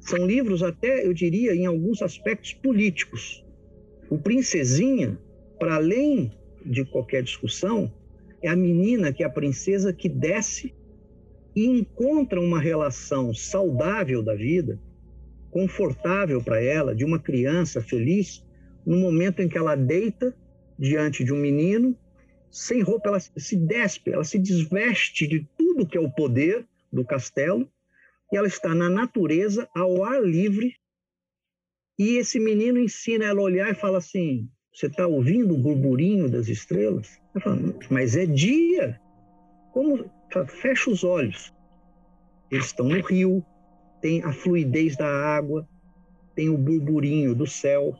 São 0.00 0.26
livros 0.26 0.62
até, 0.62 1.06
eu 1.06 1.14
diria, 1.14 1.54
em 1.54 1.66
alguns 1.66 2.02
aspectos 2.02 2.54
políticos. 2.54 3.44
O 4.10 4.18
Princesinha, 4.18 5.18
para 5.58 5.76
além 5.76 6.32
de 6.64 6.84
qualquer 6.84 7.22
discussão, 7.22 7.92
é 8.42 8.48
a 8.48 8.56
menina 8.56 9.12
que 9.12 9.22
é 9.22 9.26
a 9.26 9.30
princesa 9.30 9.92
que 9.92 10.08
desce 10.08 10.74
e 11.54 11.66
encontra 11.66 12.40
uma 12.40 12.60
relação 12.60 13.32
saudável 13.32 14.22
da 14.22 14.34
vida, 14.34 14.78
confortável 15.50 16.42
para 16.42 16.60
ela, 16.62 16.94
de 16.94 17.04
uma 17.04 17.18
criança 17.18 17.80
feliz, 17.80 18.44
no 18.86 18.96
momento 18.96 19.40
em 19.40 19.48
que 19.48 19.58
ela 19.58 19.74
deita 19.74 20.34
diante 20.78 21.22
de 21.24 21.32
um 21.32 21.36
menino, 21.36 21.96
sem 22.50 22.82
roupa, 22.82 23.08
ela 23.08 23.20
se 23.20 23.56
despe, 23.56 24.12
ela 24.12 24.24
se 24.24 24.38
desveste 24.38 25.26
de 25.26 25.46
tudo 25.56 25.86
que 25.86 25.96
é 25.96 26.00
o 26.00 26.10
poder 26.10 26.66
do 26.92 27.04
castelo, 27.04 27.70
e 28.32 28.36
ela 28.36 28.46
está 28.46 28.74
na 28.74 28.88
natureza, 28.88 29.68
ao 29.74 30.04
ar 30.04 30.22
livre, 30.22 30.74
e 32.00 32.16
esse 32.16 32.40
menino 32.40 32.78
ensina 32.78 33.26
ela 33.26 33.40
a 33.40 33.44
olhar 33.44 33.70
e 33.70 33.74
fala 33.74 33.98
assim: 33.98 34.48
Você 34.72 34.86
está 34.86 35.06
ouvindo 35.06 35.54
o 35.54 35.58
burburinho 35.58 36.30
das 36.30 36.48
estrelas? 36.48 37.20
Ela 37.34 37.44
fala, 37.44 37.74
Mas 37.90 38.16
é 38.16 38.24
dia. 38.24 38.98
Como 39.70 40.10
fecha 40.46 40.90
os 40.90 41.04
olhos. 41.04 41.54
Eles 42.50 42.66
estão 42.66 42.88
no 42.88 43.00
rio, 43.02 43.44
tem 44.00 44.22
a 44.22 44.32
fluidez 44.32 44.96
da 44.96 45.06
água, 45.06 45.66
tem 46.34 46.48
o 46.48 46.58
burburinho 46.58 47.34
do 47.34 47.46
céu. 47.46 47.94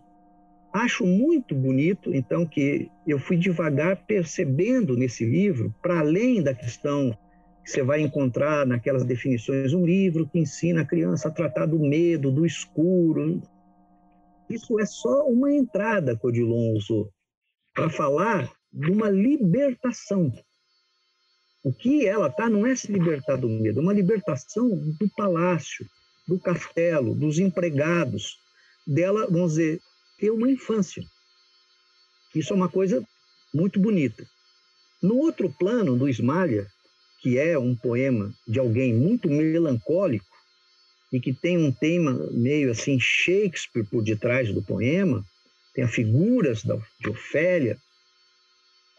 Acho 0.72 1.04
muito 1.04 1.54
bonito, 1.54 2.14
então, 2.14 2.46
que 2.46 2.88
eu 3.06 3.18
fui 3.18 3.36
devagar 3.36 4.04
percebendo 4.06 4.96
nesse 4.96 5.24
livro, 5.24 5.74
para 5.82 6.00
além 6.00 6.42
da 6.42 6.54
questão 6.54 7.16
que 7.64 7.70
você 7.70 7.82
vai 7.82 8.00
encontrar 8.00 8.66
naquelas 8.66 9.04
definições, 9.04 9.74
um 9.74 9.84
livro 9.84 10.28
que 10.28 10.38
ensina 10.38 10.82
a 10.82 10.86
criança 10.86 11.28
a 11.28 11.32
tratar 11.32 11.66
do 11.66 11.78
medo, 11.78 12.30
do 12.30 12.46
escuro. 12.46 13.42
Isso 14.48 14.78
é 14.80 14.86
só 14.86 15.26
uma 15.26 15.52
entrada 15.52 16.16
que 16.16 16.26
Odilon 16.26 16.72
usou 16.74 17.10
para 17.74 17.90
falar 17.90 18.50
de 18.72 18.90
uma 18.90 19.10
libertação 19.10 20.32
o 21.62 21.72
que 21.72 22.06
ela 22.06 22.28
está 22.28 22.48
não 22.48 22.66
é 22.66 22.74
se 22.74 22.90
libertar 22.90 23.36
do 23.36 23.48
medo, 23.48 23.80
é 23.80 23.82
uma 23.82 23.92
libertação 23.92 24.68
do 24.70 25.08
palácio, 25.16 25.86
do 26.26 26.38
castelo, 26.38 27.14
dos 27.14 27.38
empregados, 27.38 28.38
dela, 28.86 29.26
vamos 29.30 29.52
dizer, 29.52 29.80
ter 30.18 30.30
uma 30.30 30.50
infância. 30.50 31.02
Isso 32.34 32.52
é 32.52 32.56
uma 32.56 32.68
coisa 32.68 33.04
muito 33.52 33.78
bonita. 33.78 34.24
No 35.02 35.16
outro 35.16 35.50
plano 35.58 35.96
do 35.96 36.08
Ismalha, 36.08 36.66
que 37.20 37.38
é 37.38 37.58
um 37.58 37.74
poema 37.74 38.32
de 38.46 38.58
alguém 38.58 38.94
muito 38.94 39.28
melancólico 39.28 40.24
e 41.12 41.20
que 41.20 41.32
tem 41.32 41.58
um 41.58 41.72
tema 41.72 42.12
meio 42.30 42.70
assim 42.70 42.98
Shakespeare 42.98 43.84
por 43.84 44.02
detrás 44.02 44.52
do 44.52 44.62
poema, 44.62 45.24
tem 45.74 45.84
as 45.84 45.92
figuras 45.92 46.62
de 46.62 47.08
Ofélia, 47.08 47.78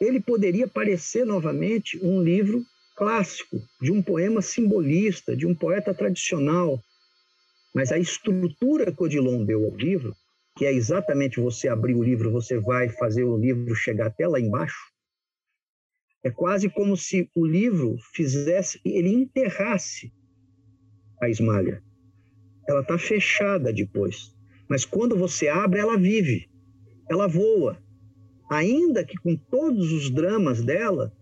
ele 0.01 0.19
poderia 0.19 0.67
parecer 0.67 1.25
novamente 1.25 2.03
um 2.03 2.23
livro 2.23 2.65
clássico, 2.95 3.61
de 3.79 3.91
um 3.91 4.01
poema 4.01 4.41
simbolista, 4.41 5.37
de 5.37 5.45
um 5.45 5.53
poeta 5.53 5.93
tradicional. 5.93 6.81
Mas 7.73 7.91
a 7.91 7.99
estrutura 7.99 8.91
que 8.91 9.03
Odilon 9.03 9.45
deu 9.45 9.63
ao 9.63 9.75
livro, 9.75 10.15
que 10.57 10.65
é 10.65 10.73
exatamente 10.73 11.39
você 11.39 11.67
abrir 11.67 11.93
o 11.93 12.03
livro, 12.03 12.31
você 12.31 12.59
vai 12.59 12.89
fazer 12.89 13.23
o 13.23 13.37
livro 13.37 13.75
chegar 13.75 14.07
até 14.07 14.27
lá 14.27 14.39
embaixo, 14.39 14.91
é 16.23 16.31
quase 16.31 16.67
como 16.69 16.97
se 16.97 17.29
o 17.35 17.45
livro 17.45 17.97
fizesse, 18.13 18.79
ele 18.83 19.09
enterrasse 19.09 20.11
a 21.21 21.29
esmalha. 21.29 21.81
Ela 22.67 22.81
está 22.81 22.97
fechada 22.97 23.71
depois. 23.71 24.35
Mas 24.67 24.85
quando 24.85 25.17
você 25.17 25.47
abre, 25.47 25.79
ela 25.79 25.97
vive, 25.97 26.49
ela 27.09 27.27
voa, 27.27 27.81
ainda 28.51 29.01
que 29.01 29.17
com 29.17 29.33
todos 29.33 29.93
os 29.93 30.09
dramas 30.09 30.61
dela, 30.61 31.13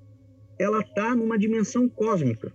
ela 0.57 0.79
está 0.79 1.15
numa 1.15 1.37
dimensão 1.37 1.87
cósmica 1.87 2.51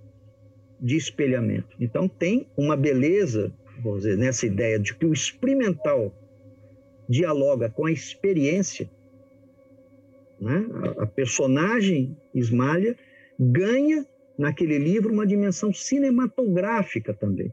de 0.80 0.96
espelhamento. 0.96 1.76
Então 1.78 2.08
tem 2.08 2.48
uma 2.56 2.76
beleza, 2.76 3.54
dizer, 3.78 4.18
nessa 4.18 4.46
ideia 4.46 4.76
de 4.76 4.92
que 4.96 5.06
o 5.06 5.12
experimental 5.12 6.12
dialoga 7.08 7.70
com 7.70 7.86
a 7.86 7.92
experiência. 7.92 8.90
Né? 10.40 10.66
A, 10.98 11.06
personagem 11.06 12.16
Ismalha 12.34 12.96
ganha 13.38 14.04
naquele 14.36 14.76
livro 14.76 15.12
uma 15.12 15.24
dimensão 15.26 15.72
cinematográfica 15.72 17.14
também. 17.14 17.52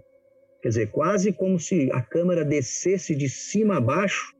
Quer 0.59 0.69
dizer, 0.69 0.87
quase 0.89 1.31
como 1.31 1.59
se 1.59 1.91
a 1.91 2.01
câmera 2.01 2.43
descesse 2.43 3.15
de 3.15 3.29
cima 3.29 3.77
a 3.77 3.81
baixo 3.81 4.35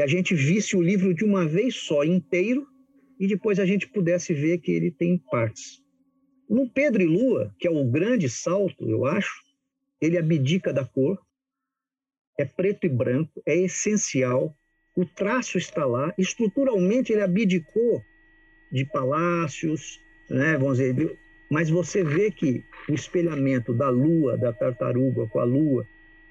e 0.00 0.02
a 0.02 0.06
gente 0.06 0.34
visse 0.34 0.74
o 0.74 0.80
livro 0.80 1.12
de 1.12 1.22
uma 1.22 1.46
vez 1.46 1.74
só 1.74 2.02
inteiro 2.04 2.66
e 3.18 3.26
depois 3.26 3.58
a 3.58 3.66
gente 3.66 3.86
pudesse 3.86 4.32
ver 4.32 4.56
que 4.56 4.72
ele 4.72 4.90
tem 4.90 5.18
partes. 5.18 5.82
No 6.48 6.70
Pedro 6.70 7.02
e 7.02 7.06
Lua, 7.06 7.54
que 7.58 7.68
é 7.68 7.70
o 7.70 7.84
grande 7.84 8.26
salto, 8.26 8.88
eu 8.88 9.04
acho, 9.04 9.42
ele 10.00 10.16
abdica 10.16 10.72
da 10.72 10.86
cor, 10.86 11.20
é 12.38 12.46
preto 12.46 12.86
e 12.86 12.88
branco, 12.88 13.42
é 13.44 13.54
essencial, 13.54 14.56
o 14.96 15.04
traço 15.04 15.58
está 15.58 15.84
lá, 15.84 16.14
estruturalmente 16.16 17.12
ele 17.12 17.20
abdicou 17.20 18.00
de 18.72 18.86
palácios, 18.86 20.00
né, 20.30 20.56
vamos 20.56 20.78
dizer, 20.78 21.18
mas 21.50 21.68
você 21.68 22.02
vê 22.02 22.30
que 22.30 22.64
o 22.88 22.94
espelhamento 22.94 23.74
da 23.74 23.90
lua, 23.90 24.38
da 24.38 24.50
tartaruga 24.50 25.26
com 25.26 25.40
a 25.40 25.44
lua, 25.44 25.86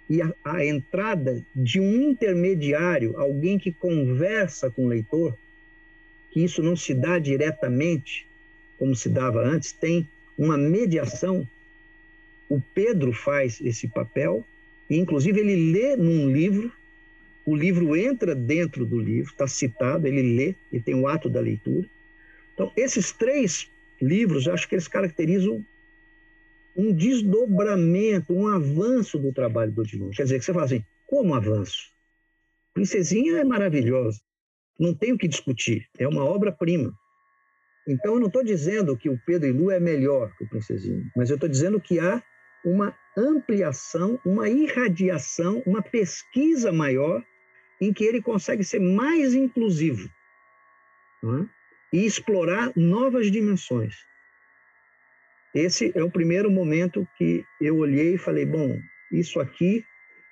e 0.09 0.21
a, 0.23 0.33
a 0.43 0.65
entrada 0.65 1.45
de 1.55 1.79
um 1.79 2.09
intermediário, 2.09 3.15
alguém 3.15 3.59
que 3.59 3.71
conversa 3.71 4.71
com 4.71 4.85
o 4.85 4.87
leitor, 4.87 5.37
que 6.31 6.43
isso 6.43 6.63
não 6.63 6.75
se 6.75 6.93
dá 6.93 7.19
diretamente, 7.19 8.27
como 8.77 8.95
se 8.95 9.07
dava 9.07 9.41
antes, 9.41 9.71
tem 9.71 10.07
uma 10.37 10.57
mediação. 10.57 11.47
O 12.47 12.59
Pedro 12.73 13.13
faz 13.13 13.61
esse 13.61 13.87
papel, 13.87 14.43
e 14.89 14.97
inclusive 14.97 15.39
ele 15.39 15.71
lê 15.71 15.95
num 15.95 16.31
livro, 16.31 16.71
o 17.45 17.55
livro 17.55 17.95
entra 17.95 18.33
dentro 18.33 18.85
do 18.85 18.97
livro, 18.97 19.31
está 19.31 19.47
citado, 19.47 20.07
ele 20.07 20.35
lê, 20.35 20.55
e 20.71 20.79
tem 20.79 20.95
o 20.95 21.07
ato 21.07 21.29
da 21.29 21.39
leitura. 21.39 21.87
Então, 22.53 22.71
esses 22.75 23.11
três 23.11 23.69
livros, 24.01 24.47
acho 24.47 24.67
que 24.67 24.75
eles 24.75 24.87
caracterizam 24.87 25.63
um 26.79 26.93
desdobramento, 26.93 28.33
um 28.33 28.47
avanço 28.47 29.19
do 29.19 29.33
trabalho 29.33 29.71
do 29.73 29.81
Odilon. 29.81 30.11
Quer 30.11 30.23
dizer, 30.23 30.39
que 30.39 30.45
você 30.45 30.53
fala 30.53 30.65
assim, 30.65 30.83
como 31.07 31.35
avanço? 31.35 31.91
Princesinha 32.73 33.37
é 33.37 33.43
maravilhosa, 33.43 34.21
não 34.79 34.95
tem 34.95 35.11
o 35.11 35.17
que 35.17 35.27
discutir, 35.27 35.85
é 35.97 36.07
uma 36.07 36.23
obra-prima. 36.23 36.93
Então, 37.85 38.13
eu 38.13 38.19
não 38.19 38.27
estou 38.27 38.43
dizendo 38.43 38.95
que 38.95 39.09
o 39.09 39.19
Pedro 39.25 39.49
e 39.49 39.51
Lu 39.51 39.71
é 39.71 39.79
melhor 39.79 40.33
que 40.37 40.45
o 40.45 40.49
Princesinha, 40.49 41.03
mas 41.17 41.29
eu 41.29 41.35
estou 41.35 41.49
dizendo 41.49 41.81
que 41.81 41.99
há 41.99 42.23
uma 42.63 42.95
ampliação, 43.17 44.17
uma 44.25 44.47
irradiação, 44.47 45.61
uma 45.65 45.81
pesquisa 45.81 46.71
maior 46.71 47.21
em 47.81 47.91
que 47.91 48.05
ele 48.05 48.21
consegue 48.21 48.63
ser 48.63 48.79
mais 48.79 49.33
inclusivo 49.33 50.09
é? 51.23 51.97
e 51.97 52.05
explorar 52.05 52.71
novas 52.75 53.29
dimensões. 53.29 53.95
Esse 55.53 55.91
é 55.95 56.03
o 56.03 56.11
primeiro 56.11 56.49
momento 56.51 57.07
que 57.17 57.43
eu 57.59 57.77
olhei 57.77 58.15
e 58.15 58.17
falei: 58.17 58.45
bom, 58.45 58.79
isso 59.11 59.39
aqui 59.39 59.83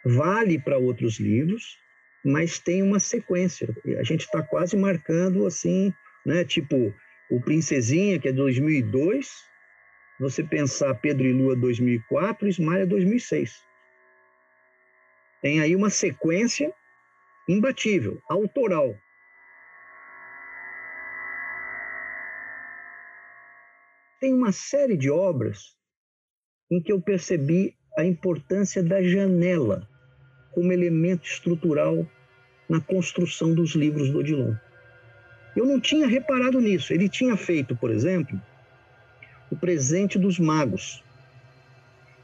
vale 0.06 0.60
para 0.60 0.78
outros 0.78 1.20
livros, 1.20 1.78
mas 2.24 2.60
tem 2.60 2.84
uma 2.84 3.00
sequência. 3.00 3.68
A 4.00 4.04
gente 4.04 4.22
está 4.22 4.44
quase 4.44 4.78
marcando 4.78 5.46
assim, 5.46 5.94
né? 6.26 6.44
Tipo, 6.44 6.94
o 7.30 7.42
Princesinha, 7.42 8.20
que 8.20 8.30
é 8.30 8.32
2002, 8.32 9.30
você 10.20 10.44
pensar 10.44 10.94
Pedro 10.96 11.26
e 11.26 11.34
Lua 11.34 11.56
2004, 11.56 12.48
Ismael 12.48 12.88
2006. 12.88 13.62
Tem 15.42 15.62
aí 15.62 15.76
uma 15.76 15.90
sequência 15.90 16.72
imbatível, 17.48 18.22
autoral. 18.30 18.98
Tem 24.28 24.34
uma 24.34 24.52
série 24.52 24.98
de 24.98 25.10
obras 25.10 25.74
em 26.70 26.82
que 26.82 26.92
eu 26.92 27.00
percebi 27.00 27.74
a 27.98 28.04
importância 28.04 28.84
da 28.84 29.02
janela 29.02 29.88
como 30.52 30.74
elemento 30.74 31.26
estrutural 31.26 32.06
na 32.68 32.82
construção 32.82 33.56
dos 33.56 33.74
livros 33.74 34.10
do 34.10 34.20
Odilon. 34.20 34.54
Eu 35.56 35.66
não 35.66 35.80
tinha 35.80 36.06
reparado 36.06 36.60
nisso. 36.60 36.94
Ele 36.94 37.08
tinha 37.08 37.38
feito, 37.38 37.74
por 37.74 37.90
exemplo, 37.90 38.38
O 39.50 39.56
Presente 39.56 40.20
dos 40.20 40.38
Magos. 40.38 41.02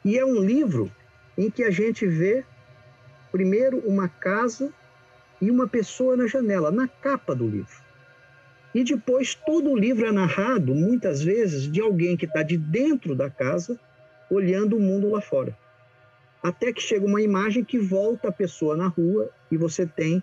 E 0.03 0.19
é 0.19 0.25
um 0.25 0.41
livro 0.41 0.91
em 1.37 1.49
que 1.49 1.63
a 1.63 1.71
gente 1.71 2.05
vê, 2.05 2.43
primeiro, 3.31 3.77
uma 3.87 4.09
casa 4.09 4.73
e 5.41 5.49
uma 5.49 5.69
pessoa 5.69 6.17
na 6.17 6.27
janela, 6.27 6.69
na 6.69 6.85
capa 6.85 7.33
do 7.33 7.47
livro. 7.47 7.81
E 8.73 8.83
depois 8.83 9.35
todo 9.35 9.69
o 9.69 9.77
livro 9.77 10.05
é 10.05 10.11
narrado, 10.11 10.73
muitas 10.73 11.21
vezes, 11.21 11.71
de 11.71 11.79
alguém 11.79 12.17
que 12.17 12.25
está 12.25 12.41
de 12.41 12.57
dentro 12.57 13.15
da 13.15 13.29
casa, 13.29 13.79
olhando 14.29 14.77
o 14.77 14.79
mundo 14.79 15.09
lá 15.11 15.21
fora. 15.21 15.55
Até 16.41 16.73
que 16.73 16.81
chega 16.81 17.05
uma 17.05 17.21
imagem 17.21 17.63
que 17.63 17.77
volta 17.77 18.29
a 18.29 18.31
pessoa 18.31 18.75
na 18.75 18.87
rua 18.87 19.29
e 19.51 19.57
você 19.57 19.85
tem 19.85 20.21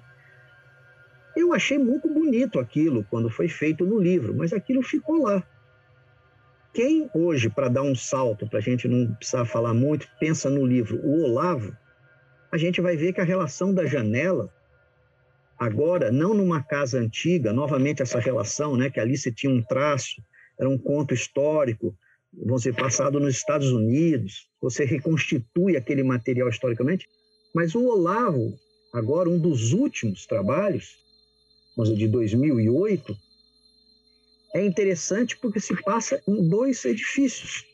eu 1.36 1.52
achei 1.52 1.78
muito 1.78 2.08
bonito 2.08 2.58
aquilo 2.58 3.04
quando 3.08 3.30
foi 3.30 3.48
feito 3.48 3.86
no 3.86 3.98
livro, 3.98 4.34
mas 4.34 4.52
aquilo 4.52 4.82
ficou 4.82 5.22
lá. 5.22 5.42
Quem 6.72 7.10
hoje, 7.14 7.48
para 7.48 7.68
dar 7.68 7.82
um 7.82 7.94
salto, 7.94 8.48
para 8.48 8.58
a 8.58 8.62
gente 8.62 8.86
não 8.86 9.12
precisar 9.14 9.44
falar 9.44 9.74
muito, 9.74 10.08
pensa 10.18 10.48
no 10.48 10.64
livro 10.64 11.00
O 11.02 11.24
Olavo, 11.24 11.76
a 12.50 12.56
gente 12.56 12.80
vai 12.80 12.96
ver 12.96 13.12
que 13.12 13.20
a 13.20 13.24
relação 13.24 13.72
da 13.72 13.86
janela, 13.86 14.52
agora, 15.60 16.10
não 16.10 16.32
numa 16.32 16.62
casa 16.62 16.98
antiga, 16.98 17.52
novamente 17.52 18.00
essa 18.00 18.18
relação, 18.18 18.78
né, 18.78 18.88
que 18.88 18.98
ali 18.98 19.14
você 19.14 19.30
tinha 19.30 19.52
um 19.52 19.62
traço, 19.62 20.22
era 20.58 20.66
um 20.66 20.78
conto 20.78 21.12
histórico, 21.12 21.94
vamos 22.32 22.62
dizer, 22.62 22.74
passado 22.74 23.20
nos 23.20 23.36
Estados 23.36 23.70
Unidos, 23.70 24.48
você 24.58 24.86
reconstitui 24.86 25.76
aquele 25.76 26.02
material 26.02 26.48
historicamente, 26.48 27.06
mas 27.54 27.74
o 27.74 27.84
Olavo, 27.84 28.58
agora 28.90 29.28
um 29.28 29.38
dos 29.38 29.74
últimos 29.74 30.24
trabalhos, 30.24 30.98
de 31.94 32.08
2008, 32.08 33.16
é 34.54 34.64
interessante 34.64 35.36
porque 35.38 35.60
se 35.60 35.74
passa 35.82 36.22
em 36.26 36.48
dois 36.48 36.84
edifícios, 36.84 37.64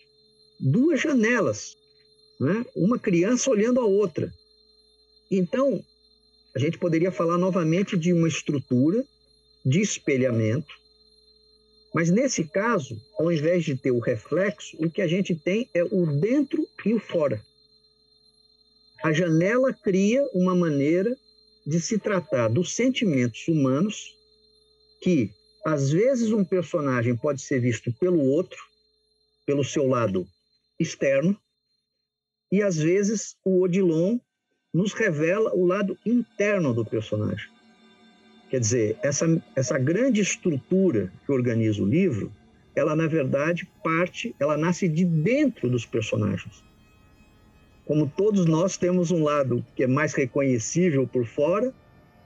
duas 0.61 1.01
janelas, 1.01 1.77
né? 2.41 2.65
uma 2.77 2.99
criança 2.99 3.51
olhando 3.51 3.81
a 3.81 3.85
outra. 3.85 4.33
Então, 5.31 5.83
a 6.57 6.59
gente 6.59 6.79
poderia 6.79 7.13
falar 7.13 7.37
novamente 7.37 7.99
de 7.99 8.15
uma 8.15 8.27
estrutura 8.27 9.05
de 9.63 9.79
espelhamento, 9.83 10.73
mas 11.95 12.11
nesse 12.11 12.45
caso, 12.45 12.99
ao 13.19 13.31
invés 13.31 13.63
de 13.63 13.77
ter 13.77 13.91
o 13.91 13.99
reflexo, 13.99 14.75
o 14.79 14.91
que 14.91 15.03
a 15.03 15.07
gente 15.07 15.35
tem 15.35 15.69
é 15.75 15.85
o 15.85 16.07
dentro 16.19 16.67
e 16.83 16.95
o 16.95 16.99
fora. 16.99 17.45
A 19.05 19.13
janela 19.13 19.71
cria 19.71 20.27
uma 20.33 20.55
maneira 20.55 21.15
de 21.67 21.79
se 21.79 21.99
tratar 21.99 22.49
dos 22.49 22.75
sentimentos 22.75 23.47
humanos, 23.49 24.17
que 25.03 25.31
às 25.63 25.91
vezes 25.91 26.33
um 26.33 26.43
personagem 26.43 27.15
pode 27.15 27.43
ser 27.43 27.61
visto 27.61 27.93
pelo 28.01 28.21
outro, 28.21 28.63
pelo 29.45 29.63
seu 29.63 29.87
lado 29.87 30.27
externo, 30.81 31.39
e 32.51 32.63
às 32.63 32.79
vezes 32.79 33.37
o 33.45 33.61
Odilon 33.61 34.19
nos 34.77 34.93
revela 34.93 35.55
o 35.55 35.65
lado 35.65 35.97
interno 36.05 36.73
do 36.75 36.85
personagem. 36.85 37.49
Quer 38.51 38.61
dizer, 38.61 38.99
essa, 39.03 39.43
essa 39.57 39.79
grande 39.79 40.21
estrutura 40.21 41.13
que 41.25 41.33
organiza 41.33 41.83
o 41.83 41.87
livro, 41.87 42.33
ela 42.75 42.95
na 42.95 43.07
verdade 43.07 43.69
parte, 43.83 44.35
ela 44.39 44.57
nasce 44.57 44.89
de 44.89 45.05
dentro 45.05 45.69
dos 45.69 45.85
personagens 45.85 46.67
como 47.87 48.09
todos 48.09 48.45
nós 48.47 48.77
temos 48.77 49.13
um 49.13 49.23
lado 49.23 49.65
que 49.77 49.85
é 49.85 49.87
mais 49.87 50.13
reconhecível 50.13 51.07
por 51.07 51.25
fora 51.25 51.73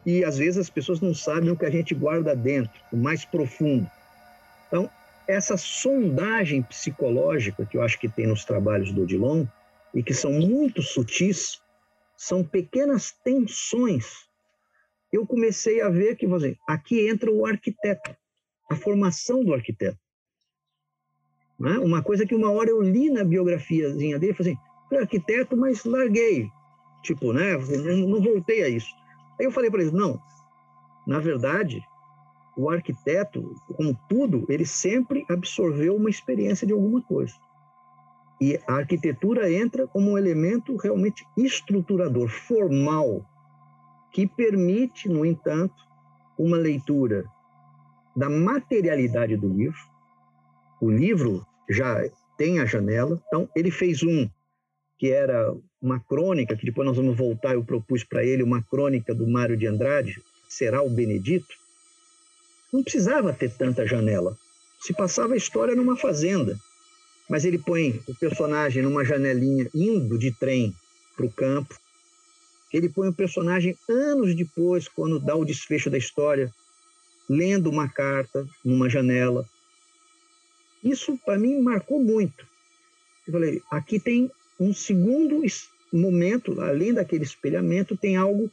e 0.04 0.24
às 0.24 0.38
vezes 0.38 0.56
as 0.56 0.70
pessoas 0.70 1.00
não 1.00 1.14
sabem 1.14 1.50
o 1.50 1.56
que 1.56 1.66
a 1.66 1.70
gente 1.70 1.94
guarda 1.94 2.34
dentro, 2.34 2.72
o 2.90 2.96
mais 2.96 3.26
profundo. 3.26 3.88
Então, 4.66 4.90
essa 5.28 5.58
sondagem 5.58 6.62
psicológica 6.62 7.66
que 7.66 7.76
eu 7.76 7.82
acho 7.82 8.00
que 8.00 8.08
tem 8.08 8.26
nos 8.26 8.44
trabalhos 8.44 8.90
do 8.90 9.02
Odilon 9.02 9.44
e 9.94 10.02
que 10.02 10.14
são 10.14 10.32
muito 10.32 10.80
sutis, 10.80 11.60
são 12.20 12.44
pequenas 12.44 13.12
tensões. 13.24 14.28
Eu 15.10 15.26
comecei 15.26 15.80
a 15.80 15.88
ver 15.88 16.16
que, 16.16 16.26
dizer, 16.26 16.58
aqui 16.68 17.08
entra 17.08 17.32
o 17.32 17.46
arquiteto, 17.46 18.14
a 18.70 18.76
formação 18.76 19.42
do 19.42 19.54
arquiteto. 19.54 19.98
Né? 21.58 21.78
Uma 21.78 22.02
coisa 22.02 22.26
que 22.26 22.34
uma 22.34 22.50
hora 22.50 22.68
eu 22.68 22.82
li 22.82 23.08
na 23.08 23.24
biografiazinha 23.24 24.18
dele, 24.18 24.34
falei 24.34 24.52
assim, 24.52 24.96
arquiteto, 24.98 25.56
mas 25.56 25.82
larguei. 25.84 26.46
Tipo, 27.02 27.32
né? 27.32 27.56
Não 28.06 28.20
voltei 28.20 28.64
a 28.64 28.68
isso. 28.68 28.94
Aí 29.38 29.46
eu 29.46 29.50
falei 29.50 29.70
para 29.70 29.80
eles: 29.80 29.92
não, 29.92 30.20
na 31.06 31.18
verdade, 31.18 31.82
o 32.54 32.68
arquiteto, 32.68 33.54
como 33.74 33.98
tudo, 34.10 34.44
ele 34.50 34.66
sempre 34.66 35.24
absorveu 35.26 35.96
uma 35.96 36.10
experiência 36.10 36.66
de 36.66 36.74
alguma 36.74 37.00
coisa. 37.00 37.34
E 38.40 38.58
a 38.66 38.74
arquitetura 38.74 39.52
entra 39.52 39.86
como 39.86 40.12
um 40.12 40.18
elemento 40.18 40.76
realmente 40.76 41.24
estruturador, 41.36 42.28
formal, 42.28 43.24
que 44.12 44.26
permite, 44.26 45.08
no 45.08 45.24
entanto, 45.24 45.74
uma 46.38 46.56
leitura 46.56 47.24
da 48.16 48.30
materialidade 48.30 49.36
do 49.36 49.48
livro. 49.48 49.78
O 50.80 50.90
livro 50.90 51.46
já 51.68 52.02
tem 52.38 52.58
a 52.58 52.64
janela, 52.64 53.20
então 53.26 53.48
ele 53.54 53.70
fez 53.70 54.02
um 54.02 54.28
que 54.98 55.10
era 55.10 55.54
uma 55.80 55.98
crônica, 55.98 56.56
que 56.56 56.66
depois 56.66 56.86
nós 56.86 56.96
vamos 56.96 57.16
voltar, 57.16 57.54
eu 57.54 57.64
propus 57.64 58.04
para 58.04 58.22
ele 58.22 58.42
uma 58.42 58.62
crônica 58.62 59.14
do 59.14 59.26
Mário 59.26 59.56
de 59.56 59.66
Andrade, 59.66 60.22
Será 60.50 60.82
o 60.82 60.90
Benedito, 60.90 61.46
não 62.72 62.82
precisava 62.82 63.32
ter 63.32 63.56
tanta 63.56 63.86
janela. 63.86 64.36
Se 64.80 64.92
passava 64.92 65.34
a 65.34 65.36
história 65.36 65.76
numa 65.76 65.96
fazenda, 65.96 66.58
mas 67.30 67.44
ele 67.44 67.58
põe 67.58 68.02
o 68.08 68.14
personagem 68.16 68.82
numa 68.82 69.04
janelinha 69.04 69.70
indo 69.72 70.18
de 70.18 70.32
trem 70.32 70.74
para 71.16 71.24
o 71.24 71.30
campo. 71.32 71.78
Ele 72.72 72.88
põe 72.88 73.08
o 73.08 73.14
personagem 73.14 73.78
anos 73.88 74.34
depois, 74.34 74.88
quando 74.88 75.20
dá 75.20 75.36
o 75.36 75.44
desfecho 75.44 75.88
da 75.88 75.96
história, 75.96 76.52
lendo 77.28 77.70
uma 77.70 77.88
carta 77.88 78.44
numa 78.64 78.90
janela. 78.90 79.48
Isso 80.82 81.16
para 81.24 81.38
mim 81.38 81.60
marcou 81.60 82.02
muito. 82.02 82.44
Eu 83.28 83.32
falei, 83.32 83.62
aqui 83.70 84.00
tem 84.00 84.28
um 84.58 84.74
segundo 84.74 85.40
momento, 85.92 86.60
além 86.60 86.92
daquele 86.92 87.22
espelhamento, 87.22 87.96
tem 87.96 88.16
algo, 88.16 88.50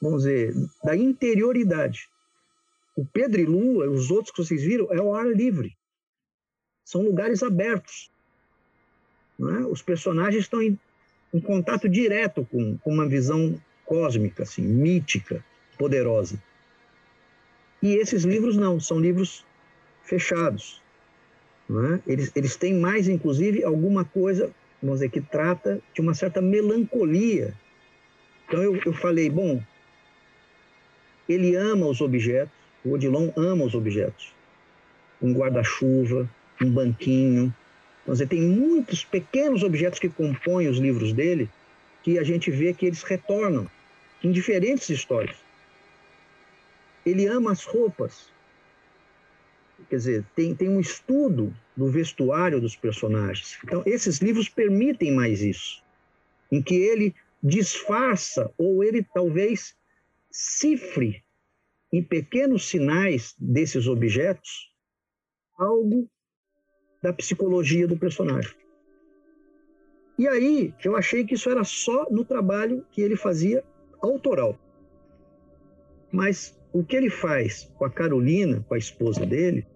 vamos 0.00 0.22
dizer, 0.22 0.54
da 0.82 0.96
interioridade. 0.96 2.08
O 2.96 3.04
Pedro 3.04 3.38
e 3.38 3.44
Lua, 3.44 3.90
os 3.90 4.10
outros 4.10 4.34
que 4.34 4.42
vocês 4.42 4.62
viram, 4.62 4.90
é 4.90 5.00
o 5.00 5.14
ar 5.14 5.26
livre. 5.26 5.76
São 6.90 7.02
lugares 7.02 7.40
abertos. 7.40 8.10
É? 9.38 9.64
Os 9.66 9.80
personagens 9.80 10.42
estão 10.42 10.60
em, 10.60 10.76
em 11.32 11.40
contato 11.40 11.88
direto 11.88 12.44
com, 12.50 12.76
com, 12.78 12.92
uma 12.92 13.06
visão 13.06 13.54
cósmica, 13.84 14.42
assim, 14.42 14.62
mítica, 14.62 15.44
poderosa. 15.78 16.42
E 17.80 17.94
esses 17.94 18.24
livros 18.24 18.56
não, 18.56 18.80
são 18.80 18.98
livros 18.98 19.46
fechados. 20.02 20.82
É? 21.70 22.12
Eles, 22.12 22.32
eles 22.34 22.56
têm 22.56 22.74
mais, 22.74 23.06
inclusive, 23.06 23.62
alguma 23.62 24.04
coisa 24.04 24.52
vamos 24.82 24.98
dizer, 24.98 25.10
que 25.10 25.20
trata 25.20 25.80
de 25.94 26.00
uma 26.00 26.12
certa 26.12 26.40
melancolia. 26.40 27.54
Então 28.48 28.60
eu, 28.60 28.80
eu 28.84 28.92
falei, 28.92 29.30
bom, 29.30 29.62
ele 31.28 31.54
ama 31.54 31.86
os 31.86 32.00
objetos, 32.00 32.52
o 32.84 32.94
Odilon 32.94 33.30
ama 33.36 33.64
os 33.64 33.76
objetos. 33.76 34.34
Um 35.22 35.32
guarda-chuva, 35.32 36.28
um 36.60 36.70
banquinho. 36.70 37.54
Então, 38.02 38.14
você 38.14 38.26
tem 38.26 38.42
muitos 38.42 39.04
pequenos 39.04 39.62
objetos 39.62 39.98
que 39.98 40.08
compõem 40.08 40.68
os 40.68 40.78
livros 40.78 41.12
dele 41.12 41.48
que 42.02 42.18
a 42.18 42.22
gente 42.22 42.50
vê 42.50 42.72
que 42.72 42.86
eles 42.86 43.02
retornam 43.02 43.70
em 44.22 44.30
diferentes 44.30 44.88
histórias. 44.88 45.36
Ele 47.04 47.26
ama 47.26 47.52
as 47.52 47.64
roupas. 47.64 48.28
Quer 49.88 49.96
dizer, 49.96 50.24
tem, 50.36 50.54
tem 50.54 50.68
um 50.68 50.80
estudo 50.80 51.54
do 51.76 51.88
vestuário 51.88 52.60
dos 52.60 52.76
personagens. 52.76 53.58
Então, 53.64 53.82
esses 53.86 54.18
livros 54.18 54.48
permitem 54.48 55.12
mais 55.12 55.40
isso, 55.40 55.82
em 56.52 56.62
que 56.62 56.74
ele 56.74 57.14
disfarça 57.42 58.52
ou 58.58 58.84
ele 58.84 59.02
talvez 59.02 59.74
cifre 60.30 61.24
em 61.92 62.02
pequenos 62.02 62.68
sinais 62.68 63.34
desses 63.38 63.86
objetos 63.86 64.70
algo 65.58 66.08
da 67.02 67.12
psicologia 67.12 67.86
do 67.86 67.96
personagem. 67.96 68.54
E 70.18 70.28
aí 70.28 70.74
eu 70.84 70.96
achei 70.96 71.24
que 71.24 71.34
isso 71.34 71.48
era 71.48 71.64
só 71.64 72.06
no 72.10 72.24
trabalho 72.24 72.84
que 72.90 73.00
ele 73.00 73.16
fazia 73.16 73.64
autoral. 74.02 74.58
Mas 76.12 76.58
o 76.72 76.84
que 76.84 76.96
ele 76.96 77.10
faz 77.10 77.72
com 77.76 77.84
a 77.84 77.90
Carolina, 77.90 78.64
com 78.68 78.74
a 78.74 78.78
esposa 78.78 79.24
dele, 79.24 79.66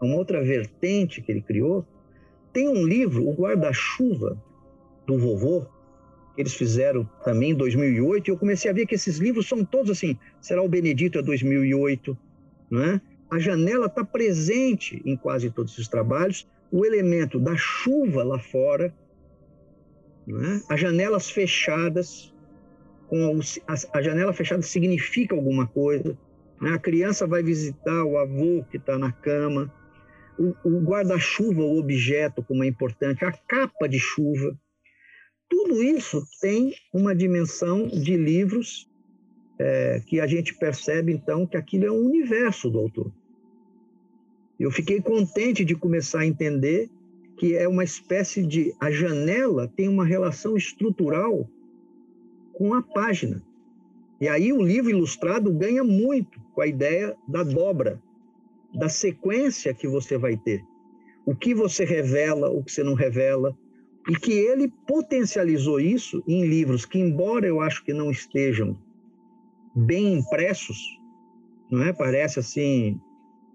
uma 0.00 0.16
outra 0.16 0.42
vertente 0.42 1.20
que 1.20 1.30
ele 1.30 1.42
criou, 1.42 1.84
tem 2.52 2.68
um 2.68 2.86
livro, 2.86 3.28
O 3.28 3.34
Guarda-Chuva, 3.34 4.42
do 5.06 5.18
vovô, 5.18 5.66
que 6.34 6.42
eles 6.42 6.54
fizeram 6.54 7.04
também 7.24 7.50
em 7.50 7.54
2008, 7.54 8.28
e 8.28 8.30
eu 8.30 8.38
comecei 8.38 8.70
a 8.70 8.74
ver 8.74 8.86
que 8.86 8.94
esses 8.94 9.18
livros 9.18 9.48
são 9.48 9.64
todos 9.64 9.90
assim, 9.90 10.16
será 10.40 10.62
o 10.62 10.68
Benedito 10.68 11.18
é 11.18 11.22
2008, 11.22 12.16
não 12.70 12.84
é? 12.84 13.00
A 13.30 13.38
janela 13.38 13.86
está 13.86 14.04
presente 14.04 15.02
em 15.04 15.16
quase 15.16 15.50
todos 15.50 15.72
esses 15.72 15.88
trabalhos, 15.88 16.48
o 16.70 16.84
elemento 16.84 17.38
da 17.38 17.56
chuva 17.56 18.22
lá 18.22 18.38
fora, 18.38 18.94
não 20.26 20.42
é? 20.44 20.62
as 20.68 20.80
janelas 20.80 21.30
fechadas, 21.30 22.32
com 23.06 23.40
a, 23.66 23.98
a 23.98 24.02
janela 24.02 24.32
fechada 24.32 24.62
significa 24.62 25.34
alguma 25.34 25.66
coisa, 25.66 26.18
né? 26.60 26.70
a 26.70 26.78
criança 26.78 27.26
vai 27.26 27.42
visitar 27.42 28.04
o 28.04 28.18
avô 28.18 28.64
que 28.70 28.76
está 28.76 28.98
na 28.98 29.12
cama, 29.12 29.72
o, 30.38 30.54
o 30.64 30.80
guarda-chuva, 30.80 31.62
o 31.62 31.78
objeto 31.78 32.42
como 32.42 32.62
é 32.62 32.66
importante, 32.66 33.24
a 33.24 33.32
capa 33.32 33.88
de 33.88 33.98
chuva, 33.98 34.56
tudo 35.48 35.82
isso 35.82 36.22
tem 36.40 36.74
uma 36.92 37.14
dimensão 37.14 37.86
de 37.86 38.16
livros 38.16 38.87
é, 39.58 40.00
que 40.06 40.20
a 40.20 40.26
gente 40.26 40.54
percebe, 40.54 41.12
então, 41.12 41.46
que 41.46 41.56
aquilo 41.56 41.86
é 41.86 41.90
um 41.90 42.06
universo 42.06 42.70
do 42.70 42.78
autor. 42.78 43.12
Eu 44.58 44.70
fiquei 44.70 45.00
contente 45.00 45.64
de 45.64 45.74
começar 45.74 46.20
a 46.20 46.26
entender 46.26 46.90
que 47.36 47.54
é 47.54 47.68
uma 47.68 47.84
espécie 47.84 48.44
de. 48.44 48.74
A 48.80 48.90
janela 48.90 49.68
tem 49.68 49.88
uma 49.88 50.04
relação 50.04 50.56
estrutural 50.56 51.48
com 52.52 52.74
a 52.74 52.82
página. 52.82 53.42
E 54.20 54.28
aí 54.28 54.52
o 54.52 54.60
livro 54.60 54.90
ilustrado 54.90 55.52
ganha 55.52 55.84
muito 55.84 56.40
com 56.52 56.60
a 56.60 56.66
ideia 56.66 57.16
da 57.28 57.44
dobra, 57.44 58.02
da 58.74 58.88
sequência 58.88 59.72
que 59.72 59.86
você 59.86 60.18
vai 60.18 60.36
ter. 60.36 60.60
O 61.24 61.36
que 61.36 61.54
você 61.54 61.84
revela, 61.84 62.50
o 62.50 62.64
que 62.64 62.72
você 62.72 62.82
não 62.82 62.94
revela, 62.94 63.56
e 64.08 64.16
que 64.16 64.32
ele 64.32 64.72
potencializou 64.88 65.78
isso 65.78 66.24
em 66.26 66.44
livros 66.44 66.84
que, 66.84 66.98
embora 66.98 67.46
eu 67.46 67.60
acho 67.60 67.84
que 67.84 67.92
não 67.92 68.10
estejam 68.10 68.76
bem 69.78 70.14
impressos, 70.14 70.98
não 71.70 71.84
é? 71.84 71.92
Parece 71.92 72.40
assim 72.40 73.00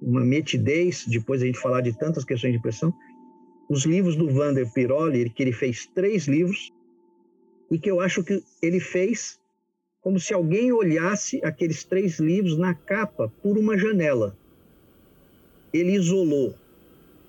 uma 0.01 0.21
metidez 0.21 1.05
depois 1.07 1.41
a 1.41 1.45
gente 1.45 1.59
falar 1.59 1.81
de 1.81 1.97
tantas 1.97 2.23
questões 2.23 2.53
de 2.53 2.59
impressão. 2.59 2.93
Os 3.69 3.85
livros 3.85 4.15
do 4.15 4.29
Vander 4.29 4.71
Piroli, 4.71 5.29
que 5.29 5.43
ele 5.43 5.51
fez 5.51 5.85
três 5.85 6.27
livros 6.27 6.71
e 7.69 7.77
que 7.77 7.89
eu 7.89 7.99
acho 7.99 8.23
que 8.23 8.43
ele 8.61 8.79
fez 8.79 9.39
como 10.01 10.19
se 10.19 10.33
alguém 10.33 10.71
olhasse 10.71 11.39
aqueles 11.43 11.83
três 11.83 12.19
livros 12.19 12.57
na 12.57 12.73
capa 12.73 13.31
por 13.41 13.57
uma 13.57 13.77
janela. 13.77 14.37
Ele 15.73 15.93
isolou 15.93 16.55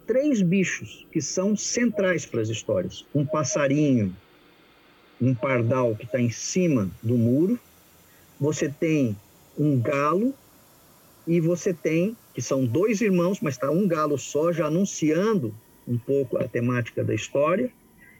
três 0.06 0.42
bichos 0.42 1.06
que 1.12 1.20
são 1.20 1.56
centrais 1.56 2.26
para 2.26 2.40
as 2.40 2.48
histórias: 2.48 3.06
um 3.14 3.24
passarinho, 3.24 4.14
um 5.20 5.34
pardal 5.34 5.94
que 5.96 6.04
está 6.04 6.20
em 6.20 6.30
cima 6.30 6.90
do 7.02 7.16
muro, 7.16 7.58
você 8.40 8.68
tem 8.68 9.16
um 9.58 9.80
galo 9.80 10.34
e 11.26 11.40
você 11.40 11.72
tem 11.72 12.16
que 12.34 12.42
são 12.42 12.66
dois 12.66 13.00
irmãos, 13.00 13.40
mas 13.40 13.54
está 13.54 13.70
um 13.70 13.86
galo 13.86 14.18
só, 14.18 14.52
já 14.52 14.66
anunciando 14.66 15.54
um 15.86 15.96
pouco 15.96 16.36
a 16.36 16.48
temática 16.48 17.04
da 17.04 17.14
história, 17.14 17.70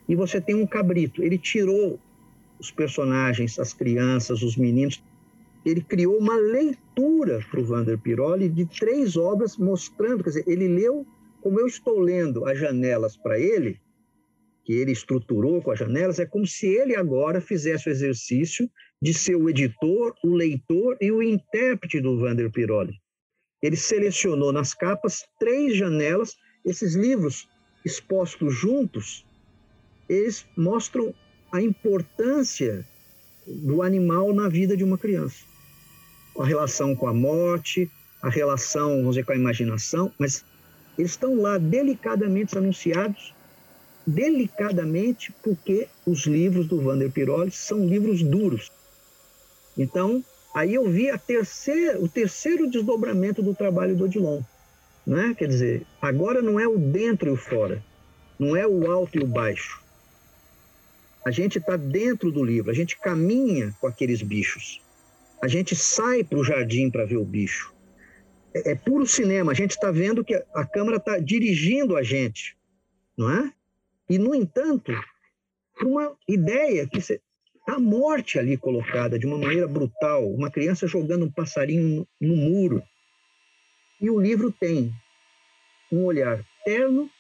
e 0.09 0.15
você 0.15 0.41
tem 0.41 0.55
um 0.55 0.67
cabrito. 0.67 1.23
Ele 1.23 1.37
tirou 1.37 1.99
os 2.61 2.71
personagens, 2.71 3.59
as 3.59 3.73
crianças, 3.73 4.43
os 4.43 4.57
meninos. 4.57 5.03
Ele 5.67 5.81
criou 5.81 6.17
uma 6.17 6.37
leitura 6.37 7.45
para 7.51 7.61
o 7.61 7.65
Vander 7.65 7.99
Piroli 7.99 8.49
de 8.49 8.67
três 8.67 9.17
obras 9.17 9.57
mostrando, 9.57 10.23
quer 10.23 10.31
dizer, 10.31 10.45
ele 10.47 10.69
leu 10.69 11.05
como 11.41 11.59
eu 11.59 11.67
estou 11.67 11.99
lendo 11.99 12.47
as 12.47 12.59
janelas 12.59 13.17
para 13.17 13.39
ele, 13.39 13.79
que 14.65 14.73
ele 14.73 14.93
estruturou 14.93 15.61
com 15.63 15.71
as 15.71 15.79
janelas, 15.79 16.19
é 16.19 16.27
como 16.27 16.47
se 16.47 16.67
ele 16.67 16.97
agora 16.97 17.41
fizesse 17.41 17.89
o 17.89 17.93
exercício 17.93 18.69
de 19.01 19.13
ser 19.13 19.37
o 19.37 19.49
editor, 19.51 20.15
o 20.25 20.35
leitor 20.35 20.97
e 21.01 21.13
o 21.13 21.23
intérprete 21.23 22.01
do 22.01 22.19
Vander 22.19 22.51
Piroli. 22.51 22.95
Ele 23.63 23.77
selecionou 23.77 24.53
nas 24.53 24.75
capas 24.75 25.25
três 25.39 25.77
janelas, 25.77 26.35
esses 26.65 26.95
livros 26.95 27.47
expostos 27.85 28.55
juntos, 28.55 29.27
eles 30.09 30.47
mostram 30.57 31.15
a 31.53 31.61
importância 31.61 32.87
do 33.47 33.83
animal 33.83 34.33
na 34.33 34.49
vida 34.49 34.77
de 34.77 34.85
uma 34.85 34.99
criança. 34.99 35.45
A 36.39 36.45
relação 36.45 36.97
com 36.97 37.07
a 37.07 37.15
morte, 37.15 37.91
a 38.23 38.29
relação, 38.29 38.97
vamos 38.97 39.11
dizer, 39.11 39.25
com 39.25 39.33
a 39.33 39.37
imaginação, 39.37 40.11
mas 40.19 40.45
eles 40.99 41.11
estão 41.13 41.37
lá 41.37 41.59
delicadamente 41.59 42.57
anunciados, 42.57 43.34
delicadamente, 44.07 45.33
porque 45.43 45.89
os 46.07 46.27
livros 46.27 46.67
do 46.67 46.81
Vander 46.81 47.11
Piroli 47.11 47.51
são 47.51 47.87
livros 47.87 48.23
duros. 48.23 48.71
Então, 49.77 50.25
aí 50.55 50.75
eu 50.75 50.89
vi 50.89 51.07
terceira, 51.19 52.01
o 52.01 52.09
terceiro 52.09 52.69
desdobramento 52.69 53.43
do 53.43 53.55
trabalho 53.55 53.97
do 53.97 54.05
Odilon. 54.05 54.43
Né? 55.07 55.35
Quer 55.37 55.49
dizer, 55.49 55.87
agora 56.01 56.41
não 56.41 56.59
é 56.59 56.67
o 56.67 56.79
dentro 56.79 57.29
e 57.29 57.33
o 57.33 57.37
fora, 57.37 57.83
não 58.39 58.57
é 58.57 58.67
o 58.67 58.91
alto 58.91 59.19
e 59.19 59.23
o 59.23 59.27
baixo. 59.27 59.83
A 61.27 61.31
gente 61.31 61.59
está 61.59 61.77
dentro 61.77 62.31
do 62.31 62.45
livro, 62.45 62.71
a 62.71 62.75
gente 62.75 62.99
caminha 62.99 63.75
com 63.81 63.87
aqueles 63.87 64.23
bichos. 64.23 64.83
A 65.43 65.49
gente 65.49 65.75
sai 65.75 66.23
para 66.23 66.39
o 66.39 66.45
jardim 66.45 66.91
para 66.91 67.05
ver 67.05 67.17
o 67.17 67.25
bicho 67.25 67.75
é, 68.55 68.71
é 68.73 68.75
puro 68.75 69.07
cinema. 69.07 69.51
A 69.51 69.55
gente 69.55 69.73
está 69.73 69.91
vendo 69.91 70.25
que 70.25 70.35
a 70.55 70.65
câmera 70.65 70.99
está 70.99 71.19
dirigindo 71.19 71.97
a 71.97 72.03
gente, 72.03 72.57
não 73.19 73.31
é? 73.31 73.53
E, 74.09 74.19
no 74.19 74.35
entanto, 74.35 74.93
uma 75.83 76.17
ideia 76.29 76.87
que 76.87 77.01
a 77.67 77.79
morte 77.79 78.39
ali 78.39 78.57
colocada 78.57 79.19
de 79.19 79.27
uma 79.27 79.39
maneira 79.39 79.67
brutal, 79.67 80.29
uma 80.31 80.51
criança 80.51 80.87
jogando 80.87 81.25
um 81.25 81.31
passarinho 81.31 82.07
no, 82.21 82.29
no 82.29 82.37
muro. 82.37 82.83
E 84.01 84.11
o 84.11 84.21
livro 84.21 84.53
tem 84.53 84.93
um 85.91 86.05
olhar 86.05 86.45
terno 86.65 87.11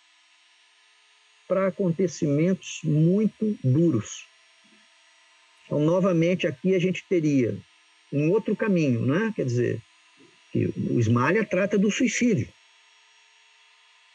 para 1.48 1.68
acontecimentos 1.68 2.80
muito 2.84 3.56
duros. 3.62 4.26
Então, 5.64 5.80
novamente, 5.80 6.46
aqui 6.46 6.74
a 6.74 6.78
gente 6.78 7.04
teria 7.08 7.56
um 8.12 8.30
outro 8.30 8.54
caminho, 8.54 9.04
né? 9.06 9.32
Quer 9.34 9.44
dizer, 9.44 9.82
que 10.52 10.66
o 10.76 11.00
Ismalha 11.00 11.44
trata 11.44 11.78
do 11.78 11.90
suicídio. 11.90 12.48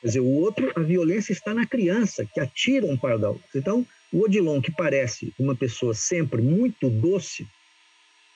Quer 0.01 0.07
dizer, 0.07 0.19
o 0.21 0.27
outro, 0.27 0.71
a 0.75 0.79
violência 0.79 1.33
está 1.33 1.53
na 1.53 1.65
criança, 1.65 2.25
que 2.25 2.39
atira 2.39 2.85
um 2.85 2.97
pardal. 2.97 3.39
Então, 3.53 3.85
o 4.11 4.21
Odilon, 4.21 4.61
que 4.61 4.71
parece 4.71 5.33
uma 5.37 5.55
pessoa 5.55 5.93
sempre 5.93 6.41
muito 6.41 6.89
doce, 6.89 7.45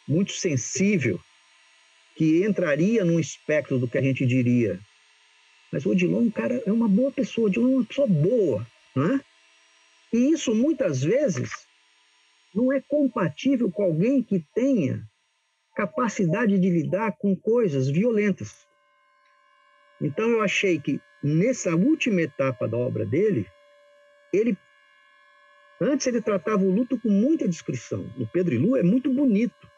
muito 0.07 0.33
sensível, 0.33 1.19
que 2.15 2.43
entraria 2.45 3.05
num 3.05 3.19
espectro 3.19 3.79
do 3.79 3.87
que 3.87 3.97
a 3.97 4.01
gente 4.01 4.25
diria. 4.25 4.79
Mas 5.71 5.85
o 5.85 5.91
Odilon, 5.91 6.29
cara, 6.29 6.61
é 6.65 6.71
uma 6.71 6.87
boa 6.87 7.11
pessoa, 7.11 7.45
o 7.45 7.47
Odilon 7.49 7.71
é 7.71 7.75
uma 7.77 7.85
pessoa 7.85 8.07
boa, 8.07 8.67
não 8.95 9.15
é? 9.15 9.21
E 10.11 10.31
isso, 10.31 10.53
muitas 10.53 11.01
vezes, 11.01 11.49
não 12.53 12.71
é 12.71 12.79
compatível 12.81 13.71
com 13.71 13.83
alguém 13.83 14.21
que 14.21 14.45
tenha 14.53 15.03
capacidade 15.75 16.59
de 16.59 16.69
lidar 16.69 17.13
com 17.17 17.35
coisas 17.35 17.89
violentas. 17.89 18.67
Então 19.99 20.29
eu 20.29 20.41
achei 20.41 20.79
que 20.79 21.01
nessa 21.23 21.75
última 21.75 22.21
etapa 22.21 22.67
da 22.67 22.77
obra 22.77 23.05
dele, 23.05 23.47
ele 24.33 24.57
antes 25.79 26.07
ele 26.07 26.21
tratava 26.21 26.63
o 26.63 26.71
luto 26.71 26.99
com 26.99 27.09
muita 27.09 27.47
descrição. 27.47 28.11
No 28.17 28.27
Pedro 28.27 28.53
e 28.53 28.57
Lu 28.57 28.75
é 28.75 28.83
muito 28.83 29.11
bonito. 29.13 29.71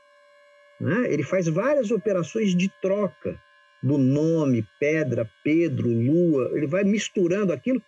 Né? 0.80 1.12
Ele 1.12 1.24
faz 1.24 1.48
várias 1.48 1.91
operações 1.91 2.56
de 2.56 2.70
troca 2.82 3.39
do 3.82 3.98
nome, 3.98 4.68
pedra, 4.80 5.30
Pedro, 5.43 5.88
lua. 5.88 6.52
Ele 6.54 6.68
vai 6.68 6.84
misturando 6.84 7.54
aquilo 7.54 7.82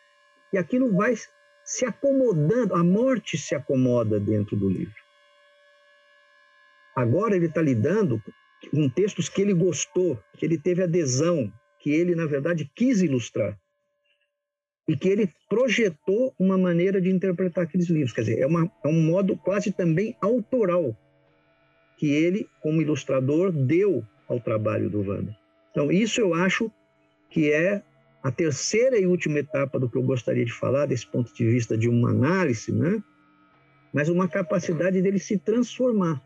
e 0.54 0.58
aquilo 0.58 0.96
vai 0.96 1.16
se 1.64 1.86
acomodando. 1.86 2.76
A 2.76 2.84
morte 2.84 3.38
se 3.38 3.56
acomoda 3.56 4.20
dentro 4.20 4.56
do 4.56 4.70
livro. 4.70 4.96
Agora 6.96 7.36
ele 7.36 7.48
está 7.48 7.62
lidando 7.62 8.22
com 8.72 8.90
textos 8.90 9.30
que 9.30 9.42
ele 9.42 9.54
gostou, 9.54 10.20
que 10.36 10.46
ele 10.46 10.58
teve 10.58 10.82
adesão, 10.82 11.52
que 11.88 11.94
ele, 11.94 12.16
na 12.16 12.26
verdade, 12.26 12.70
quis 12.76 13.02
ilustrar. 13.02 13.58
E 14.90 14.98
que 14.98 15.08
ele 15.08 15.32
projetou 15.50 16.36
uma 16.38 16.58
maneira 16.58 17.00
de 17.00 17.10
interpretar 17.10 17.64
aqueles 17.64 17.88
livros. 17.88 18.12
Quer 18.12 18.22
dizer, 18.22 18.40
é, 18.40 18.46
uma, 18.46 18.70
é 18.84 18.88
um 18.90 19.02
modo 19.02 19.38
quase 19.38 19.72
também 19.72 20.14
autoral 20.22 20.94
que 21.98 22.08
ele, 22.08 22.46
como 22.62 22.82
ilustrador, 22.82 23.54
deu 23.54 24.04
ao 24.28 24.38
trabalho 24.38 24.90
do 24.90 25.00
Wander. 25.00 25.34
Então, 25.72 25.90
isso 25.90 26.20
eu 26.20 26.34
acho 26.34 26.70
que 27.30 27.54
é 27.54 27.82
a 28.22 28.30
terceira 28.30 29.00
e 29.00 29.08
última 29.08 29.40
etapa 29.40 29.80
do 29.80 29.90
que 29.90 29.98
eu 29.98 30.04
gostaria 30.04 30.44
de 30.44 30.52
falar, 30.52 30.88
desse 30.88 31.08
ponto 31.08 31.34
de 31.34 31.48
vista 31.48 31.78
de 31.78 31.88
uma 31.88 32.10
análise, 32.10 32.70
né? 32.70 33.02
mas 33.94 34.10
uma 34.10 34.28
capacidade 34.28 35.02
dele 35.02 35.20
se 35.20 35.38
transformar 35.38 36.22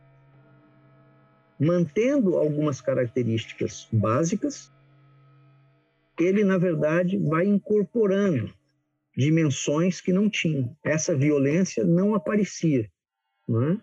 mantendo 1.61 2.37
algumas 2.37 2.81
características 2.81 3.87
básicas, 3.93 4.71
ele, 6.23 6.43
na 6.43 6.57
verdade, 6.57 7.17
vai 7.17 7.45
incorporando 7.45 8.53
dimensões 9.15 9.99
que 9.99 10.13
não 10.13 10.29
tinham. 10.29 10.75
Essa 10.83 11.15
violência 11.15 11.83
não 11.83 12.15
aparecia. 12.15 12.89
É? 13.49 13.77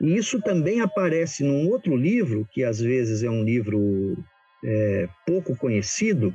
E 0.00 0.16
isso 0.16 0.40
também 0.40 0.80
aparece 0.80 1.44
num 1.44 1.68
outro 1.68 1.96
livro, 1.96 2.46
que 2.52 2.62
às 2.62 2.80
vezes 2.80 3.22
é 3.22 3.30
um 3.30 3.44
livro 3.44 4.16
é, 4.64 5.08
pouco 5.26 5.56
conhecido, 5.56 6.34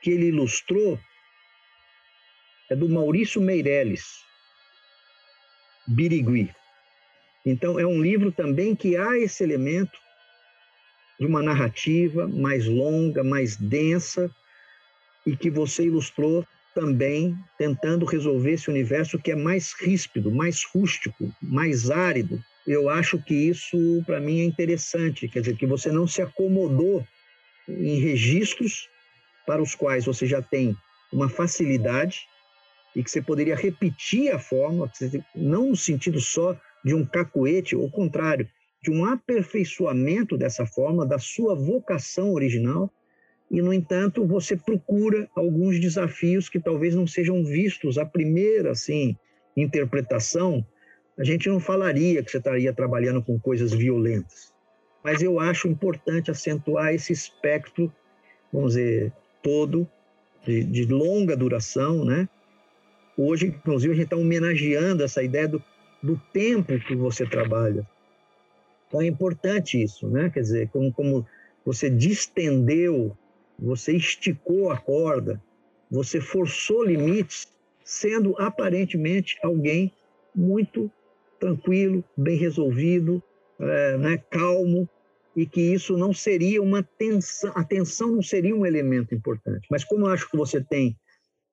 que 0.00 0.10
ele 0.10 0.26
ilustrou, 0.26 0.98
é 2.70 2.74
do 2.74 2.88
Maurício 2.88 3.40
Meirelles, 3.40 4.24
Birigui. 5.86 6.50
Então, 7.44 7.78
é 7.78 7.86
um 7.86 8.02
livro 8.02 8.32
também 8.32 8.74
que 8.74 8.96
há 8.96 9.16
esse 9.16 9.44
elemento 9.44 9.96
de 11.18 11.26
uma 11.26 11.42
narrativa 11.42 12.26
mais 12.26 12.66
longa, 12.66 13.22
mais 13.22 13.56
densa, 13.56 14.30
e 15.26 15.36
que 15.36 15.50
você 15.50 15.84
ilustrou 15.84 16.46
também 16.74 17.36
tentando 17.58 18.04
resolver 18.04 18.52
esse 18.52 18.70
universo 18.70 19.18
que 19.18 19.32
é 19.32 19.36
mais 19.36 19.72
ríspido, 19.72 20.30
mais 20.30 20.62
rústico, 20.64 21.32
mais 21.42 21.90
árido. 21.90 22.38
Eu 22.66 22.88
acho 22.88 23.18
que 23.22 23.34
isso, 23.34 24.02
para 24.06 24.20
mim, 24.20 24.40
é 24.40 24.44
interessante, 24.44 25.28
quer 25.28 25.40
dizer, 25.40 25.56
que 25.56 25.66
você 25.66 25.90
não 25.90 26.06
se 26.06 26.20
acomodou 26.20 27.04
em 27.66 27.98
registros 27.98 28.88
para 29.46 29.62
os 29.62 29.74
quais 29.74 30.04
você 30.04 30.26
já 30.26 30.42
tem 30.42 30.76
uma 31.12 31.28
facilidade 31.28 32.26
e 32.94 33.02
que 33.02 33.10
você 33.10 33.22
poderia 33.22 33.56
repetir 33.56 34.32
a 34.32 34.38
forma, 34.38 34.90
não 35.34 35.68
no 35.70 35.76
sentido 35.76 36.20
só 36.20 36.58
de 36.84 36.94
um 36.94 37.04
cacuete, 37.04 37.74
ao 37.74 37.90
contrário, 37.90 38.48
de 38.82 38.90
um 38.90 39.04
aperfeiçoamento 39.04 40.36
dessa 40.36 40.64
forma, 40.66 41.06
da 41.06 41.18
sua 41.18 41.54
vocação 41.54 42.32
original, 42.32 42.90
e, 43.50 43.62
no 43.62 43.72
entanto, 43.72 44.26
você 44.26 44.56
procura 44.56 45.28
alguns 45.34 45.78
desafios 45.78 46.48
que 46.48 46.58
talvez 46.58 46.94
não 46.94 47.06
sejam 47.06 47.44
vistos 47.44 47.96
à 47.96 48.04
primeira 48.04 48.72
assim, 48.72 49.16
interpretação. 49.56 50.66
A 51.16 51.24
gente 51.24 51.48
não 51.48 51.60
falaria 51.60 52.22
que 52.22 52.30
você 52.30 52.38
estaria 52.38 52.72
trabalhando 52.72 53.22
com 53.22 53.38
coisas 53.38 53.72
violentas, 53.72 54.52
mas 55.02 55.22
eu 55.22 55.38
acho 55.38 55.68
importante 55.68 56.30
acentuar 56.30 56.92
esse 56.92 57.12
espectro, 57.12 57.92
vamos 58.52 58.74
dizer, 58.74 59.12
todo, 59.42 59.88
de, 60.44 60.64
de 60.64 60.84
longa 60.86 61.36
duração, 61.36 62.04
né? 62.04 62.28
Hoje, 63.16 63.46
inclusive, 63.46 63.92
a 63.92 63.96
gente 63.96 64.06
está 64.06 64.16
homenageando 64.16 65.02
essa 65.02 65.22
ideia 65.22 65.48
do, 65.48 65.62
do 66.02 66.20
tempo 66.32 66.78
que 66.80 66.94
você 66.94 67.24
trabalha. 67.24 67.86
Então 68.88 69.00
é 69.00 69.06
importante 69.06 69.82
isso, 69.82 70.08
né? 70.08 70.28
Quer 70.30 70.40
dizer, 70.40 70.68
como, 70.68 70.92
como 70.92 71.26
você 71.64 71.88
distendeu, 71.88 73.16
você 73.58 73.96
esticou 73.96 74.70
a 74.70 74.76
corda, 74.76 75.42
você 75.90 76.20
forçou 76.20 76.84
limites, 76.84 77.48
sendo 77.84 78.34
aparentemente 78.38 79.38
alguém 79.42 79.92
muito 80.34 80.90
tranquilo, 81.38 82.04
bem 82.16 82.36
resolvido, 82.36 83.22
é, 83.58 83.96
né, 83.96 84.18
calmo, 84.30 84.88
e 85.34 85.44
que 85.46 85.60
isso 85.60 85.96
não 85.96 86.12
seria 86.12 86.62
uma 86.62 86.82
tensão, 86.82 87.52
a 87.54 87.62
tensão 87.62 88.10
não 88.10 88.22
seria 88.22 88.56
um 88.56 88.64
elemento 88.64 89.14
importante. 89.14 89.66
Mas 89.70 89.84
como 89.84 90.06
eu 90.06 90.10
acho 90.10 90.30
que 90.30 90.36
você 90.36 90.62
tem 90.62 90.96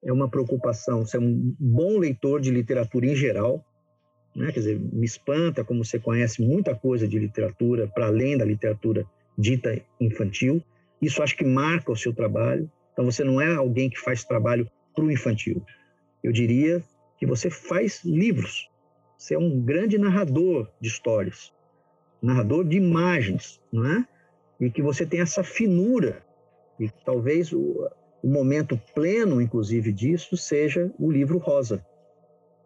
é 0.04 0.12
uma 0.12 0.30
preocupação, 0.30 1.06
você 1.06 1.18
é 1.18 1.20
um 1.20 1.56
bom 1.60 1.98
leitor 1.98 2.42
de 2.42 2.52
literatura 2.52 3.06
em 3.06 3.16
geral, 3.16 3.64
né? 4.36 4.52
Quer 4.52 4.60
dizer, 4.60 4.80
me 4.80 5.06
espanta 5.06 5.64
como 5.64 5.84
você 5.84 6.00
conhece 6.00 6.42
muita 6.42 6.76
coisa 6.76 7.08
de 7.08 7.20
literatura 7.20 7.88
para 7.88 8.08
além 8.08 8.38
da 8.38 8.44
literatura 8.44 9.06
dita 9.38 9.80
infantil. 10.00 10.62
Isso 11.02 11.22
acho 11.22 11.36
que 11.36 11.44
marca 11.44 11.92
o 11.92 11.98
seu 11.98 12.14
trabalho. 12.14 12.72
Então 12.92 13.06
você 13.06 13.24
não 13.24 13.42
é 13.42 13.54
alguém 13.54 13.90
que 13.90 14.00
faz 14.00 14.24
trabalho 14.24 14.70
para 14.96 15.04
o 15.04 15.12
infantil. 15.12 15.64
Eu 16.24 16.32
diria 16.32 16.84
que 17.18 17.26
você 17.26 17.50
faz 17.50 18.04
livros. 18.04 18.70
Você 19.18 19.36
é 19.36 19.40
um 19.40 19.62
grande 19.62 19.98
narrador 19.98 20.70
de 20.80 20.88
histórias, 20.90 21.54
narrador 22.22 22.66
de 22.66 22.78
imagens, 22.78 23.62
não 23.72 23.86
é? 23.86 24.08
E 24.60 24.70
que 24.70 24.82
você 24.82 25.06
tem 25.06 25.22
essa 25.22 25.44
finura. 25.44 26.26
E 26.80 26.90
talvez 27.06 27.52
o, 27.52 27.90
o 28.22 28.28
momento 28.28 28.80
pleno, 28.94 29.42
inclusive, 29.42 29.92
disso 29.92 30.38
seja 30.38 30.94
o 31.00 31.12
livro 31.12 31.38
Rosa, 31.38 31.86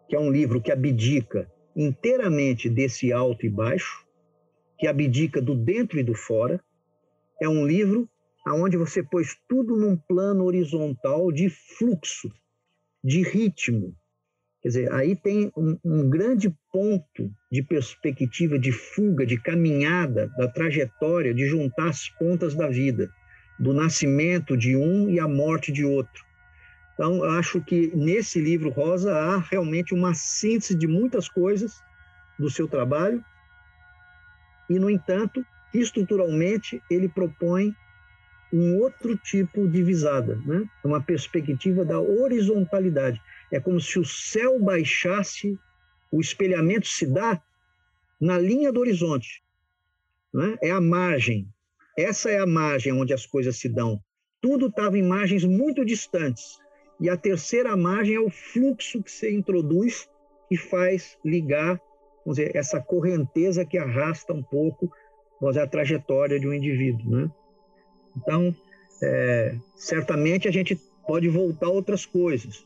que 0.08 0.16
é 0.16 0.18
um 0.18 0.30
livro 0.30 0.60
que 0.60 0.72
abdica 0.72 1.50
inteiramente 1.76 2.68
desse 2.68 3.12
alto 3.12 3.46
e 3.46 3.48
baixo, 3.48 4.04
que 4.78 4.86
abdica 4.86 5.40
do 5.40 5.54
dentro 5.54 5.98
e 5.98 6.02
do 6.02 6.14
fora. 6.14 6.60
É 7.40 7.48
um 7.48 7.66
livro 7.66 8.08
aonde 8.48 8.76
você 8.76 9.02
pôs 9.02 9.36
tudo 9.46 9.76
num 9.76 9.96
plano 9.96 10.44
horizontal 10.44 11.30
de 11.30 11.50
fluxo, 11.50 12.30
de 13.04 13.22
ritmo. 13.22 13.94
Quer 14.62 14.68
dizer, 14.68 14.92
aí 14.92 15.14
tem 15.14 15.52
um, 15.56 15.78
um 15.84 16.08
grande 16.08 16.52
ponto 16.72 17.30
de 17.52 17.62
perspectiva 17.62 18.58
de 18.58 18.72
fuga, 18.72 19.24
de 19.26 19.40
caminhada 19.40 20.28
da 20.36 20.48
trajetória, 20.48 21.34
de 21.34 21.46
juntar 21.46 21.90
as 21.90 22.08
pontas 22.08 22.54
da 22.54 22.68
vida, 22.68 23.08
do 23.58 23.72
nascimento 23.72 24.56
de 24.56 24.74
um 24.74 25.10
e 25.10 25.20
a 25.20 25.28
morte 25.28 25.70
de 25.70 25.84
outro. 25.84 26.24
Então, 26.94 27.22
acho 27.22 27.60
que 27.60 27.94
nesse 27.94 28.40
livro 28.40 28.70
Rosa 28.70 29.14
há 29.14 29.38
realmente 29.38 29.94
uma 29.94 30.14
síntese 30.14 30.74
de 30.74 30.88
muitas 30.88 31.28
coisas 31.28 31.80
do 32.38 32.50
seu 32.50 32.66
trabalho, 32.66 33.22
e, 34.68 34.78
no 34.78 34.90
entanto, 34.90 35.44
estruturalmente, 35.72 36.82
ele 36.90 37.08
propõe 37.08 37.74
um 38.52 38.78
outro 38.78 39.16
tipo 39.16 39.68
de 39.68 39.82
visada, 39.82 40.36
né? 40.46 40.64
uma 40.84 41.02
perspectiva 41.02 41.84
da 41.84 42.00
horizontalidade. 42.00 43.20
É 43.52 43.60
como 43.60 43.80
se 43.80 43.98
o 43.98 44.04
céu 44.04 44.58
baixasse, 44.58 45.58
o 46.10 46.20
espelhamento 46.20 46.86
se 46.86 47.06
dá 47.06 47.42
na 48.20 48.38
linha 48.38 48.72
do 48.72 48.80
horizonte. 48.80 49.42
Né? 50.32 50.56
É 50.62 50.70
a 50.70 50.80
margem. 50.80 51.48
Essa 51.96 52.30
é 52.30 52.38
a 52.38 52.46
margem 52.46 52.92
onde 52.92 53.12
as 53.12 53.26
coisas 53.26 53.56
se 53.56 53.68
dão. 53.68 54.00
Tudo 54.40 54.66
estava 54.66 54.96
em 54.96 55.02
margens 55.02 55.44
muito 55.44 55.84
distantes. 55.84 56.58
E 57.00 57.08
a 57.08 57.16
terceira 57.16 57.76
margem 57.76 58.14
é 58.14 58.20
o 58.20 58.30
fluxo 58.30 59.02
que 59.02 59.10
você 59.10 59.30
introduz 59.30 60.08
e 60.50 60.56
faz 60.56 61.18
ligar 61.24 61.80
vamos 62.24 62.36
dizer, 62.36 62.54
essa 62.56 62.80
correnteza 62.80 63.64
que 63.64 63.78
arrasta 63.78 64.32
um 64.32 64.42
pouco 64.42 64.90
vamos 65.40 65.54
dizer, 65.54 65.64
a 65.64 65.68
trajetória 65.68 66.38
de 66.38 66.46
um 66.46 66.52
indivíduo. 66.52 67.10
Né? 67.10 67.30
Então, 68.18 68.54
é, 69.02 69.56
certamente 69.76 70.48
a 70.48 70.50
gente 70.50 70.76
pode 71.06 71.28
voltar 71.28 71.66
a 71.66 71.70
outras 71.70 72.04
coisas. 72.04 72.64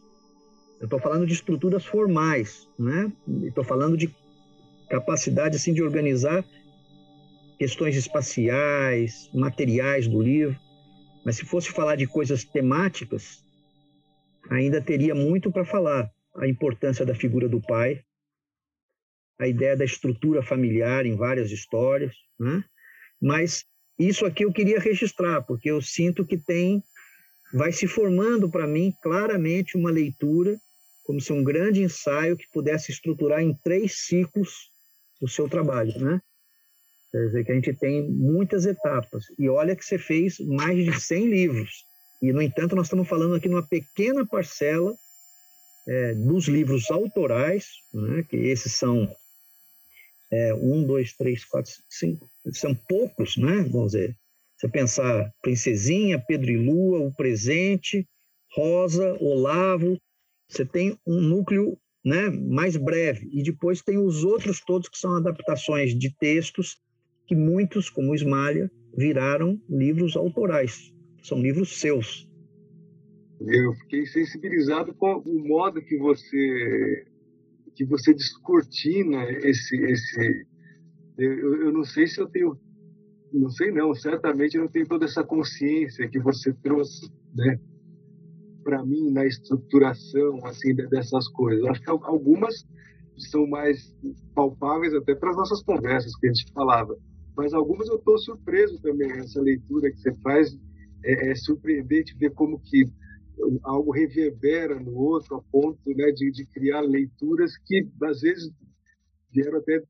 Eu 0.80 0.86
estou 0.86 0.98
falando 0.98 1.26
de 1.26 1.32
estruturas 1.32 1.84
formais, 1.84 2.68
né? 2.78 3.12
Estou 3.44 3.62
falando 3.62 3.96
de 3.96 4.12
capacidade 4.88 5.56
assim 5.56 5.72
de 5.72 5.82
organizar 5.82 6.44
questões 7.58 7.96
espaciais, 7.96 9.30
materiais 9.32 10.08
do 10.08 10.20
livro. 10.20 10.58
Mas 11.24 11.36
se 11.36 11.44
fosse 11.44 11.70
falar 11.70 11.96
de 11.96 12.06
coisas 12.06 12.42
temáticas, 12.42 13.44
ainda 14.50 14.80
teria 14.80 15.14
muito 15.14 15.52
para 15.52 15.64
falar. 15.64 16.10
A 16.34 16.48
importância 16.48 17.04
da 17.04 17.14
figura 17.14 17.46
do 17.46 17.60
pai, 17.60 18.02
a 19.38 19.46
ideia 19.46 19.76
da 19.76 19.84
estrutura 19.84 20.42
familiar 20.42 21.04
em 21.04 21.14
várias 21.14 21.50
histórias, 21.50 22.14
né? 22.40 22.64
Mas 23.20 23.64
isso 24.08 24.24
aqui 24.24 24.44
eu 24.44 24.52
queria 24.52 24.78
registrar, 24.78 25.42
porque 25.42 25.70
eu 25.70 25.80
sinto 25.80 26.24
que 26.24 26.38
tem 26.38 26.82
vai 27.52 27.70
se 27.70 27.86
formando 27.86 28.48
para 28.48 28.66
mim 28.66 28.94
claramente 29.02 29.76
uma 29.76 29.90
leitura 29.90 30.58
como 31.04 31.20
se 31.20 31.32
um 31.32 31.42
grande 31.44 31.82
ensaio 31.82 32.36
que 32.36 32.48
pudesse 32.52 32.90
estruturar 32.90 33.40
em 33.40 33.54
três 33.62 34.06
ciclos 34.06 34.70
o 35.20 35.28
seu 35.28 35.48
trabalho, 35.48 35.92
né? 35.98 36.20
Quer 37.10 37.26
dizer 37.26 37.44
que 37.44 37.52
a 37.52 37.54
gente 37.54 37.74
tem 37.74 38.08
muitas 38.10 38.64
etapas. 38.64 39.26
E 39.38 39.48
olha 39.48 39.76
que 39.76 39.84
você 39.84 39.98
fez 39.98 40.38
mais 40.38 40.82
de 40.82 40.98
100 40.98 41.26
livros. 41.26 41.84
E, 42.22 42.32
no 42.32 42.40
entanto, 42.40 42.74
nós 42.74 42.86
estamos 42.86 43.06
falando 43.06 43.34
aqui 43.34 43.48
numa 43.48 43.66
pequena 43.66 44.24
parcela 44.24 44.96
é, 45.86 46.14
dos 46.14 46.46
livros 46.46 46.90
autorais, 46.90 47.66
né, 47.92 48.22
que 48.22 48.36
esses 48.36 48.72
são 48.72 49.14
é, 50.32 50.54
um, 50.54 50.84
dois, 50.84 51.12
três, 51.12 51.44
quatro, 51.44 51.72
cinco, 51.88 52.28
são 52.52 52.74
poucos, 52.88 53.36
né? 53.36 53.62
Vamos 53.70 53.92
dizer, 53.92 54.16
você 54.56 54.68
pensar 54.68 55.30
Princesinha, 55.42 56.18
Pedro 56.26 56.50
e 56.50 56.56
Lua, 56.56 57.00
O 57.00 57.14
Presente, 57.14 58.08
Rosa, 58.54 59.16
Olavo, 59.20 59.98
você 60.48 60.64
tem 60.64 60.98
um 61.06 61.20
núcleo 61.20 61.78
né, 62.04 62.30
mais 62.30 62.76
breve, 62.76 63.28
e 63.32 63.42
depois 63.42 63.80
tem 63.80 63.96
os 63.96 64.24
outros 64.24 64.60
todos 64.60 64.88
que 64.88 64.98
são 64.98 65.16
adaptações 65.16 65.96
de 65.96 66.14
textos 66.16 66.76
que 67.26 67.36
muitos, 67.36 67.88
como 67.88 68.14
Ismalha, 68.14 68.70
viraram 68.96 69.60
livros 69.68 70.16
autorais 70.16 70.92
são 71.22 71.40
livros 71.40 71.80
seus. 71.80 72.28
Eu 73.40 73.74
fiquei 73.74 74.06
sensibilizado 74.06 74.94
com 74.94 75.18
o 75.18 75.48
modo 75.48 75.82
que 75.82 75.96
você 75.98 77.06
que 77.74 77.84
você 77.84 78.12
descortina 78.14 79.24
esse 79.30 79.76
esse 79.76 80.46
eu, 81.18 81.66
eu 81.66 81.72
não 81.72 81.84
sei 81.84 82.06
se 82.06 82.20
eu 82.20 82.28
tenho 82.28 82.58
não 83.32 83.50
sei 83.50 83.70
não 83.70 83.94
certamente 83.94 84.56
eu 84.56 84.62
não 84.62 84.70
tenho 84.70 84.86
toda 84.86 85.04
essa 85.04 85.24
consciência 85.24 86.08
que 86.08 86.18
você 86.18 86.52
trouxe 86.52 87.10
né 87.34 87.58
para 88.62 88.84
mim 88.84 89.10
na 89.10 89.26
estruturação 89.26 90.44
assim 90.46 90.74
dessas 90.74 91.28
coisas. 91.28 91.64
Acho 91.66 91.82
que 91.82 91.90
algumas 91.90 92.66
são 93.30 93.46
mais 93.46 93.94
palpáveis 94.34 94.94
até 94.94 95.14
para 95.14 95.30
as 95.30 95.36
nossas 95.36 95.62
conversas 95.62 96.16
que 96.16 96.26
a 96.26 96.32
gente 96.32 96.50
falava, 96.52 96.96
mas 97.36 97.52
algumas 97.52 97.88
eu 97.88 97.96
estou 97.96 98.18
surpreso 98.18 98.80
também 98.80 99.10
essa 99.12 99.40
leitura 99.40 99.90
que 99.90 99.98
você 99.98 100.14
faz 100.22 100.56
é, 101.04 101.30
é 101.30 101.34
surpreendente 101.34 102.16
ver 102.16 102.30
como 102.30 102.58
que 102.60 102.88
algo 103.62 103.90
reverbera 103.90 104.78
no 104.78 104.94
outro 104.96 105.36
a 105.36 105.42
ponto 105.42 105.90
né, 105.90 106.10
de, 106.12 106.30
de 106.30 106.44
criar 106.46 106.80
leituras 106.80 107.56
que 107.56 107.86
às 108.04 108.20
vezes 108.20 108.52
vieram 109.32 109.58
até 109.58 109.78
de 109.78 109.86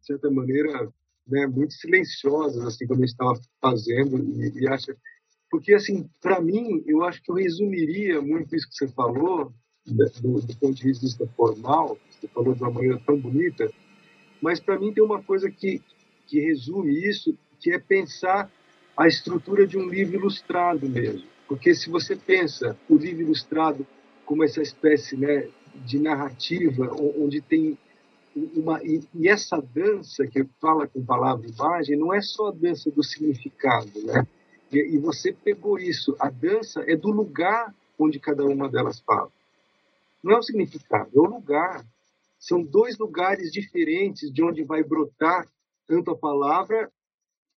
certa 0.00 0.30
maneira 0.30 0.90
né, 1.26 1.46
muito 1.46 1.74
silenciosas 1.74 2.64
assim 2.64 2.86
quando 2.86 3.02
a 3.02 3.06
gente 3.06 3.12
estava 3.12 3.40
fazendo 3.60 4.18
e, 4.18 4.62
e 4.62 4.68
acha 4.68 4.96
porque 5.50 5.74
assim 5.74 6.08
para 6.20 6.40
mim 6.40 6.82
eu 6.86 7.04
acho 7.04 7.22
que 7.22 7.30
eu 7.30 7.36
resumiria 7.36 8.20
muito 8.20 8.54
isso 8.54 8.68
que 8.68 8.74
você 8.74 8.88
falou 8.88 9.52
né, 9.86 10.06
do, 10.20 10.40
do 10.40 10.56
ponto 10.56 10.74
de 10.74 10.84
vista 10.84 11.26
formal 11.36 11.98
você 12.10 12.28
falou 12.28 12.54
de 12.54 12.62
uma 12.62 12.70
maneira 12.70 13.00
tão 13.06 13.18
bonita 13.18 13.70
mas 14.40 14.60
para 14.60 14.78
mim 14.78 14.92
tem 14.92 15.04
uma 15.04 15.22
coisa 15.22 15.50
que 15.50 15.82
que 16.26 16.40
resume 16.40 16.92
isso 17.08 17.36
que 17.60 17.72
é 17.72 17.78
pensar 17.78 18.50
a 18.96 19.06
estrutura 19.06 19.66
de 19.66 19.78
um 19.78 19.88
livro 19.88 20.16
ilustrado 20.16 20.88
mesmo 20.88 21.37
porque 21.48 21.74
se 21.74 21.88
você 21.88 22.14
pensa 22.14 22.78
o 22.88 22.96
livro 22.96 23.22
ilustrado 23.22 23.86
como 24.26 24.44
essa 24.44 24.60
espécie 24.60 25.16
né, 25.16 25.48
de 25.74 25.98
narrativa 25.98 26.94
onde 27.16 27.40
tem 27.40 27.78
uma 28.54 28.80
e, 28.84 29.02
essa 29.26 29.60
dança 29.60 30.26
que 30.26 30.44
fala 30.60 30.86
com 30.86 31.04
palavra 31.04 31.46
e 31.46 31.50
imagem 31.50 31.96
não 31.96 32.12
é 32.12 32.20
só 32.20 32.48
a 32.48 32.52
dança 32.52 32.90
do 32.90 33.02
significado, 33.02 33.90
né? 34.04 34.26
E, 34.70 34.98
você 34.98 35.32
pegou 35.32 35.78
isso. 35.78 36.14
A 36.20 36.28
dança 36.28 36.84
é 36.86 36.94
do 36.94 37.10
lugar 37.10 37.74
onde 37.98 38.20
cada 38.20 38.44
uma 38.44 38.68
delas 38.68 39.00
fala. 39.00 39.32
Não 40.22 40.34
é 40.34 40.38
o 40.38 40.42
significado, 40.42 41.10
é 41.14 41.18
o 41.18 41.24
lugar. 41.24 41.84
São 42.38 42.62
dois 42.62 42.98
lugares 42.98 43.50
diferentes 43.50 44.30
de 44.30 44.42
onde 44.44 44.62
vai 44.62 44.84
brotar 44.84 45.48
tanto 45.86 46.10
a 46.10 46.16
palavra 46.16 46.92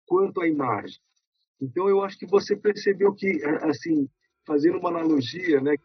quanto 0.08 0.42
a 0.42 0.48
imagem. 0.48 1.00
Então 1.62 1.88
eu 1.88 2.04
acho 2.04 2.18
que 2.18 2.26
você 2.26 2.56
percebeu 2.56 3.14
que 3.14 3.44
assim 3.62 4.10
fazendo 4.46 4.80
uma 4.80 4.90
analogia, 4.90 5.62
né, 5.62 5.76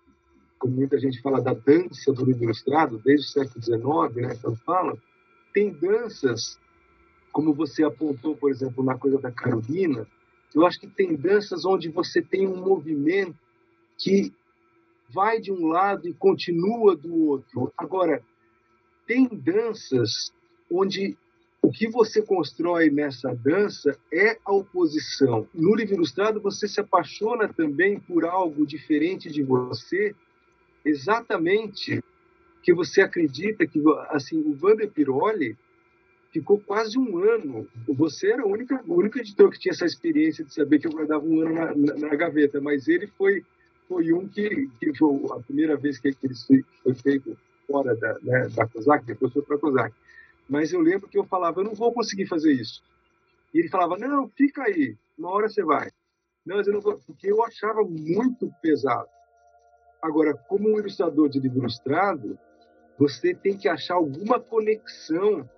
como 0.59 0.75
muita 0.75 0.99
gente 0.99 1.21
fala 1.21 1.41
da 1.41 1.53
dança 1.53 2.13
do 2.13 2.25
livro 2.25 2.45
ilustrado, 2.45 2.99
desde 3.05 3.27
o 3.27 3.31
século 3.31 3.63
XIX, 3.63 4.27
né, 4.27 4.39
quando 4.41 4.57
fala, 4.59 4.97
tem 5.53 5.71
danças, 5.73 6.59
como 7.31 7.53
você 7.53 7.85
apontou, 7.85 8.35
por 8.35 8.51
exemplo, 8.51 8.83
na 8.83 8.97
coisa 8.97 9.19
da 9.19 9.31
Carolina, 9.31 10.07
eu 10.55 10.65
acho 10.65 10.81
que 10.81 10.87
tem 10.87 11.15
danças 11.15 11.67
onde 11.67 11.91
você 11.91 12.23
tem 12.23 12.49
um 12.49 12.57
movimento 12.57 13.37
que 13.99 14.33
vai 15.11 15.39
de 15.39 15.53
um 15.53 15.67
lado 15.67 16.09
e 16.09 16.15
continua 16.15 16.97
do 16.97 17.15
outro. 17.27 17.73
Agora, 17.77 18.23
tem 19.07 19.29
danças 19.29 20.33
onde 20.71 21.17
o 21.67 21.71
que 21.73 21.89
você 21.89 22.23
constrói 22.23 22.91
nessa 22.91 23.35
dança 23.35 23.99
é 24.13 24.39
a 24.45 24.53
oposição. 24.53 25.49
No 25.53 25.75
livro 25.75 25.97
ilustrado, 25.97 26.41
você 26.41 26.69
se 26.69 26.79
apaixona 26.79 27.49
também 27.49 27.99
por 27.99 28.25
algo 28.25 28.65
diferente 28.65 29.29
de 29.29 29.43
você 29.43 30.15
exatamente 30.85 32.01
que 32.63 32.73
você 32.73 33.01
acredita 33.01 33.67
que 33.67 33.83
assim 34.11 34.39
o 34.39 34.55
Vander 34.55 34.89
Piroli 34.89 35.57
ficou 36.33 36.61
quase 36.61 36.97
um 36.97 37.19
ano. 37.19 37.67
Você 37.89 38.31
era 38.31 38.47
o 38.47 38.53
único, 38.53 38.73
o 38.87 38.95
único 38.95 39.19
editor 39.19 39.51
que 39.51 39.59
tinha 39.59 39.73
essa 39.73 39.87
experiência 39.87 40.45
de 40.45 40.55
saber 40.55 40.79
que 40.79 40.87
eu 40.87 40.93
guardava 40.93 41.27
um 41.27 41.41
ano 41.41 41.53
na, 41.53 41.75
na, 41.75 41.95
na 41.97 42.15
gaveta, 42.15 42.61
mas 42.61 42.87
ele 42.87 43.09
foi 43.09 43.43
foi 43.89 44.13
um 44.13 44.29
que, 44.29 44.69
que 44.79 44.95
foi 44.97 45.21
a 45.33 45.41
primeira 45.41 45.77
vez 45.77 45.99
que, 45.99 46.15
ele 46.23 46.65
foi 46.85 46.95
feito 46.95 47.37
fora 47.67 47.93
da, 47.97 48.17
né, 48.23 48.49
da 48.55 48.69
COSAC, 48.69 49.05
depois 49.05 49.33
foi 49.33 49.43
para 49.43 49.57
a 49.57 49.59
COSAC. 49.59 49.95
Mas 50.49 50.73
eu 50.73 50.81
lembro 50.81 51.09
que 51.09 51.19
eu 51.19 51.25
falava, 51.25 51.61
eu 51.61 51.65
não 51.65 51.75
vou 51.75 51.93
conseguir 51.93 52.27
fazer 52.27 52.53
isso. 52.53 52.83
E 53.53 53.59
ele 53.59 53.69
falava, 53.69 53.97
não, 53.97 54.29
fica 54.29 54.63
aí, 54.63 54.97
uma 55.19 55.31
hora 55.31 55.49
você 55.49 55.65
vai. 55.65 55.91
Não, 56.45 56.57
mas 56.57 56.67
eu 56.67 56.75
não 56.75 56.81
vou, 56.81 56.99
porque 57.07 57.31
eu 57.31 57.43
achava 57.43 57.83
muito 57.83 58.53
pesado. 58.63 59.09
Agora, 60.01 60.35
como 60.49 60.69
um 60.69 60.79
ilustrador 60.79 61.29
de 61.29 61.41
livro 61.41 61.59
ilustrado, 61.59 62.39
você 62.99 63.35
tem 63.35 63.57
que 63.57 63.69
achar 63.69 63.95
alguma 63.95 64.39
conexão 64.39 65.49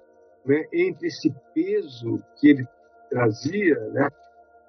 né, 0.45 0.67
entre 0.73 1.09
esse 1.09 1.31
peso 1.55 2.23
que 2.37 2.49
ele 2.49 2.67
trazia 3.11 3.79
né, 3.91 4.09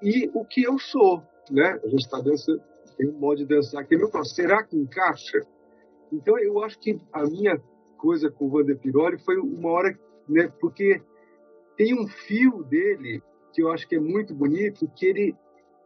e 0.02 0.30
o 0.34 0.44
que 0.44 0.64
eu 0.64 0.78
sou. 0.78 1.24
Né? 1.50 1.80
A 1.84 1.88
gente 1.88 2.02
está 2.02 2.20
dançando, 2.20 2.62
tem 2.98 3.08
um 3.08 3.18
modo 3.18 3.38
de 3.38 3.46
dançar 3.46 3.86
que 3.86 3.96
é 3.96 3.98
meu 3.98 4.10
Será 4.26 4.64
que 4.64 4.76
encaixa? 4.76 5.40
Então, 6.12 6.38
eu 6.40 6.62
acho 6.64 6.78
que 6.80 7.00
a 7.14 7.24
minha 7.24 7.62
coisa 7.98 8.30
com 8.30 8.46
o 8.46 8.50
Vander 8.50 8.78
Piroli 8.78 9.18
foi 9.20 9.38
uma 9.38 9.70
hora, 9.70 10.00
né, 10.30 10.52
porque 10.60 11.02
tem 11.76 12.00
um 12.00 12.08
fio 12.08 12.64
dele 12.64 13.22
que 13.54 13.64
eu 13.64 13.72
acho 13.72 13.88
que 13.88 13.96
é 13.96 14.00
muito 14.00 14.34
bonito, 14.34 14.90
que 14.96 15.06
ele 15.06 15.36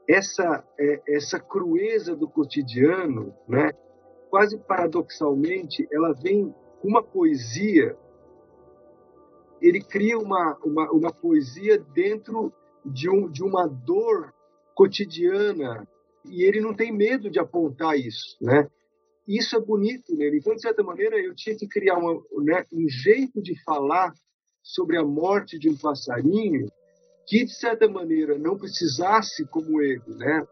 essa 0.07 0.63
é, 0.77 1.01
essa 1.07 1.39
crueza 1.39 2.15
do 2.15 2.27
cotidiano, 2.27 3.33
né? 3.47 3.71
Quase 4.29 4.57
paradoxalmente, 4.57 5.87
ela 5.91 6.13
vem 6.13 6.53
com 6.81 6.87
uma 6.87 7.01
poesia. 7.01 7.95
Ele 9.61 9.81
cria 9.81 10.17
uma, 10.17 10.57
uma, 10.63 10.91
uma 10.91 11.13
poesia 11.13 11.79
dentro 11.79 12.51
de, 12.83 13.09
um, 13.09 13.29
de 13.29 13.43
uma 13.43 13.65
dor 13.65 14.33
cotidiana 14.75 15.87
e 16.25 16.43
ele 16.43 16.59
não 16.59 16.73
tem 16.73 16.91
medo 16.91 17.29
de 17.29 17.39
apontar 17.39 17.97
isso, 17.97 18.35
né? 18.41 18.67
Isso 19.25 19.55
é 19.55 19.59
bonito 19.59 20.13
nele. 20.15 20.37
Então, 20.37 20.53
de 20.53 20.61
certa 20.61 20.83
maneira, 20.83 21.17
eu 21.17 21.33
tinha 21.33 21.55
que 21.55 21.67
criar 21.67 21.97
uma, 21.97 22.13
né, 22.43 22.65
um 22.73 22.89
jeito 22.89 23.41
de 23.41 23.55
falar 23.63 24.11
sobre 24.63 24.97
a 24.97 25.03
morte 25.03 25.59
de 25.59 25.69
um 25.69 25.77
passarinho 25.77 26.71
que 27.27 27.45
de 27.45 27.53
certa 27.53 27.87
maneira 27.87 28.37
não 28.37 28.57
precisasse 28.57 29.45
como 29.45 29.81
ele, 29.81 30.01
né, 30.07 30.47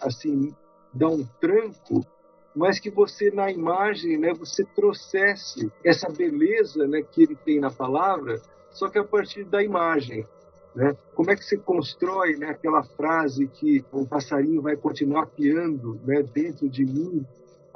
assim 0.00 0.54
dar 0.92 1.08
um 1.08 1.24
tranco, 1.40 2.06
mas 2.54 2.78
que 2.78 2.90
você 2.90 3.30
na 3.30 3.50
imagem, 3.50 4.18
né, 4.18 4.32
você 4.32 4.64
trouxesse 4.64 5.70
essa 5.84 6.08
beleza, 6.08 6.86
né, 6.86 7.02
que 7.02 7.22
ele 7.22 7.36
tem 7.36 7.60
na 7.60 7.70
palavra, 7.70 8.40
só 8.70 8.88
que 8.88 8.98
a 8.98 9.04
partir 9.04 9.44
da 9.44 9.62
imagem, 9.62 10.26
né? 10.74 10.94
Como 11.14 11.30
é 11.30 11.36
que 11.36 11.44
você 11.44 11.56
constrói, 11.56 12.36
né, 12.36 12.50
aquela 12.50 12.82
frase 12.82 13.46
que 13.46 13.84
o 13.90 14.06
passarinho 14.06 14.60
vai 14.60 14.76
continuar 14.76 15.26
piando, 15.26 16.00
né, 16.04 16.22
dentro 16.22 16.68
de 16.68 16.84
mim 16.84 17.26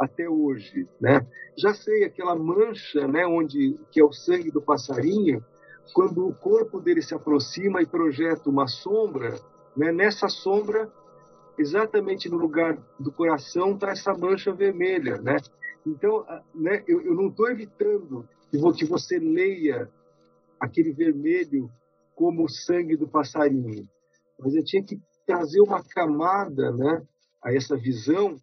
até 0.00 0.26
hoje, 0.26 0.88
né? 0.98 1.26
Já 1.58 1.74
sei 1.74 2.04
aquela 2.04 2.34
mancha, 2.34 3.06
né, 3.06 3.26
onde 3.26 3.78
que 3.92 4.00
é 4.00 4.04
o 4.04 4.12
sangue 4.12 4.50
do 4.50 4.62
passarinho, 4.62 5.44
quando 5.92 6.26
o 6.26 6.34
corpo 6.34 6.80
dele 6.80 7.02
se 7.02 7.14
aproxima 7.14 7.82
e 7.82 7.86
projeta 7.86 8.48
uma 8.48 8.66
sombra, 8.66 9.38
né, 9.76 9.92
nessa 9.92 10.26
sombra, 10.28 10.90
exatamente 11.58 12.30
no 12.30 12.38
lugar 12.38 12.78
do 12.98 13.12
coração, 13.12 13.74
está 13.74 13.90
essa 13.90 14.14
mancha 14.14 14.52
vermelha. 14.52 15.18
Né? 15.18 15.36
Então, 15.86 16.24
né, 16.54 16.82
eu, 16.88 17.02
eu 17.02 17.14
não 17.14 17.28
estou 17.28 17.50
evitando 17.50 18.26
que 18.50 18.86
você 18.86 19.18
leia 19.18 19.90
aquele 20.58 20.92
vermelho 20.92 21.70
como 22.14 22.44
o 22.44 22.48
sangue 22.48 22.96
do 22.96 23.06
passarinho, 23.06 23.86
mas 24.38 24.54
eu 24.54 24.64
tinha 24.64 24.82
que 24.82 24.98
trazer 25.26 25.60
uma 25.60 25.82
camada 25.82 26.72
né, 26.72 27.02
a 27.42 27.52
essa 27.54 27.76
visão 27.76 28.36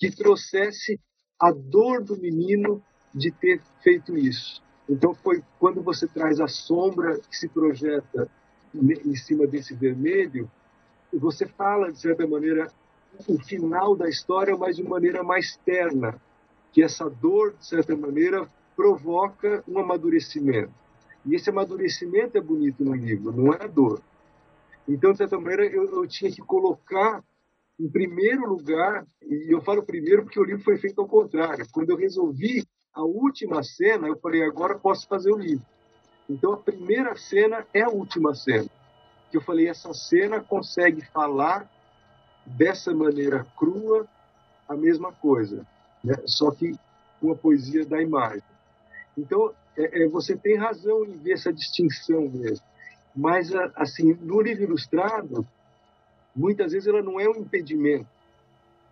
que 0.00 0.10
trouxesse 0.10 0.98
a 1.38 1.52
dor 1.52 2.02
do 2.02 2.16
menino 2.16 2.82
de 3.14 3.30
ter 3.30 3.60
feito 3.82 4.16
isso. 4.16 4.62
Então 4.88 5.14
foi 5.14 5.42
quando 5.58 5.82
você 5.82 6.08
traz 6.08 6.40
a 6.40 6.48
sombra 6.48 7.20
que 7.20 7.36
se 7.36 7.48
projeta 7.48 8.28
em 8.74 9.14
cima 9.14 9.46
desse 9.46 9.74
vermelho, 9.74 10.50
você 11.12 11.46
fala 11.46 11.92
de 11.92 12.00
certa 12.00 12.26
maneira 12.26 12.72
o 13.28 13.38
final 13.40 13.94
da 13.94 14.08
história, 14.08 14.56
mas 14.56 14.76
de 14.76 14.82
maneira 14.82 15.22
mais 15.22 15.56
terna, 15.66 16.20
que 16.72 16.82
essa 16.82 17.10
dor 17.10 17.54
de 17.58 17.66
certa 17.66 17.94
maneira 17.94 18.48
provoca 18.74 19.62
um 19.68 19.78
amadurecimento. 19.78 20.72
E 21.26 21.34
esse 21.34 21.50
amadurecimento 21.50 22.38
é 22.38 22.40
bonito 22.40 22.82
no 22.82 22.94
livro, 22.94 23.32
não 23.32 23.52
é 23.52 23.64
a 23.64 23.66
dor. 23.66 24.00
Então, 24.88 25.12
de 25.12 25.18
certa 25.18 25.38
maneira, 25.38 25.66
eu, 25.66 25.84
eu 25.84 26.06
tinha 26.06 26.30
que 26.30 26.40
colocar 26.40 27.22
em 27.80 27.88
primeiro 27.88 28.46
lugar, 28.46 29.06
e 29.22 29.54
eu 29.54 29.62
falo 29.62 29.82
primeiro 29.82 30.22
porque 30.22 30.38
o 30.38 30.44
livro 30.44 30.62
foi 30.62 30.76
feito 30.76 31.00
ao 31.00 31.08
contrário. 31.08 31.66
Quando 31.72 31.88
eu 31.88 31.96
resolvi 31.96 32.62
a 32.92 33.02
última 33.02 33.62
cena, 33.62 34.06
eu 34.06 34.18
falei, 34.18 34.44
agora 34.44 34.78
posso 34.78 35.08
fazer 35.08 35.32
o 35.32 35.38
livro. 35.38 35.64
Então 36.28 36.52
a 36.52 36.58
primeira 36.58 37.16
cena 37.16 37.66
é 37.72 37.80
a 37.80 37.88
última 37.88 38.34
cena. 38.34 38.68
Que 39.30 39.38
eu 39.38 39.40
falei, 39.40 39.66
essa 39.66 39.94
cena 39.94 40.40
consegue 40.40 41.02
falar 41.06 41.70
dessa 42.44 42.94
maneira 42.94 43.46
crua 43.56 44.06
a 44.68 44.76
mesma 44.76 45.10
coisa, 45.12 45.66
né? 46.04 46.14
só 46.26 46.50
que 46.50 46.74
com 47.18 47.32
a 47.32 47.36
poesia 47.36 47.86
da 47.86 48.02
imagem. 48.02 48.42
Então 49.16 49.54
é, 49.76 50.02
é, 50.02 50.08
você 50.08 50.36
tem 50.36 50.56
razão 50.56 51.04
em 51.04 51.16
ver 51.16 51.32
essa 51.32 51.52
distinção 51.52 52.28
mesmo. 52.28 52.64
Mas 53.16 53.50
assim, 53.74 54.12
no 54.20 54.40
livro 54.42 54.64
ilustrado, 54.64 55.46
muitas 56.34 56.72
vezes 56.72 56.88
ela 56.88 57.02
não 57.02 57.18
é 57.18 57.28
um 57.28 57.36
impedimento. 57.36 58.06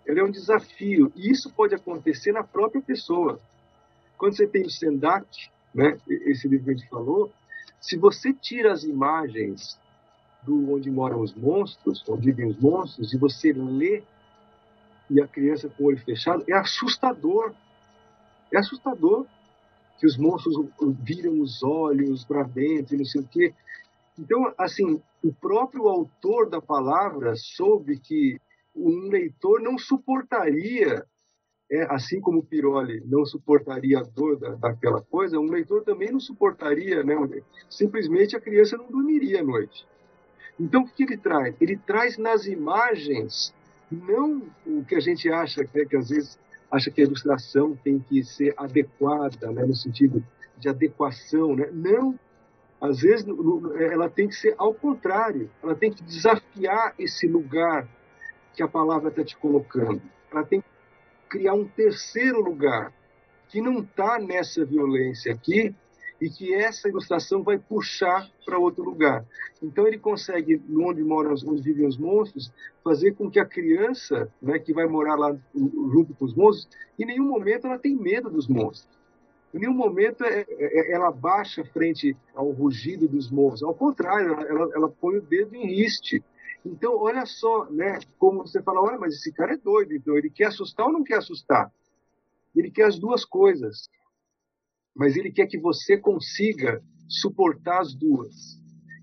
ela 0.07 0.21
é 0.21 0.25
um 0.25 0.31
desafio. 0.31 1.13
E 1.15 1.31
isso 1.31 1.51
pode 1.51 1.75
acontecer 1.75 2.33
na 2.33 2.43
própria 2.43 2.81
pessoa. 2.81 3.39
Quando 4.17 4.37
você 4.37 4.47
tem 4.47 4.63
o 4.63 4.71
Sendak, 4.71 5.27
né, 5.75 5.99
esse 6.09 6.49
livro 6.49 6.65
que 6.65 6.71
a 6.71 6.75
gente 6.75 6.89
falou, 6.89 7.31
se 7.81 7.97
você 7.97 8.33
tira 8.33 8.73
as 8.73 8.85
imagens 8.85 9.79
do 10.43 10.73
onde 10.73 10.91
moram 10.91 11.21
os 11.21 11.35
monstros, 11.35 12.03
onde 12.09 12.27
vivem 12.27 12.47
os 12.47 12.59
monstros, 12.59 13.13
e 13.13 13.19
você 13.19 13.53
lê 13.53 14.03
e 15.11 15.21
a 15.21 15.27
criança 15.27 15.69
com 15.69 15.85
o 15.85 15.87
olho 15.87 15.99
fechado, 15.99 16.45
é 16.49 16.53
assustador. 16.53 17.55
É 18.53 18.59
assustador 18.59 19.27
que 19.99 20.07
os 20.07 20.17
monstros 20.17 20.57
viram 21.01 21.41
os 21.41 21.63
olhos 21.63 22.25
para 22.25 22.43
dentro 22.43 22.95
e 22.95 22.99
não 22.99 23.05
sei 23.05 23.21
o 23.21 23.29
quê. 23.29 23.55
Então, 24.19 24.53
assim, 24.57 25.03
o 25.23 25.33
próprio 25.33 25.89
autor 25.89 26.49
da 26.49 26.61
palavra 26.61 27.35
soube 27.37 27.99
que 27.99 28.39
um 28.75 29.09
leitor 29.09 29.61
não 29.61 29.77
suportaria, 29.77 31.05
é, 31.71 31.83
assim 31.93 32.21
como 32.21 32.45
Piroli 32.45 33.03
não 33.05 33.25
suportaria 33.25 33.99
a 33.99 34.03
dor 34.03 34.39
da, 34.39 34.55
daquela 34.55 35.03
coisa, 35.03 35.39
um 35.39 35.51
leitor 35.51 35.83
também 35.83 36.13
não 36.13 36.21
suportaria, 36.21 37.03
né? 37.03 37.15
simplesmente 37.69 38.37
a 38.37 38.41
criança 38.41 38.77
não 38.77 38.91
dormiria 38.91 39.41
à 39.41 39.45
noite. 39.45 39.87
Então, 40.59 40.83
o 40.83 40.89
que 40.89 41.05
ele 41.05 41.17
traz? 41.17 41.55
Ele 41.61 41.77
traz 41.77 42.19
nas 42.19 42.47
imagens, 42.47 43.55
não 43.91 44.43
o 44.67 44.85
que 44.85 44.95
a 44.95 45.01
gente 45.01 45.31
acha, 45.31 45.63
né, 45.63 45.85
que 45.85 45.97
às 45.97 46.09
vezes 46.09 46.39
acha 46.71 46.91
que 46.91 47.01
a 47.01 47.05
ilustração 47.05 47.77
tem 47.77 47.99
que 47.99 48.25
ser 48.25 48.55
adequada, 48.57 49.51
né, 49.53 49.65
no 49.65 49.75
sentido 49.75 50.25
de 50.59 50.69
adequação, 50.69 51.55
né? 51.55 51.71
Não, 51.73 52.19
às 52.81 53.01
vezes 53.01 53.27
ela 53.91 54.09
tem 54.09 54.29
que 54.29 54.35
ser 54.35 54.55
ao 54.57 54.73
contrário, 54.73 55.51
ela 55.63 55.75
tem 55.75 55.93
que 55.93 56.03
desafiar 56.03 56.95
esse 56.99 57.27
lugar 57.27 57.89
que 58.55 58.63
a 58.63 58.69
palavra 58.69 59.09
está 59.09 59.25
te 59.25 59.37
colocando. 59.37 60.01
Ela 60.31 60.45
tem 60.45 60.61
que 60.61 60.67
criar 61.29 61.55
um 61.55 61.67
terceiro 61.67 62.41
lugar 62.41 62.93
que 63.49 63.61
não 63.61 63.81
está 63.81 64.19
nessa 64.19 64.65
violência 64.65 65.33
aqui 65.33 65.75
e 66.21 66.29
que 66.29 66.53
essa 66.53 66.89
ilustração 66.89 67.43
vai 67.43 67.59
puxar 67.59 68.29
para 68.45 68.59
outro 68.59 68.83
lugar. 68.83 69.25
Então 69.63 69.87
ele 69.87 69.99
consegue, 69.99 70.61
onde 70.71 71.03
moram, 71.03 71.35
onde 71.47 71.63
vivem 71.63 71.87
os 71.87 71.97
monstros, 71.97 72.53
fazer 72.83 73.13
com 73.15 73.31
que 73.31 73.39
a 73.39 73.47
criança, 73.47 74.31
né, 74.43 74.59
que 74.59 74.73
vai 74.73 74.87
morar 74.87 75.17
lá 75.17 75.37
junto 75.55 76.15
com 76.15 76.25
os 76.25 76.35
monstros, 76.35 76.69
em 76.99 77.07
nenhum 77.07 77.29
momento 77.29 77.67
ela 77.67 77.79
tem 77.79 77.95
medo 77.95 78.29
dos 78.29 78.49
monstros. 78.49 78.98
Em 79.55 79.61
nenhum 79.61 79.75
momento 79.75 80.25
é, 80.25 80.45
é, 80.49 80.93
ela 80.93 81.11
baixa 81.11 81.65
frente 81.65 82.17
ao 82.35 82.51
rugido 82.51 83.09
dos 83.09 83.31
monstros. 83.31 83.63
Ao 83.63 83.75
contrário, 83.75 84.33
ela, 84.33 84.71
ela 84.75 84.89
põe 84.89 85.17
o 85.17 85.23
dedo 85.23 85.55
em 85.55 85.67
riste. 85.67 86.23
Então, 86.65 86.97
olha 86.97 87.25
só, 87.25 87.71
né? 87.71 87.99
Como 88.19 88.47
você 88.47 88.63
fala, 88.63 88.83
olha, 88.83 88.99
mas 88.99 89.15
esse 89.15 89.33
cara 89.33 89.55
é 89.55 89.57
doido. 89.57 89.95
Então, 89.95 90.17
ele 90.17 90.29
quer 90.29 90.47
assustar 90.47 90.87
ou 90.87 90.93
não 90.93 91.03
quer 91.03 91.19
assustar? 91.19 91.73
Ele 92.55 92.71
quer 92.71 92.85
as 92.85 92.99
duas 92.99 93.25
coisas. 93.25 93.89
Mas 94.95 95.17
ele 95.17 95.31
quer 95.31 95.47
que 95.47 95.59
você 95.59 95.97
consiga 95.97 96.83
suportar 97.09 97.81
as 97.81 97.95
duas. 97.95 98.59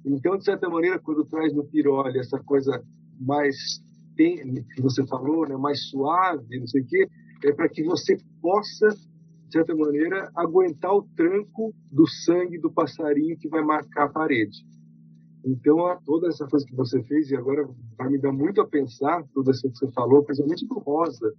Então, 0.05 0.37
de 0.37 0.43
certa 0.43 0.69
maneira, 0.69 0.99
quando 0.99 1.25
traz 1.25 1.53
no 1.53 1.65
Piroli 1.65 2.19
essa 2.19 2.39
coisa 2.39 2.83
mais 3.19 3.83
que 4.15 4.81
você 4.81 5.05
falou, 5.07 5.47
né, 5.47 5.57
mais 5.57 5.89
suave, 5.89 6.59
não 6.59 6.67
sei 6.67 6.81
o 6.81 6.87
quê, 6.87 7.09
é 7.43 7.51
para 7.51 7.67
que 7.67 7.83
você 7.83 8.17
possa 8.41 8.89
de 9.45 9.51
certa 9.51 9.75
maneira, 9.75 10.31
aguentar 10.35 10.93
o 10.93 11.03
tranco 11.15 11.73
do 11.91 12.07
sangue 12.07 12.59
do 12.59 12.71
passarinho 12.71 13.37
que 13.37 13.47
vai 13.47 13.63
marcar 13.63 14.05
a 14.05 14.09
parede. 14.09 14.65
Então, 15.45 15.77
toda 16.03 16.27
essa 16.27 16.47
coisa 16.47 16.65
que 16.65 16.75
você 16.75 17.01
fez, 17.03 17.29
e 17.29 17.35
agora 17.35 17.69
vai 17.95 18.09
me 18.09 18.17
dar 18.17 18.31
muito 18.31 18.59
a 18.59 18.67
pensar, 18.67 19.23
tudo 19.31 19.51
isso 19.51 19.69
que 19.69 19.77
você 19.77 19.91
falou, 19.91 20.23
principalmente 20.23 20.65
do 20.65 20.79
Rosa. 20.79 21.31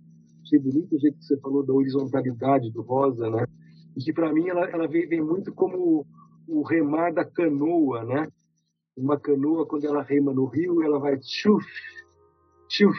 Achei 0.43 0.61
bonito 0.61 0.95
o 0.95 1.01
jeito 1.01 1.19
que 1.19 1.25
você 1.25 1.37
falou 1.39 1.67
da 1.67 1.73
horizontalidade 1.73 2.71
do 2.71 2.83
Rosa, 2.83 3.29
né? 3.29 3.45
E 3.97 4.01
que, 4.01 4.13
para 4.13 4.33
mim, 4.33 4.49
ela, 4.49 4.65
ela 4.71 4.87
vem, 4.87 5.09
vem, 5.09 5.21
muito 5.21 5.53
como 5.53 6.07
o 6.47 6.63
remar 6.63 7.13
da 7.13 7.25
canoa, 7.25 8.05
né? 8.05 8.29
Uma 8.97 9.19
canoa, 9.19 9.67
quando 9.67 9.85
ela 9.87 10.03
rema 10.03 10.33
no 10.33 10.47
rio, 10.47 10.85
ela 10.85 11.01
vai 11.01 11.19
tchuf, 11.19 11.67
tchuf, 12.69 12.99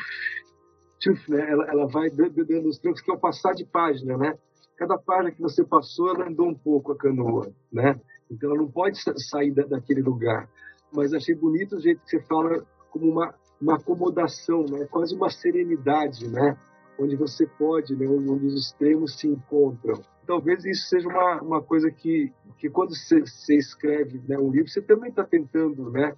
tchuf, 0.99 1.31
né? 1.31 1.49
Ela, 1.49 1.65
ela 1.69 1.87
vai 1.87 2.09
dando 2.09 2.67
os 2.67 2.79
trancos, 2.79 3.01
que 3.01 3.09
é 3.09 3.13
o 3.13 3.19
passar 3.19 3.53
de 3.53 3.65
página, 3.65 4.17
né? 4.17 4.37
Cada 4.77 4.97
página 4.97 5.31
que 5.31 5.41
você 5.41 5.63
passou, 5.63 6.09
ela 6.13 6.27
andou 6.27 6.47
um 6.47 6.53
pouco 6.53 6.91
a 6.91 6.97
canoa, 6.97 7.51
né? 7.71 7.99
Então 8.29 8.51
ela 8.51 8.59
não 8.59 8.69
pode 8.69 8.97
sair 9.19 9.51
da, 9.51 9.63
daquele 9.63 10.01
lugar. 10.01 10.47
Mas 10.93 11.13
achei 11.13 11.35
bonito 11.35 11.75
o 11.75 11.79
jeito 11.79 12.01
que 12.03 12.09
você 12.09 12.21
fala 12.21 12.65
como 12.91 13.11
uma, 13.11 13.33
uma 13.59 13.75
acomodação, 13.75 14.65
né? 14.69 14.85
Quase 14.85 15.15
uma 15.15 15.29
serenidade, 15.29 16.27
né? 16.27 16.57
Onde 16.99 17.15
você 17.15 17.45
pode, 17.45 17.95
né? 17.95 18.07
Onde 18.07 18.45
os 18.45 18.55
extremos 18.55 19.19
se 19.19 19.27
encontram. 19.27 20.01
Talvez 20.25 20.63
isso 20.65 20.87
seja 20.89 21.07
uma, 21.07 21.41
uma 21.41 21.61
coisa 21.61 21.89
que, 21.89 22.31
que 22.57 22.69
quando 22.69 22.93
você, 22.95 23.55
escreve 23.55 24.21
né, 24.27 24.37
um 24.37 24.51
livro, 24.51 24.69
você 24.69 24.81
também 24.81 25.09
está 25.09 25.23
tentando, 25.23 25.89
né? 25.89 26.13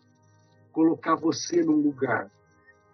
Colocar 0.71 1.15
você 1.15 1.63
num 1.63 1.77
lugar. 1.77 2.29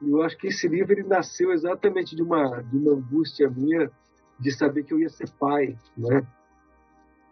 E 0.02 0.12
eu 0.12 0.22
acho 0.22 0.38
que 0.38 0.48
esse 0.48 0.68
livro 0.68 0.92
ele 0.92 1.04
nasceu 1.04 1.52
exatamente 1.52 2.16
de 2.16 2.22
uma, 2.22 2.62
de 2.62 2.78
uma 2.78 2.92
angústia 2.94 3.50
minha 3.50 3.90
de 4.40 4.52
saber 4.52 4.84
que 4.84 4.94
eu 4.94 5.00
ia 5.00 5.10
ser 5.10 5.30
pai, 5.40 5.78
né? 5.98 6.26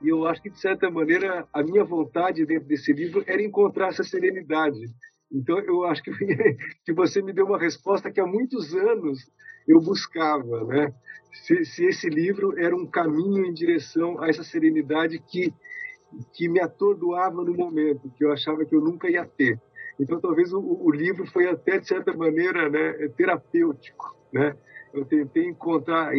E 0.01 0.10
eu 0.10 0.26
acho 0.28 0.41
que, 0.41 0.49
de 0.49 0.60
certa 0.60 0.91
maneira, 0.91 1.47
a 1.54 1.64
minha 1.64 1.84
vontade 1.84 2.45
dentro 2.45 2.68
desse 2.68 2.91
livro 2.91 3.24
era 3.26 3.41
encontrar 3.41 3.88
essa 3.88 4.04
serenidade. 4.04 4.80
Então, 5.32 5.58
eu 5.60 5.86
acho 5.86 6.04
que, 6.04 6.12
que 6.86 6.93
você 6.93 7.22
me 7.22 7.32
deu 7.32 7.45
uma 7.45 7.58
resposta 7.58 8.12
que 8.12 8.20
há 8.20 8.26
muitos 8.26 8.74
anos 8.76 9.32
eu 9.68 9.80
buscava, 9.80 10.66
né? 10.66 10.93
Se, 11.45 11.66
se 11.66 11.86
esse 11.86 12.10
livro 12.10 12.60
era 12.60 12.76
um 12.76 12.86
caminho 12.86 13.45
em 13.45 13.54
direção 13.54 14.22
a 14.22 14.28
essa 14.28 14.43
serenidade 14.43 15.20
que, 15.20 15.54
que 16.34 16.47
me 16.47 16.60
atordoava 16.60 17.43
no 17.43 17.54
momento, 17.54 18.12
que 18.16 18.26
eu 18.26 18.32
achava 18.32 18.66
que 18.66 18.76
eu 18.76 18.82
nunca 18.82 19.10
ia 19.10 19.26
ter. 19.26 19.60
Então, 19.99 20.20
talvez 20.20 20.51
o, 20.54 20.60
o 20.60 20.91
livro 20.91 21.26
foi 21.28 21.47
até, 21.47 21.80
de 21.80 21.88
certa 21.88 22.14
maneira, 22.14 22.70
né, 22.70 23.08
terapêutico, 23.16 24.16
né? 24.34 24.56
Eu 24.94 25.04
tentei 25.04 25.48
encontrar 25.50 26.12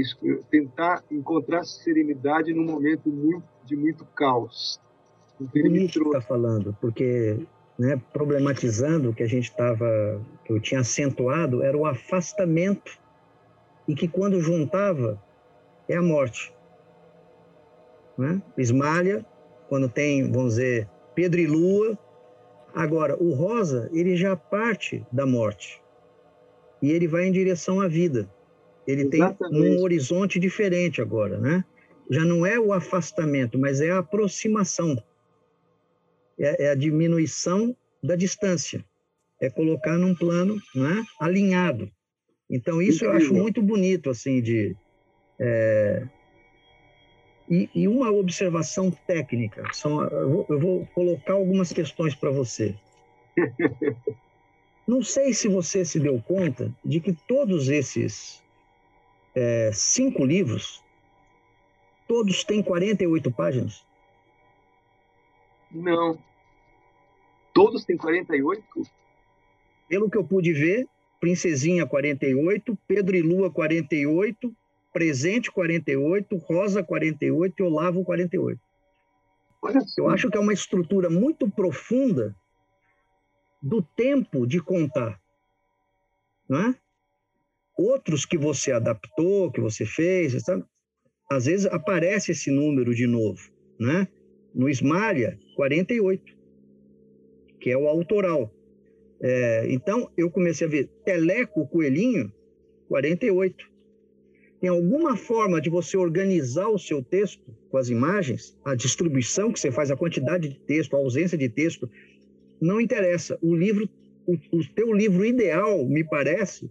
tentar 0.50 1.04
encontrar 1.10 1.64
serenidade 1.64 2.52
num 2.52 2.64
momento 2.64 3.08
muito, 3.08 3.44
de 3.64 3.76
muito 3.76 4.04
caos. 4.04 4.80
Bonito 5.38 6.02
está 6.02 6.20
falando, 6.20 6.76
porque 6.80 7.38
né, 7.78 8.00
problematizando 8.12 9.10
o 9.10 9.14
que 9.14 9.22
a 9.22 9.28
gente 9.28 9.50
estava, 9.50 10.20
que 10.44 10.52
eu 10.52 10.60
tinha 10.60 10.80
acentuado, 10.80 11.62
era 11.62 11.76
o 11.76 11.86
afastamento 11.86 12.98
e 13.86 13.94
que 13.94 14.08
quando 14.08 14.40
juntava 14.40 15.22
é 15.88 15.96
a 15.96 16.02
morte. 16.02 16.52
Né? 18.18 18.42
Esmalha, 18.56 19.24
quando 19.68 19.88
tem, 19.88 20.30
vamos 20.30 20.54
dizer, 20.54 20.88
Pedro 21.14 21.40
e 21.40 21.46
Lua. 21.46 21.98
Agora, 22.74 23.16
o 23.22 23.32
rosa, 23.34 23.88
ele 23.92 24.16
já 24.16 24.34
parte 24.34 25.06
da 25.12 25.24
morte 25.24 25.80
e 26.82 26.90
ele 26.90 27.06
vai 27.06 27.26
em 27.26 27.32
direção 27.32 27.80
à 27.80 27.86
vida. 27.86 28.28
Ele 28.86 29.02
Exatamente. 29.02 29.62
tem 29.62 29.76
um 29.76 29.82
horizonte 29.82 30.38
diferente 30.38 31.00
agora, 31.00 31.38
né? 31.38 31.64
Já 32.10 32.24
não 32.24 32.44
é 32.44 32.58
o 32.58 32.72
afastamento, 32.72 33.58
mas 33.58 33.80
é 33.80 33.90
a 33.90 33.98
aproximação. 33.98 35.02
É, 36.38 36.64
é 36.64 36.70
a 36.70 36.74
diminuição 36.74 37.74
da 38.02 38.14
distância. 38.14 38.84
É 39.40 39.48
colocar 39.48 39.96
num 39.96 40.14
plano 40.14 40.60
né, 40.74 41.04
alinhado. 41.18 41.90
Então, 42.50 42.80
isso 42.82 43.04
Incrível. 43.04 43.12
eu 43.12 43.16
acho 43.16 43.34
muito 43.34 43.62
bonito, 43.62 44.10
assim, 44.10 44.42
de... 44.42 44.76
É... 45.38 46.06
E, 47.50 47.68
e, 47.74 47.88
uma 47.88 48.10
observação 48.10 48.90
técnica. 48.90 49.64
São, 49.72 50.02
eu, 50.04 50.30
vou, 50.30 50.46
eu 50.48 50.58
vou 50.58 50.86
colocar 50.94 51.34
algumas 51.34 51.72
questões 51.72 52.14
para 52.14 52.30
você. 52.30 52.74
Não 54.86 55.02
sei 55.02 55.32
se 55.34 55.48
você 55.48 55.84
se 55.84 55.98
deu 55.98 56.22
conta 56.22 56.74
de 56.84 57.00
que 57.00 57.12
todos 57.12 57.68
esses 57.68 58.43
é, 59.34 59.70
cinco 59.72 60.24
livros, 60.24 60.82
todos 62.06 62.44
têm 62.44 62.62
48 62.62 63.30
páginas? 63.32 63.84
Não. 65.70 66.18
Todos 67.52 67.84
têm 67.84 67.96
48? 67.96 68.64
Pelo 69.88 70.10
que 70.10 70.16
eu 70.16 70.24
pude 70.24 70.52
ver, 70.52 70.88
Princesinha 71.20 71.86
48, 71.86 72.78
Pedro 72.86 73.16
e 73.16 73.22
Lua 73.22 73.50
48, 73.50 74.54
Presente 74.92 75.50
48, 75.50 76.36
Rosa 76.36 76.82
48 76.82 77.54
e 77.58 77.62
Olavo 77.62 78.04
48. 78.04 78.60
Eu 79.96 80.08
acho 80.08 80.30
que 80.30 80.36
é 80.36 80.40
uma 80.40 80.52
estrutura 80.52 81.10
muito 81.10 81.50
profunda 81.50 82.36
do 83.60 83.82
tempo 83.82 84.46
de 84.46 84.60
contar. 84.60 85.18
Não 86.48 86.60
é? 86.60 86.74
Outros 87.76 88.24
que 88.24 88.38
você 88.38 88.72
adaptou, 88.72 89.50
que 89.50 89.60
você 89.60 89.84
fez, 89.84 90.32
sabe? 90.42 90.64
às 91.30 91.46
vezes 91.46 91.66
aparece 91.66 92.32
esse 92.32 92.50
número 92.50 92.94
de 92.94 93.06
novo, 93.06 93.40
né? 93.78 94.08
No 94.54 94.68
Esmalha, 94.68 95.38
48, 95.56 96.22
que 97.58 97.70
é 97.70 97.76
o 97.76 97.88
autoral. 97.88 98.52
É, 99.20 99.66
então, 99.70 100.10
eu 100.16 100.30
comecei 100.30 100.66
a 100.66 100.70
ver 100.70 100.88
Teleco 101.04 101.66
Coelhinho, 101.66 102.32
48. 102.88 103.72
tem 104.60 104.70
alguma 104.70 105.16
forma 105.16 105.60
de 105.60 105.70
você 105.70 105.96
organizar 105.96 106.68
o 106.68 106.78
seu 106.78 107.02
texto 107.02 107.42
com 107.70 107.78
as 107.78 107.88
imagens, 107.88 108.56
a 108.64 108.74
distribuição 108.74 109.52
que 109.52 109.58
você 109.58 109.72
faz, 109.72 109.90
a 109.90 109.96
quantidade 109.96 110.48
de 110.48 110.60
texto, 110.60 110.94
a 110.94 110.98
ausência 110.98 111.36
de 111.36 111.48
texto, 111.48 111.90
não 112.60 112.80
interessa. 112.80 113.38
O 113.42 113.54
livro, 113.54 113.88
o, 114.26 114.34
o 114.34 114.64
teu 114.74 114.92
livro 114.92 115.24
ideal, 115.24 115.84
me 115.84 116.04
parece, 116.04 116.70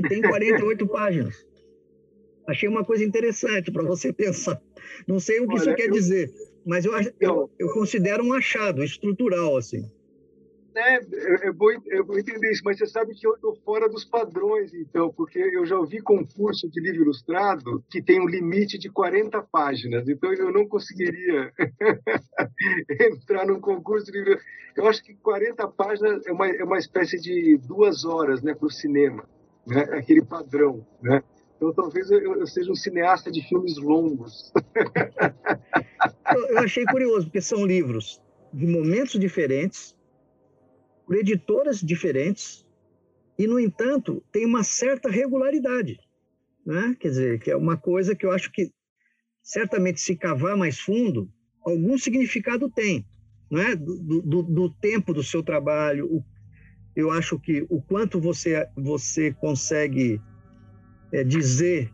que 0.00 0.08
tem 0.08 0.22
48 0.22 0.86
páginas. 0.88 1.46
Achei 2.46 2.68
uma 2.68 2.84
coisa 2.84 3.04
interessante 3.04 3.70
para 3.70 3.82
você 3.82 4.12
pensar. 4.12 4.60
Não 5.06 5.18
sei 5.18 5.40
o 5.40 5.46
que 5.46 5.54
Olha, 5.54 5.60
isso 5.60 5.74
quer 5.74 5.88
eu, 5.88 5.92
dizer, 5.92 6.32
mas 6.64 6.84
eu, 6.84 6.92
eu, 7.20 7.50
eu 7.58 7.72
considero 7.72 8.24
um 8.24 8.32
achado 8.32 8.82
estrutural, 8.82 9.56
assim. 9.56 9.90
É, 10.78 11.48
eu 11.48 11.54
vou, 11.54 11.72
eu 11.86 12.06
vou 12.06 12.18
entender 12.18 12.52
isso, 12.52 12.62
mas 12.64 12.78
você 12.78 12.86
sabe 12.86 13.12
que 13.12 13.26
eu 13.26 13.34
estou 13.34 13.56
fora 13.64 13.88
dos 13.88 14.04
padrões, 14.04 14.72
então, 14.72 15.12
porque 15.12 15.38
eu 15.38 15.66
já 15.66 15.76
ouvi 15.76 16.00
concurso 16.00 16.70
de 16.70 16.80
livro 16.80 17.02
ilustrado 17.02 17.84
que 17.90 18.00
tem 18.00 18.20
um 18.20 18.28
limite 18.28 18.78
de 18.78 18.88
40 18.88 19.42
páginas, 19.50 20.08
então 20.08 20.32
eu 20.32 20.52
não 20.52 20.68
conseguiria 20.68 21.52
entrar 23.12 23.44
num 23.44 23.60
concurso 23.60 24.12
de 24.12 24.18
livro. 24.18 24.40
Eu 24.76 24.86
acho 24.86 25.02
que 25.02 25.14
40 25.14 25.66
páginas 25.68 26.24
é 26.24 26.32
uma, 26.32 26.46
é 26.46 26.62
uma 26.62 26.78
espécie 26.78 27.18
de 27.18 27.58
duas 27.66 28.04
horas 28.04 28.40
né, 28.40 28.54
para 28.54 28.66
o 28.66 28.70
cinema, 28.70 29.28
né, 29.68 29.82
aquele 29.92 30.24
padrão. 30.24 30.86
Né? 31.02 31.22
Então 31.56 31.72
talvez 31.72 32.10
eu, 32.10 32.20
eu 32.20 32.46
seja 32.46 32.70
um 32.70 32.74
cineasta 32.74 33.30
de 33.30 33.42
filmes 33.46 33.76
longos. 33.76 34.52
eu 36.48 36.58
achei 36.58 36.84
curioso, 36.86 37.26
porque 37.26 37.40
são 37.40 37.66
livros 37.66 38.20
de 38.52 38.66
momentos 38.66 39.18
diferentes 39.18 39.96
por 41.06 41.16
editoras 41.16 41.80
diferentes 41.80 42.66
e, 43.38 43.46
no 43.46 43.58
entanto, 43.58 44.22
tem 44.32 44.44
uma 44.44 44.64
certa 44.64 45.08
regularidade. 45.08 45.98
Né? 46.66 46.96
Quer 46.98 47.08
dizer, 47.08 47.40
que 47.40 47.50
é 47.50 47.56
uma 47.56 47.76
coisa 47.76 48.14
que 48.14 48.26
eu 48.26 48.32
acho 48.32 48.50
que, 48.52 48.72
certamente, 49.42 50.00
se 50.00 50.16
cavar 50.16 50.56
mais 50.56 50.78
fundo, 50.78 51.30
algum 51.62 51.96
significado 51.96 52.68
tem. 52.68 53.06
Né? 53.50 53.74
Do, 53.74 54.20
do, 54.20 54.42
do 54.42 54.70
tempo 54.74 55.14
do 55.14 55.22
seu 55.22 55.42
trabalho, 55.42 56.06
o, 56.06 56.24
eu 56.98 57.12
acho 57.12 57.38
que 57.38 57.64
o 57.70 57.80
quanto 57.80 58.20
você, 58.20 58.68
você 58.76 59.32
consegue 59.32 60.20
é, 61.12 61.22
dizer 61.22 61.92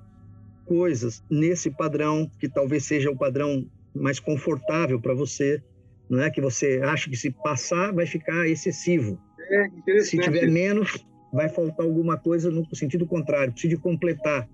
coisas 0.65 1.23
nesse 1.31 1.71
padrão, 1.71 2.31
que 2.41 2.49
talvez 2.49 2.87
seja 2.87 3.11
o 3.11 3.19
padrão 3.19 3.71
mais 3.95 4.19
confortável 4.19 4.99
para 4.99 5.13
você, 5.13 5.63
não 6.09 6.23
é 6.23 6.31
que 6.31 6.41
você 6.41 6.81
acha 6.83 7.11
que 7.11 7.19
se 7.19 7.31
passar 7.31 7.93
vai 7.93 8.07
ficar 8.07 8.49
excessivo. 8.49 9.21
É, 9.51 10.01
se 10.01 10.17
tiver 10.17 10.51
menos, 10.51 11.07
vai 11.31 11.51
faltar 11.51 11.85
alguma 11.85 12.17
coisa 12.17 12.51
no 12.51 12.67
sentido 12.75 13.07
contrário, 13.07 13.53
precisa 13.53 13.77
de 13.77 13.83
completar. 13.83 14.49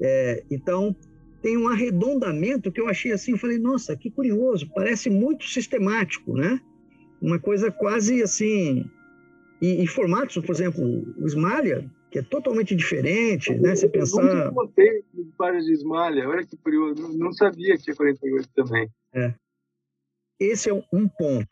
É, 0.00 0.42
então, 0.50 0.96
tem 1.40 1.56
um 1.56 1.68
arredondamento 1.68 2.72
que 2.72 2.80
eu 2.80 2.88
achei 2.88 3.12
assim, 3.12 3.30
eu 3.30 3.38
falei, 3.38 3.56
nossa, 3.56 3.96
que 3.96 4.10
curioso, 4.10 4.68
parece 4.74 5.08
muito 5.08 5.44
sistemático, 5.44 6.34
né? 6.34 6.60
Uma 7.22 7.38
coisa 7.38 7.70
quase 7.70 8.20
assim... 8.20 8.84
E, 9.60 9.82
e 9.82 9.86
formatos, 9.86 10.36
por 10.44 10.54
exemplo, 10.54 10.84
o 11.18 11.26
Smalha, 11.26 11.90
que 12.10 12.18
é 12.18 12.22
totalmente 12.22 12.74
diferente, 12.74 13.54
né? 13.54 13.74
Você 13.74 13.88
pensar... 13.88 14.22
Eu 14.22 14.34
nunca 14.34 14.52
contei 14.52 15.04
páginas 15.36 15.64
de 15.64 15.72
Smalha, 15.74 16.28
olha 16.28 16.46
que 16.46 16.56
curioso, 16.56 17.16
não 17.16 17.32
sabia 17.32 17.76
que 17.76 17.84
tinha 17.84 17.96
48 17.96 18.48
também. 18.54 18.88
É. 19.14 19.34
Esse 20.38 20.68
é 20.68 20.74
um 20.74 21.08
ponto. 21.08 21.48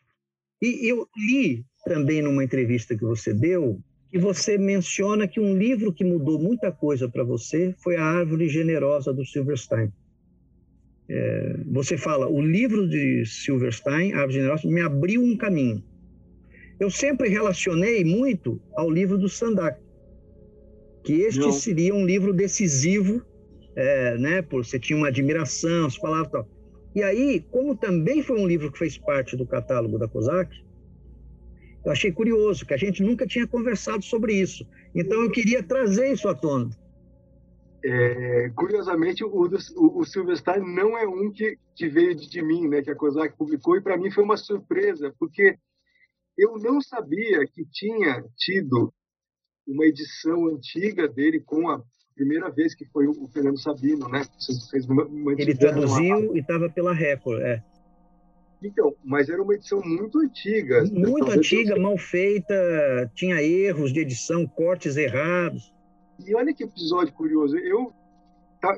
E 0.61 0.89
eu 0.89 1.07
li 1.17 1.65
também 1.83 2.21
numa 2.21 2.43
entrevista 2.43 2.95
que 2.97 3.03
você 3.03 3.33
deu 3.33 3.79
que 4.15 4.19
você 4.19 4.57
menciona 4.57 5.27
que 5.27 5.41
um 5.41 5.57
livro 5.57 5.91
que 5.91 6.05
mudou 6.05 6.39
muita 6.39 6.71
coisa 6.71 7.09
para 7.09 7.21
você 7.21 7.75
foi 7.79 7.97
A 7.97 8.03
Árvore 8.03 8.47
Generosa 8.47 9.13
do 9.13 9.25
Silverstein. 9.25 9.91
É, 11.09 11.57
você 11.65 11.97
fala, 11.97 12.25
o 12.25 12.41
livro 12.41 12.87
de 12.87 13.25
Silverstein, 13.25 14.13
A 14.13 14.19
Árvore 14.19 14.35
Generosa, 14.35 14.67
me 14.69 14.79
abriu 14.79 15.21
um 15.21 15.35
caminho. 15.35 15.83
Eu 16.79 16.89
sempre 16.89 17.29
relacionei 17.29 18.03
muito 18.03 18.61
ao 18.75 18.89
livro 18.89 19.17
do 19.17 19.29
Sandak, 19.29 19.79
que 21.03 21.21
este 21.21 21.39
Não. 21.39 21.51
seria 21.51 21.93
um 21.93 22.05
livro 22.05 22.33
decisivo, 22.33 23.21
é, 23.75 24.17
né? 24.17 24.41
Por 24.41 24.65
você 24.65 24.79
tinha 24.79 24.97
uma 24.97 25.07
admiração, 25.07 25.89
você 25.89 25.99
falava 25.99 26.29
tal. 26.29 26.49
E 26.93 27.03
aí, 27.03 27.45
como 27.51 27.75
também 27.75 28.23
foi 28.23 28.39
um 28.39 28.47
livro 28.47 28.71
que 28.71 28.79
fez 28.79 28.97
parte 28.97 29.35
do 29.35 29.45
catálogo 29.45 29.97
da 29.97 30.07
COSAC, 30.07 30.63
eu 31.85 31.91
achei 31.91 32.11
curioso, 32.11 32.65
que 32.65 32.73
a 32.73 32.77
gente 32.77 33.03
nunca 33.03 33.27
tinha 33.27 33.45
conversado 33.45 34.03
sobre 34.03 34.33
isso. 34.33 34.67
Então, 34.93 35.21
eu 35.21 35.29
queria 35.29 35.61
trazer 35.61 36.11
isso 36.11 36.27
à 36.27 36.33
tona. 36.33 36.71
É, 37.83 38.49
curiosamente, 38.55 39.23
o, 39.23 39.27
o, 39.27 39.99
o 39.99 40.05
Silverstein 40.05 40.61
não 40.73 40.97
é 40.97 41.07
um 41.07 41.31
que, 41.31 41.57
que 41.75 41.87
veio 41.87 42.15
de, 42.15 42.27
de 42.27 42.41
mim, 42.41 42.67
né, 42.67 42.81
que 42.81 42.89
a 42.89 42.95
COSAC 42.95 43.37
publicou, 43.37 43.77
e 43.77 43.81
para 43.81 43.97
mim 43.97 44.09
foi 44.09 44.23
uma 44.23 44.37
surpresa, 44.37 45.13
porque 45.19 45.55
eu 46.37 46.57
não 46.57 46.81
sabia 46.81 47.45
que 47.47 47.65
tinha 47.71 48.23
tido 48.37 48.93
uma 49.67 49.85
edição 49.85 50.47
antiga 50.47 51.07
dele 51.07 51.39
com 51.39 51.69
a 51.69 51.81
primeira 52.13 52.49
vez 52.49 52.73
que 52.75 52.85
foi 52.85 53.07
o 53.07 53.27
Fernando 53.33 53.59
Sabino, 53.59 54.07
né? 54.07 54.23
Fez 54.69 54.85
uma, 54.87 55.05
uma 55.05 55.33
Ele 55.33 55.55
traduziu 55.55 56.35
e 56.35 56.39
estava 56.39 56.69
pela 56.69 56.93
Record, 56.93 57.41
é. 57.41 57.63
Então, 58.63 58.95
mas 59.03 59.29
era 59.29 59.41
uma 59.41 59.53
edição 59.53 59.81
muito 59.83 60.19
antiga. 60.19 60.83
Muito 60.91 61.29
antiga, 61.29 61.77
mal 61.77 61.97
feita, 61.97 62.55
tinha 63.13 63.41
erros 63.41 63.91
de 63.91 63.99
edição, 63.99 64.47
cortes 64.47 64.97
errados. 64.97 65.73
E 66.25 66.33
olha 66.33 66.53
que 66.53 66.63
episódio 66.63 67.13
curioso. 67.13 67.57
Eu 67.57 67.93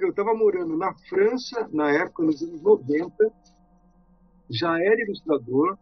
eu 0.01 0.10
estava 0.10 0.34
morando 0.34 0.76
na 0.76 0.93
França 1.08 1.70
na 1.72 1.89
época, 1.91 2.22
nos 2.22 2.41
anos 2.41 2.62
90, 2.62 3.32
já 4.49 4.78
era 4.84 5.01
ilustrador 5.01 5.78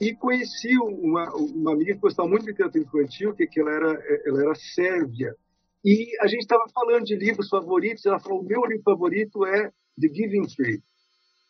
e 0.00 0.14
conheci 0.14 0.76
uma, 0.78 1.34
uma 1.34 1.72
amiga 1.72 1.94
que 1.94 2.00
gostava 2.00 2.28
muito 2.28 2.44
de 2.44 2.50
literatura 2.50 2.84
infantil, 2.84 3.34
que, 3.34 3.46
que 3.46 3.60
ela 3.60 3.70
era 3.70 4.20
ela 4.26 4.42
era 4.42 4.54
sérvia 4.54 5.34
e 5.86 6.16
a 6.20 6.26
gente 6.26 6.40
estava 6.40 6.64
falando 6.74 7.04
de 7.04 7.14
livros 7.14 7.48
favoritos. 7.48 8.04
Ela 8.04 8.18
falou: 8.18 8.40
o 8.40 8.44
meu 8.44 8.64
livro 8.64 8.82
favorito 8.82 9.46
é 9.46 9.70
The 10.00 10.08
Giving 10.12 10.48
Tree. 10.48 10.82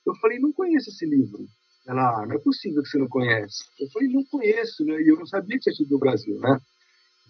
Eu 0.06 0.14
falei: 0.16 0.38
não 0.38 0.52
conheço 0.52 0.90
esse 0.90 1.06
livro. 1.06 1.46
Ela: 1.88 2.22
ah, 2.22 2.26
não 2.26 2.36
é 2.36 2.38
possível 2.38 2.82
que 2.82 2.88
você 2.90 2.98
não 2.98 3.08
conhece. 3.08 3.64
Eu 3.80 3.88
falei: 3.90 4.10
não 4.10 4.22
conheço, 4.24 4.84
né? 4.84 5.00
E 5.00 5.08
eu 5.08 5.16
não 5.16 5.24
sabia 5.24 5.56
que 5.56 5.62
tinha 5.62 5.74
sido 5.74 5.88
do 5.88 5.98
Brasil, 5.98 6.38
né? 6.38 6.58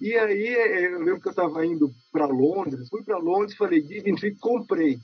E 0.00 0.14
aí 0.14 0.48
é, 0.48 0.94
eu 0.94 0.98
lembro 0.98 1.20
que 1.20 1.28
eu 1.28 1.30
estava 1.30 1.64
indo 1.64 1.92
para 2.10 2.26
Londres, 2.26 2.88
fui 2.88 3.04
para 3.04 3.18
Londres, 3.18 3.56
falei 3.56 3.80
Giving 3.82 4.16
Tree, 4.16 4.36
comprei. 4.36 4.98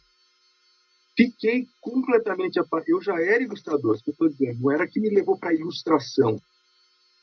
Fiquei 1.16 1.68
completamente 1.80 2.58
Eu 2.86 3.00
já 3.02 3.20
era 3.20 3.42
ilustrador, 3.42 4.02
que 4.02 4.10
eu 4.10 4.12
estou 4.12 4.28
dizendo. 4.28 4.60
Não 4.60 4.70
era 4.70 4.88
que 4.88 5.00
me 5.00 5.10
levou 5.10 5.38
para 5.38 5.50
a 5.50 5.54
ilustração, 5.54 6.40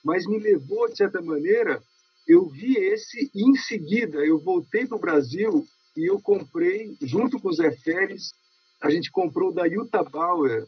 mas 0.03 0.27
me 0.27 0.39
levou 0.39 0.87
de 0.87 0.97
certa 0.97 1.21
maneira 1.21 1.81
eu 2.27 2.47
vi 2.47 2.77
esse 2.77 3.31
e 3.33 3.49
em 3.49 3.55
seguida 3.55 4.19
eu 4.19 4.39
voltei 4.39 4.85
para 4.85 4.97
o 4.97 5.01
Brasil 5.01 5.65
e 5.97 6.09
eu 6.09 6.21
comprei, 6.21 6.95
junto 7.01 7.39
com 7.39 7.49
o 7.49 7.53
Zé 7.53 7.71
Félix, 7.71 8.33
a 8.79 8.89
gente 8.91 9.09
comprou 9.11 9.51
da 9.51 9.65
Yuta 9.65 10.03
Bauer, 10.03 10.65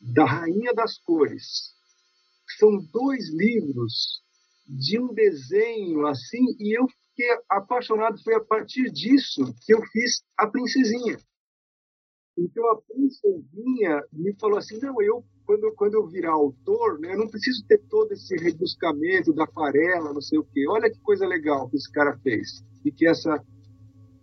da 0.00 0.24
Rainha 0.24 0.74
das 0.74 0.98
Cores. 0.98 1.72
São 2.58 2.76
dois 2.92 3.30
livros 3.32 4.20
de 4.66 4.98
um 4.98 5.14
desenho 5.14 6.06
assim, 6.06 6.44
e 6.58 6.76
eu 6.76 6.86
fiquei 6.88 7.38
apaixonado. 7.48 8.20
Foi 8.22 8.34
a 8.34 8.44
partir 8.44 8.90
disso 8.90 9.54
que 9.64 9.72
eu 9.72 9.80
fiz 9.92 10.22
a 10.36 10.48
Princesinha. 10.48 11.18
Então 12.40 12.66
a 12.70 12.80
Princesinha 12.80 14.02
me 14.12 14.34
falou 14.40 14.58
assim: 14.58 14.78
não, 14.80 15.00
eu 15.02 15.22
quando, 15.44 15.72
quando 15.72 15.94
eu 15.94 16.06
virar 16.06 16.30
autor, 16.30 17.00
né, 17.00 17.12
eu 17.12 17.18
não 17.18 17.28
preciso 17.28 17.64
ter 17.66 17.78
todo 17.90 18.12
esse 18.12 18.36
rebuscamento 18.36 19.32
da 19.32 19.44
aquarela, 19.44 20.12
não 20.12 20.20
sei 20.20 20.38
o 20.38 20.44
quê. 20.44 20.64
Olha 20.68 20.88
que 20.88 21.00
coisa 21.00 21.26
legal 21.26 21.68
que 21.68 21.76
esse 21.76 21.90
cara 21.90 22.16
fez 22.18 22.64
e 22.84 22.92
que 22.92 23.06
essa, 23.06 23.42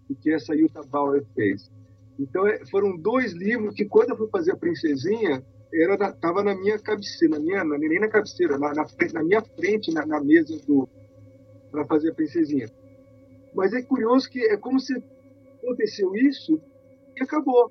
e 0.09 0.15
que 0.15 0.32
essa 0.32 0.55
Yuta 0.55 0.82
Bauer 0.84 1.26
fez. 1.36 1.70
Então, 2.18 2.47
é, 2.47 2.65
foram 2.68 2.97
dois 2.97 3.34
livros 3.34 3.76
que, 3.76 3.86
quando 3.86 4.11
eu 4.11 4.18
fui 4.18 4.30
fazer 4.30 4.53
a 4.53 4.55
Princesinha, 4.55 5.45
era 5.74 6.13
tava 6.13 6.41
na 6.43 6.55
minha 6.55 6.80
cabeceira, 6.80 7.38
na 7.38 7.43
minha, 7.43 7.63
nem 7.65 7.99
na 7.99 8.07
cabeceira, 8.07 8.57
na, 8.57 8.74
na, 8.74 8.86
na 9.13 9.24
minha 9.24 9.41
frente, 9.41 9.93
na, 9.93 10.05
na 10.05 10.24
mesa 10.24 10.57
do 10.65 10.88
para 11.70 11.86
fazer 11.86 12.11
a 12.11 12.15
Princesinha. 12.15 12.72
Mas 13.53 13.74
é 13.74 13.82
curioso 13.82 14.30
que 14.30 14.39
é 14.39 14.55
como 14.55 14.80
se 14.80 14.95
aconteceu 15.61 16.15
isso 16.15 16.59
e 17.18 17.22
acabou. 17.22 17.70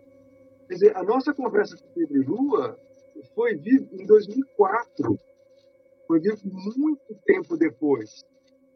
Quer 0.68 0.74
dizer, 0.74 0.96
a 0.96 1.02
nossa 1.02 1.32
conversa 1.32 1.76
com 1.76 1.92
Pedro 1.94 2.22
e 2.22 2.26
Lua 2.26 2.78
foi 3.34 3.56
vivo 3.56 3.88
em 3.92 4.06
2004. 4.06 5.18
Foi 6.06 6.20
vivo 6.20 6.40
muito 6.44 7.14
tempo 7.24 7.56
depois. 7.56 8.10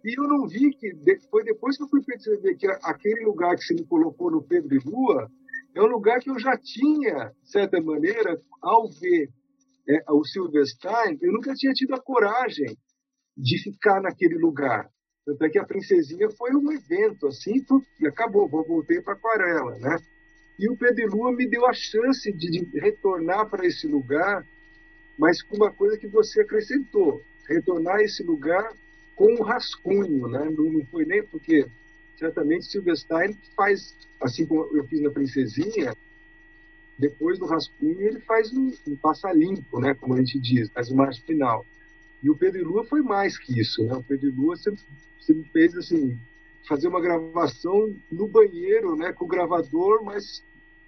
E 0.05 0.19
eu 0.19 0.27
não 0.27 0.47
vi 0.47 0.71
que. 0.71 0.93
Foi 1.31 1.45
depois 1.45 1.77
que 1.77 1.83
eu 1.83 1.89
fui 1.89 2.03
perceber 2.03 2.55
que 2.57 2.67
aquele 2.83 3.25
lugar 3.25 3.57
que 3.57 3.63
você 3.63 3.75
me 3.75 3.85
colocou 3.85 4.31
no 4.31 4.43
Pedro 4.43 4.79
Lua 4.85 5.31
é 5.75 5.83
um 5.83 5.87
lugar 5.87 6.21
que 6.21 6.31
eu 6.31 6.39
já 6.39 6.57
tinha, 6.57 7.33
de 7.43 7.51
certa 7.51 7.81
maneira, 7.81 8.41
ao 8.63 8.89
ver 8.89 9.29
é, 9.89 10.13
o 10.13 10.25
Silverstein, 10.25 11.19
eu 11.21 11.33
nunca 11.33 11.55
tinha 11.55 11.73
tido 11.73 11.95
a 11.95 12.01
coragem 12.01 12.77
de 13.37 13.59
ficar 13.63 14.01
naquele 14.01 14.37
lugar. 14.37 14.89
Tanto 15.25 15.45
é 15.45 15.49
que 15.49 15.59
a 15.59 15.65
Princesinha 15.65 16.29
foi 16.31 16.55
um 16.55 16.73
evento, 16.73 17.27
assim, 17.27 17.65
e 18.01 18.07
acabou, 18.07 18.49
voltei 18.49 19.01
para 19.01 19.15
Aquarela, 19.15 19.79
né? 19.79 19.97
E 20.61 20.69
o 20.69 20.77
Pedro 20.77 21.17
Lua 21.17 21.33
me 21.33 21.49
deu 21.49 21.67
a 21.67 21.73
chance 21.73 22.31
de, 22.31 22.51
de 22.51 22.79
retornar 22.79 23.49
para 23.49 23.67
esse 23.67 23.87
lugar, 23.87 24.47
mas 25.17 25.41
com 25.41 25.57
uma 25.57 25.73
coisa 25.73 25.97
que 25.97 26.07
você 26.07 26.43
acrescentou, 26.43 27.25
retornar 27.49 27.97
a 27.97 28.03
esse 28.03 28.23
lugar 28.23 28.71
com 29.17 29.33
um 29.37 29.43
rascunho, 29.43 30.29
né? 30.29 30.45
Não, 30.55 30.65
não 30.65 30.85
foi 30.85 31.07
nem 31.07 31.23
porque 31.23 31.67
certamente 32.19 32.67
Silverstein 32.67 33.35
faz, 33.57 33.97
assim 34.21 34.45
como 34.45 34.77
eu 34.77 34.85
fiz 34.85 35.01
na 35.01 35.09
Princesinha, 35.09 35.97
depois 36.99 37.39
do 37.39 37.47
rascunho 37.47 37.99
ele 38.03 38.21
faz 38.21 38.53
um, 38.53 38.71
um 38.87 38.97
passa 38.97 39.33
limpo, 39.33 39.81
né? 39.81 39.95
Como 39.95 40.13
a 40.13 40.19
gente 40.19 40.39
diz, 40.39 40.69
faz 40.69 40.91
uma 40.91 41.07
arte 41.07 41.23
final. 41.23 41.65
E 42.23 42.29
o 42.29 42.37
Pedro 42.37 42.69
Lua 42.69 42.85
foi 42.85 43.01
mais 43.01 43.39
que 43.39 43.59
isso, 43.59 43.83
né? 43.87 43.95
O 43.95 44.03
Pedro 44.03 44.31
Lua 44.37 44.59
sempre, 44.59 44.83
sempre 45.23 45.49
fez 45.51 45.75
assim 45.75 46.21
fazer 46.69 46.87
uma 46.87 47.01
gravação 47.01 47.97
no 48.13 48.29
banheiro, 48.29 48.95
né, 48.95 49.13
com 49.13 49.25
o 49.25 49.29
gravador, 49.29 50.05
mas 50.05 50.43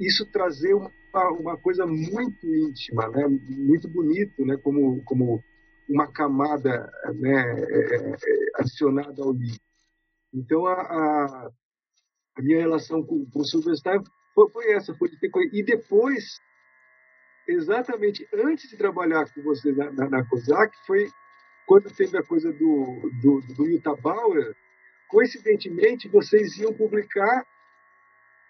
isso 0.07 0.31
trazer 0.31 0.75
uma, 0.75 0.91
uma 1.39 1.57
coisa 1.57 1.87
muito 1.87 2.47
íntima, 2.47 3.09
né, 3.09 3.27
muito 3.29 3.89
bonito, 3.89 4.45
né, 4.45 4.57
como 4.57 5.03
como 5.05 5.43
uma 5.89 6.11
camada 6.11 6.91
né, 7.15 7.65
é, 7.69 8.11
é, 8.11 8.17
adicionada 8.57 9.23
ao 9.23 9.33
livro. 9.33 9.61
Então 10.33 10.67
a, 10.67 10.75
a, 10.75 11.51
a 12.37 12.43
minha 12.43 12.61
relação 12.61 13.03
com, 13.03 13.27
com 13.31 13.41
o 13.41 13.45
Silverstein 13.45 14.03
foi, 14.35 14.51
foi, 14.51 14.73
essa, 14.73 14.95
foi 14.95 15.09
ter 15.11 15.31
e 15.53 15.63
depois 15.63 16.41
exatamente 17.47 18.27
antes 18.33 18.71
de 18.71 18.77
trabalhar 18.77 19.33
com 19.35 19.43
você 19.43 19.73
na, 19.73 19.91
na, 19.93 20.09
na 20.09 20.29
COSAC 20.29 20.75
foi 20.87 21.09
quando 21.67 21.91
teve 21.95 22.17
a 22.19 22.23
coisa 22.23 22.53
do, 22.53 23.11
do, 23.23 23.41
do 23.55 23.67
Utah 23.67 23.95
Bauer, 23.95 24.55
coincidentemente, 25.09 26.09
vocês 26.09 26.57
iam 26.59 26.73
publicar 26.73 27.47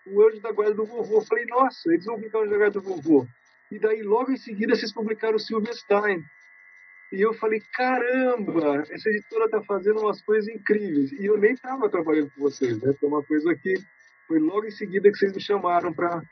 o 0.06 0.22
Anjo 0.22 0.40
da 0.40 0.52
Guarda 0.52 0.74
do 0.74 0.84
Vovô. 0.84 1.18
Eu 1.18 1.22
falei, 1.22 1.44
nossa, 1.46 1.92
eles 1.92 2.04
vão 2.04 2.16
publicar 2.16 2.38
o 2.38 2.42
Anjo 2.42 2.50
da 2.50 2.58
Guarda 2.58 2.80
do 2.80 2.86
Vovô. 2.86 3.26
E 3.70 3.78
daí, 3.78 4.02
logo 4.02 4.30
em 4.32 4.36
seguida, 4.36 4.74
vocês 4.74 4.92
publicaram 4.92 5.36
o 5.36 5.40
Silverstein. 5.40 6.22
E 7.12 7.20
eu 7.20 7.34
falei, 7.34 7.62
caramba, 7.74 8.84
essa 8.90 9.08
editora 9.08 9.44
está 9.44 9.62
fazendo 9.62 10.00
umas 10.00 10.22
coisas 10.22 10.48
incríveis. 10.48 11.12
E 11.12 11.26
eu 11.26 11.38
nem 11.38 11.52
estava 11.52 11.88
trabalhando 11.88 12.30
com 12.30 12.40
vocês, 12.40 12.80
né? 12.82 12.92
Foi 12.98 13.08
uma 13.08 13.22
coisa 13.22 13.54
que 13.54 13.74
foi 14.26 14.38
logo 14.38 14.66
em 14.66 14.70
seguida 14.70 15.10
que 15.10 15.18
vocês 15.18 15.34
me 15.34 15.40
chamaram 15.40 15.92
para 15.92 16.22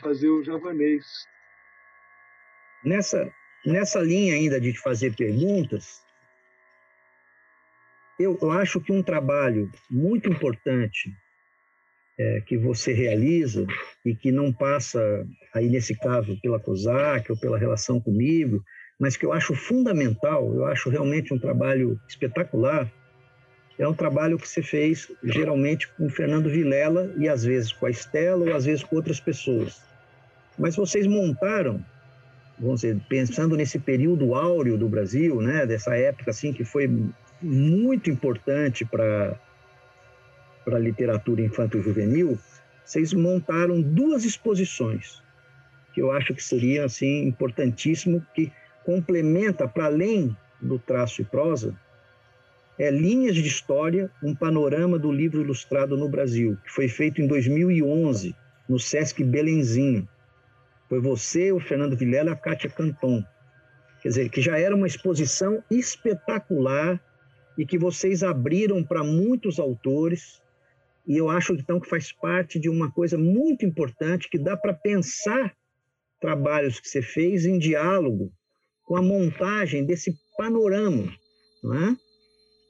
fazer 0.00 0.28
o 0.28 0.42
javanês. 0.42 1.04
Nessa, 2.84 3.32
nessa 3.64 4.00
linha 4.00 4.34
ainda 4.34 4.60
de 4.60 4.76
fazer 4.76 5.14
perguntas, 5.14 6.02
eu 8.18 8.50
acho 8.50 8.80
que 8.80 8.92
um 8.92 9.02
trabalho 9.02 9.70
muito 9.90 10.28
importante 10.28 11.12
é, 12.18 12.40
que 12.40 12.56
você 12.56 12.92
realiza 12.92 13.66
e 14.04 14.14
que 14.14 14.30
não 14.30 14.52
passa, 14.52 15.26
aí 15.54 15.68
nesse 15.68 15.94
caso, 15.94 16.38
pela 16.40 16.60
COSAC 16.60 17.30
ou 17.30 17.38
pela 17.38 17.58
relação 17.58 18.00
comigo, 18.00 18.62
mas 18.98 19.16
que 19.16 19.26
eu 19.26 19.32
acho 19.32 19.54
fundamental, 19.54 20.54
eu 20.54 20.66
acho 20.66 20.90
realmente 20.90 21.32
um 21.34 21.38
trabalho 21.38 21.98
espetacular, 22.08 22.90
é 23.78 23.88
um 23.88 23.94
trabalho 23.94 24.38
que 24.38 24.46
você 24.46 24.62
fez 24.62 25.10
geralmente 25.24 25.88
com 25.94 26.06
o 26.06 26.10
Fernando 26.10 26.48
Vilela 26.48 27.12
e 27.16 27.28
às 27.28 27.42
vezes 27.42 27.72
com 27.72 27.86
a 27.86 27.90
Estela 27.90 28.44
ou 28.44 28.54
às 28.54 28.64
vezes 28.64 28.84
com 28.84 28.96
outras 28.96 29.18
pessoas. 29.18 29.82
Mas 30.58 30.76
vocês 30.76 31.06
montaram 31.06 31.84
vamos 32.58 32.82
dizer, 32.82 33.00
pensando 33.08 33.56
nesse 33.56 33.78
período 33.78 34.34
áureo 34.34 34.78
do 34.78 34.88
Brasil, 34.88 35.40
né, 35.40 35.66
dessa 35.66 35.96
época 35.96 36.30
assim 36.30 36.52
que 36.52 36.64
foi 36.64 36.88
muito 37.40 38.08
importante 38.08 38.84
para 38.84 39.36
para 40.64 40.78
literatura 40.78 41.42
infanto-juvenil, 41.42 42.38
vocês 42.84 43.12
montaram 43.12 43.80
duas 43.80 44.24
exposições 44.24 45.22
que 45.92 46.00
eu 46.00 46.10
acho 46.10 46.34
que 46.34 46.42
seria 46.42 46.84
assim 46.84 47.24
importantíssimo 47.26 48.24
que 48.34 48.50
complementa 48.84 49.68
para 49.68 49.86
além 49.86 50.34
do 50.60 50.78
traço 50.78 51.20
e 51.20 51.24
prosa 51.24 51.76
é 52.78 52.90
Linhas 52.90 53.36
de 53.36 53.46
História, 53.46 54.10
um 54.22 54.34
panorama 54.34 54.98
do 54.98 55.12
livro 55.12 55.40
ilustrado 55.40 55.96
no 55.96 56.08
Brasil, 56.08 56.58
que 56.64 56.72
foi 56.72 56.88
feito 56.88 57.20
em 57.20 57.26
2011 57.28 58.34
no 58.68 58.78
Sesc 58.78 59.22
Belenzinho. 59.22 60.08
Foi 60.88 60.98
você, 60.98 61.52
o 61.52 61.60
Fernando 61.60 61.96
Vilela 61.96 62.30
e 62.30 62.32
a 62.32 62.36
Kátia 62.36 62.70
Canton. 62.70 63.22
Quer 64.00 64.08
dizer, 64.08 64.28
que 64.30 64.40
já 64.40 64.58
era 64.58 64.74
uma 64.74 64.86
exposição 64.86 65.62
espetacular 65.70 67.00
e 67.56 67.64
que 67.64 67.78
vocês 67.78 68.24
abriram 68.24 68.82
para 68.82 69.04
muitos 69.04 69.60
autores. 69.60 70.41
E 71.06 71.16
eu 71.16 71.28
acho, 71.28 71.52
então, 71.54 71.80
que 71.80 71.88
faz 71.88 72.12
parte 72.12 72.58
de 72.58 72.68
uma 72.68 72.90
coisa 72.90 73.18
muito 73.18 73.66
importante 73.66 74.28
que 74.28 74.38
dá 74.38 74.56
para 74.56 74.72
pensar 74.72 75.54
trabalhos 76.20 76.78
que 76.78 76.88
você 76.88 77.02
fez 77.02 77.44
em 77.44 77.58
diálogo 77.58 78.32
com 78.84 78.96
a 78.96 79.02
montagem 79.02 79.84
desse 79.84 80.14
panorama, 80.36 81.12
é? 81.64 81.96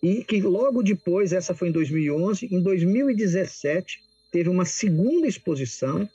E 0.03 0.25
que 0.25 0.41
logo 0.41 0.83
depois, 0.83 1.33
essa 1.33 1.55
foi 1.55 1.69
em 1.69 1.73
2011, 1.73 2.49
em 2.51 2.63
2017, 2.63 3.99
teve 4.33 4.49
uma 4.49 4.65
segunda 4.65 5.29
exposição 5.29 6.09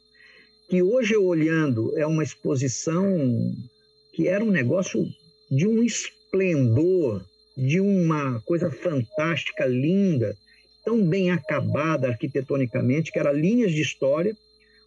que 0.70 0.82
hoje 0.82 1.14
eu 1.14 1.26
olhando 1.26 1.98
é 1.98 2.06
uma 2.06 2.24
exposição 2.24 3.08
que 4.14 4.28
era 4.28 4.44
um 4.44 4.52
negócio 4.52 5.08
de 5.50 5.66
um 5.68 5.82
esplendor, 5.82 7.24
de 7.56 7.80
uma 7.80 8.42
coisa 8.42 8.70
fantástica, 8.70 9.66
linda, 9.66 10.36
tão 10.88 11.06
bem 11.06 11.32
acabada 11.32 12.08
arquitetonicamente, 12.08 13.12
que 13.12 13.20
era 13.20 13.34
Linhas 13.34 13.74
de 13.74 13.82
História, 13.82 14.34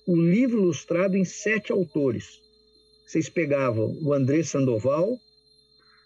o 0.06 0.16
livro 0.16 0.62
ilustrado 0.62 1.14
em 1.14 1.26
sete 1.26 1.70
autores. 1.70 2.40
Vocês 3.06 3.28
pegavam 3.28 3.94
o 4.00 4.14
André 4.14 4.42
Sandoval, 4.42 5.18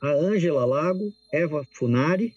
a 0.03 0.11
Ângela 0.11 0.65
Lago, 0.65 1.13
Eva 1.33 1.65
Funari, 1.71 2.35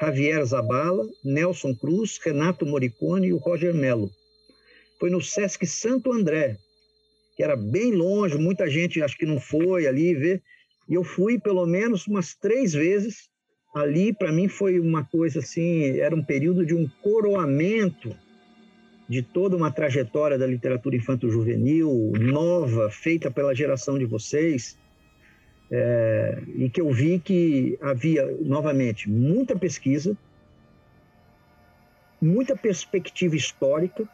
Javier 0.00 0.44
Zabala, 0.44 1.08
Nelson 1.24 1.74
Cruz, 1.74 2.20
Renato 2.24 2.64
Moricone 2.64 3.26
e 3.26 3.32
o 3.32 3.38
Roger 3.38 3.74
Mello 3.74 4.08
foi 4.98 5.10
no 5.10 5.20
Sesc 5.20 5.66
Santo 5.66 6.12
André, 6.12 6.56
que 7.36 7.42
era 7.42 7.56
bem 7.56 7.92
longe, 7.92 8.38
muita 8.38 8.70
gente 8.70 9.02
acho 9.02 9.18
que 9.18 9.26
não 9.26 9.40
foi 9.40 9.88
ali 9.88 10.14
ver. 10.14 10.42
E 10.88 10.94
eu 10.94 11.02
fui 11.02 11.38
pelo 11.38 11.66
menos 11.66 12.06
umas 12.06 12.34
três 12.34 12.72
vezes. 12.72 13.28
Ali, 13.76 14.10
para 14.10 14.32
mim, 14.32 14.48
foi 14.48 14.80
uma 14.80 15.04
coisa 15.04 15.40
assim: 15.40 15.98
era 15.98 16.16
um 16.16 16.24
período 16.24 16.64
de 16.64 16.74
um 16.74 16.88
coroamento 17.02 18.16
de 19.06 19.20
toda 19.20 19.54
uma 19.54 19.70
trajetória 19.70 20.38
da 20.38 20.46
literatura 20.46 20.96
infanto-juvenil 20.96 22.10
nova, 22.18 22.90
feita 22.90 23.30
pela 23.30 23.54
geração 23.54 23.98
de 23.98 24.06
vocês, 24.06 24.78
é, 25.70 26.42
e 26.56 26.70
que 26.70 26.80
eu 26.80 26.90
vi 26.90 27.18
que 27.18 27.78
havia, 27.82 28.24
novamente, 28.40 29.10
muita 29.10 29.54
pesquisa, 29.54 30.16
muita 32.18 32.56
perspectiva 32.56 33.36
histórica, 33.36 34.08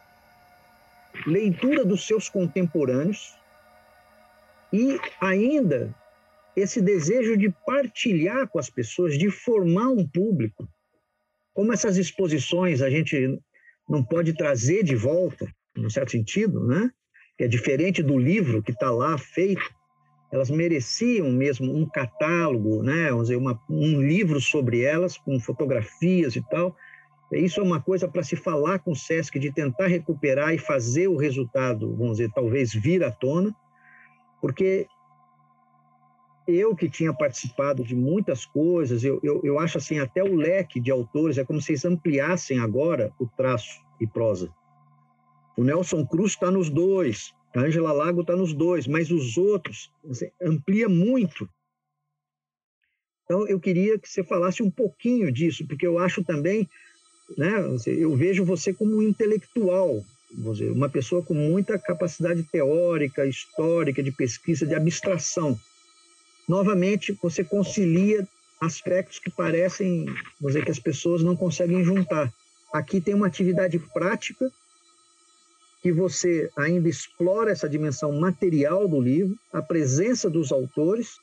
leitura 1.25 1.85
dos 1.85 2.05
seus 2.05 2.27
contemporâneos 2.27 3.33
e 4.73 4.99
ainda 5.21 5.95
esse 6.55 6.81
desejo 6.81 7.37
de 7.37 7.49
partilhar 7.65 8.47
com 8.47 8.59
as 8.59 8.69
pessoas, 8.69 9.17
de 9.17 9.29
formar 9.29 9.89
um 9.89 10.07
público. 10.07 10.67
Como 11.53 11.73
essas 11.73 11.97
exposições 11.97 12.81
a 12.81 12.89
gente 12.89 13.39
não 13.87 14.03
pode 14.03 14.33
trazer 14.33 14.83
de 14.83 14.95
volta, 14.95 15.47
no 15.75 15.89
certo 15.89 16.11
sentido, 16.11 16.65
né? 16.65 16.91
Que 17.37 17.45
é 17.45 17.47
diferente 17.47 18.03
do 18.03 18.17
livro 18.17 18.61
que 18.61 18.71
está 18.71 18.91
lá 18.91 19.17
feito, 19.17 19.73
elas 20.31 20.49
mereciam 20.49 21.31
mesmo 21.31 21.75
um 21.75 21.87
catálogo, 21.87 22.81
né? 22.81 23.09
Vamos 23.09 23.27
dizer, 23.27 23.35
uma, 23.35 23.59
um 23.69 24.01
livro 24.01 24.39
sobre 24.39 24.81
elas, 24.81 25.17
com 25.17 25.39
fotografias 25.39 26.35
e 26.35 26.41
tal, 26.49 26.75
isso 27.31 27.59
é 27.59 27.63
uma 27.63 27.81
coisa 27.81 28.07
para 28.07 28.23
se 28.23 28.35
falar 28.35 28.79
com 28.79 28.91
o 28.91 28.95
SESC, 28.95 29.39
de 29.39 29.51
tentar 29.51 29.87
recuperar 29.87 30.53
e 30.53 30.57
fazer 30.57 31.07
o 31.07 31.17
resultado, 31.17 31.95
vamos 31.95 32.17
dizer, 32.17 32.31
talvez 32.33 32.73
vir 32.73 33.03
à 33.03 33.11
tona, 33.11 33.55
porque 34.41 34.87
eu 36.47 36.75
que 36.75 36.89
tinha 36.89 37.13
participado 37.13 37.83
de 37.83 37.95
muitas 37.95 38.45
coisas, 38.45 39.03
eu, 39.03 39.19
eu, 39.23 39.41
eu 39.43 39.59
acho 39.59 39.77
assim, 39.77 39.99
até 39.99 40.23
o 40.23 40.35
leque 40.35 40.79
de 40.79 40.91
autores, 40.91 41.37
é 41.37 41.43
como 41.43 41.61
se 41.61 41.71
eles 41.71 41.85
ampliassem 41.85 42.59
agora 42.59 43.11
o 43.19 43.27
traço 43.27 43.81
e 43.99 44.07
prosa. 44.07 44.53
O 45.57 45.63
Nelson 45.63 46.05
Cruz 46.05 46.31
está 46.31 46.49
nos 46.49 46.69
dois, 46.69 47.33
a 47.55 47.61
Angela 47.61 47.91
Lago 47.91 48.21
está 48.21 48.35
nos 48.35 48.53
dois, 48.53 48.87
mas 48.87 49.11
os 49.11 49.37
outros 49.37 49.91
assim, 50.09 50.29
amplia 50.41 50.89
muito. 50.89 51.47
Então, 53.25 53.47
eu 53.47 53.59
queria 53.59 53.97
que 53.97 54.09
você 54.09 54.23
falasse 54.23 54.61
um 54.61 54.69
pouquinho 54.69 55.31
disso, 55.31 55.65
porque 55.67 55.87
eu 55.87 55.97
acho 55.97 56.23
também 56.23 56.67
né? 57.37 57.65
Eu 57.85 58.15
vejo 58.15 58.45
você 58.45 58.73
como 58.73 58.97
um 58.97 59.01
intelectual, 59.01 60.03
uma 60.75 60.89
pessoa 60.89 61.23
com 61.23 61.33
muita 61.33 61.79
capacidade 61.79 62.43
teórica, 62.43 63.25
histórica, 63.25 64.01
de 64.03 64.11
pesquisa, 64.11 64.65
de 64.65 64.75
abstração. 64.75 65.57
Novamente, 66.47 67.17
você 67.21 67.43
concilia 67.43 68.27
aspectos 68.59 69.19
que 69.19 69.29
parecem, 69.29 70.05
vou 70.39 70.49
dizer, 70.49 70.63
que 70.65 70.71
as 70.71 70.79
pessoas 70.79 71.21
não 71.23 71.35
conseguem 71.35 71.83
juntar. 71.83 72.33
Aqui 72.71 72.99
tem 72.99 73.13
uma 73.13 73.27
atividade 73.27 73.77
prática 73.93 74.51
que 75.81 75.91
você 75.91 76.49
ainda 76.57 76.87
explora 76.87 77.51
essa 77.51 77.67
dimensão 77.67 78.11
material 78.19 78.87
do 78.87 79.01
livro, 79.01 79.37
a 79.51 79.61
presença 79.61 80.29
dos 80.29 80.51
autores, 80.51 81.19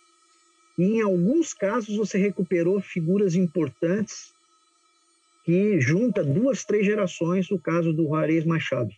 e 0.78 0.84
em 0.84 1.00
alguns 1.00 1.54
casos 1.54 1.96
você 1.96 2.18
recuperou 2.18 2.80
figuras 2.80 3.34
importantes 3.34 4.32
que 5.44 5.80
junta 5.80 6.22
duas, 6.22 6.64
três 6.64 6.84
gerações, 6.84 7.50
o 7.50 7.58
caso 7.58 7.92
do 7.92 8.04
Juarez 8.04 8.44
Machado, 8.44 8.90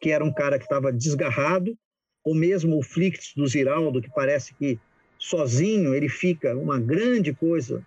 que 0.00 0.10
era 0.10 0.24
um 0.24 0.32
cara 0.32 0.58
que 0.58 0.64
estava 0.64 0.92
desgarrado, 0.92 1.76
ou 2.24 2.34
mesmo 2.34 2.78
o 2.78 2.82
Flix 2.82 3.32
do 3.36 3.46
Ziraldo, 3.46 4.00
que 4.00 4.10
parece 4.14 4.54
que 4.54 4.78
sozinho 5.22 5.94
ele 5.94 6.08
fica 6.08 6.52
uma 6.56 6.80
grande 6.80 7.32
coisa, 7.32 7.80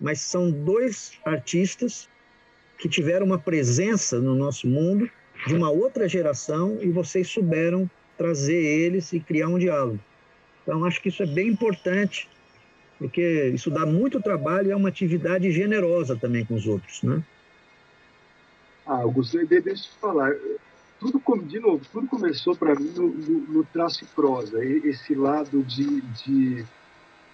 mas 0.00 0.22
são 0.22 0.50
dois 0.50 1.12
artistas 1.22 2.08
que 2.78 2.88
tiveram 2.88 3.26
uma 3.26 3.38
presença 3.38 4.18
no 4.18 4.34
nosso 4.34 4.66
mundo 4.66 5.10
de 5.46 5.54
uma 5.54 5.68
outra 5.70 6.08
geração 6.08 6.78
e 6.80 6.88
vocês 6.88 7.28
souberam 7.28 7.88
trazer 8.16 8.56
eles 8.56 9.12
e 9.12 9.20
criar 9.20 9.48
um 9.48 9.58
diálogo. 9.58 10.00
Então, 10.62 10.82
acho 10.86 11.02
que 11.02 11.10
isso 11.10 11.22
é 11.22 11.26
bem 11.26 11.48
importante, 11.48 12.26
porque 12.98 13.50
isso 13.54 13.70
dá 13.70 13.84
muito 13.84 14.18
trabalho 14.18 14.68
e 14.68 14.72
é 14.72 14.76
uma 14.76 14.88
atividade 14.88 15.52
generosa 15.52 16.16
também 16.16 16.42
com 16.42 16.54
os 16.54 16.66
outros, 16.66 17.02
né? 17.02 17.22
Ah, 18.86 19.02
Augusto, 19.02 19.44
deixa 19.46 19.70
eu 19.70 20.00
falar. 20.00 20.34
Tudo, 21.12 21.42
de 21.44 21.60
novo, 21.60 21.84
tudo 21.92 22.08
começou 22.08 22.56
para 22.56 22.74
mim 22.74 22.90
no, 22.96 23.08
no, 23.08 23.38
no, 23.52 23.64
traço 23.64 24.02
e 24.02 24.06
prosa, 24.08 24.64
esse 24.64 25.14
lado 25.14 25.62
de, 25.62 26.00
de 26.00 26.66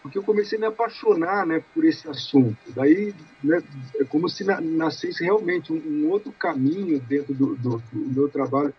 porque 0.03 0.19
eu 0.19 0.23
comecei 0.23 0.59
a 0.59 0.61
me 0.61 0.67
apaixonar 0.67 1.47
né, 1.47 1.65
por 1.73 1.85
esse 1.85 2.07
assunto. 2.07 2.59
Daí 2.75 3.15
né, 3.43 3.63
é 3.97 4.05
como 4.05 4.29
se 4.29 4.45
nascesse 4.45 5.25
realmente 5.25 5.73
um, 5.73 5.77
um 5.77 6.11
outro 6.11 6.33
caminho 6.33 7.01
dentro 7.01 7.33
do, 7.33 7.57
do, 7.57 7.79
do, 7.79 7.99
meu 8.11 8.29
trabalho, 8.29 8.75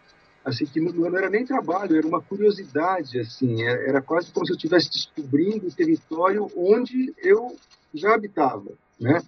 assim 0.46 0.66
que 0.66 0.80
não, 0.80 0.92
não, 0.92 1.18
era 1.18 1.30
nem 1.30 1.44
trabalho, 1.44 1.98
era 1.98 2.06
uma 2.06 2.22
curiosidade, 2.22 3.20
assim, 3.20 3.64
é, 3.64 3.90
era 3.90 4.02
quase 4.02 4.32
como 4.32 4.46
se 4.46 4.52
eu 4.52 4.58
estivesse 4.58 4.92
descobrindo 4.92 5.68
o 5.68 5.74
território 5.74 6.52
onde 6.56 7.14
eu 7.18 7.56
já 7.96 8.14
habitava, 8.14 8.74
né? 9.00 9.24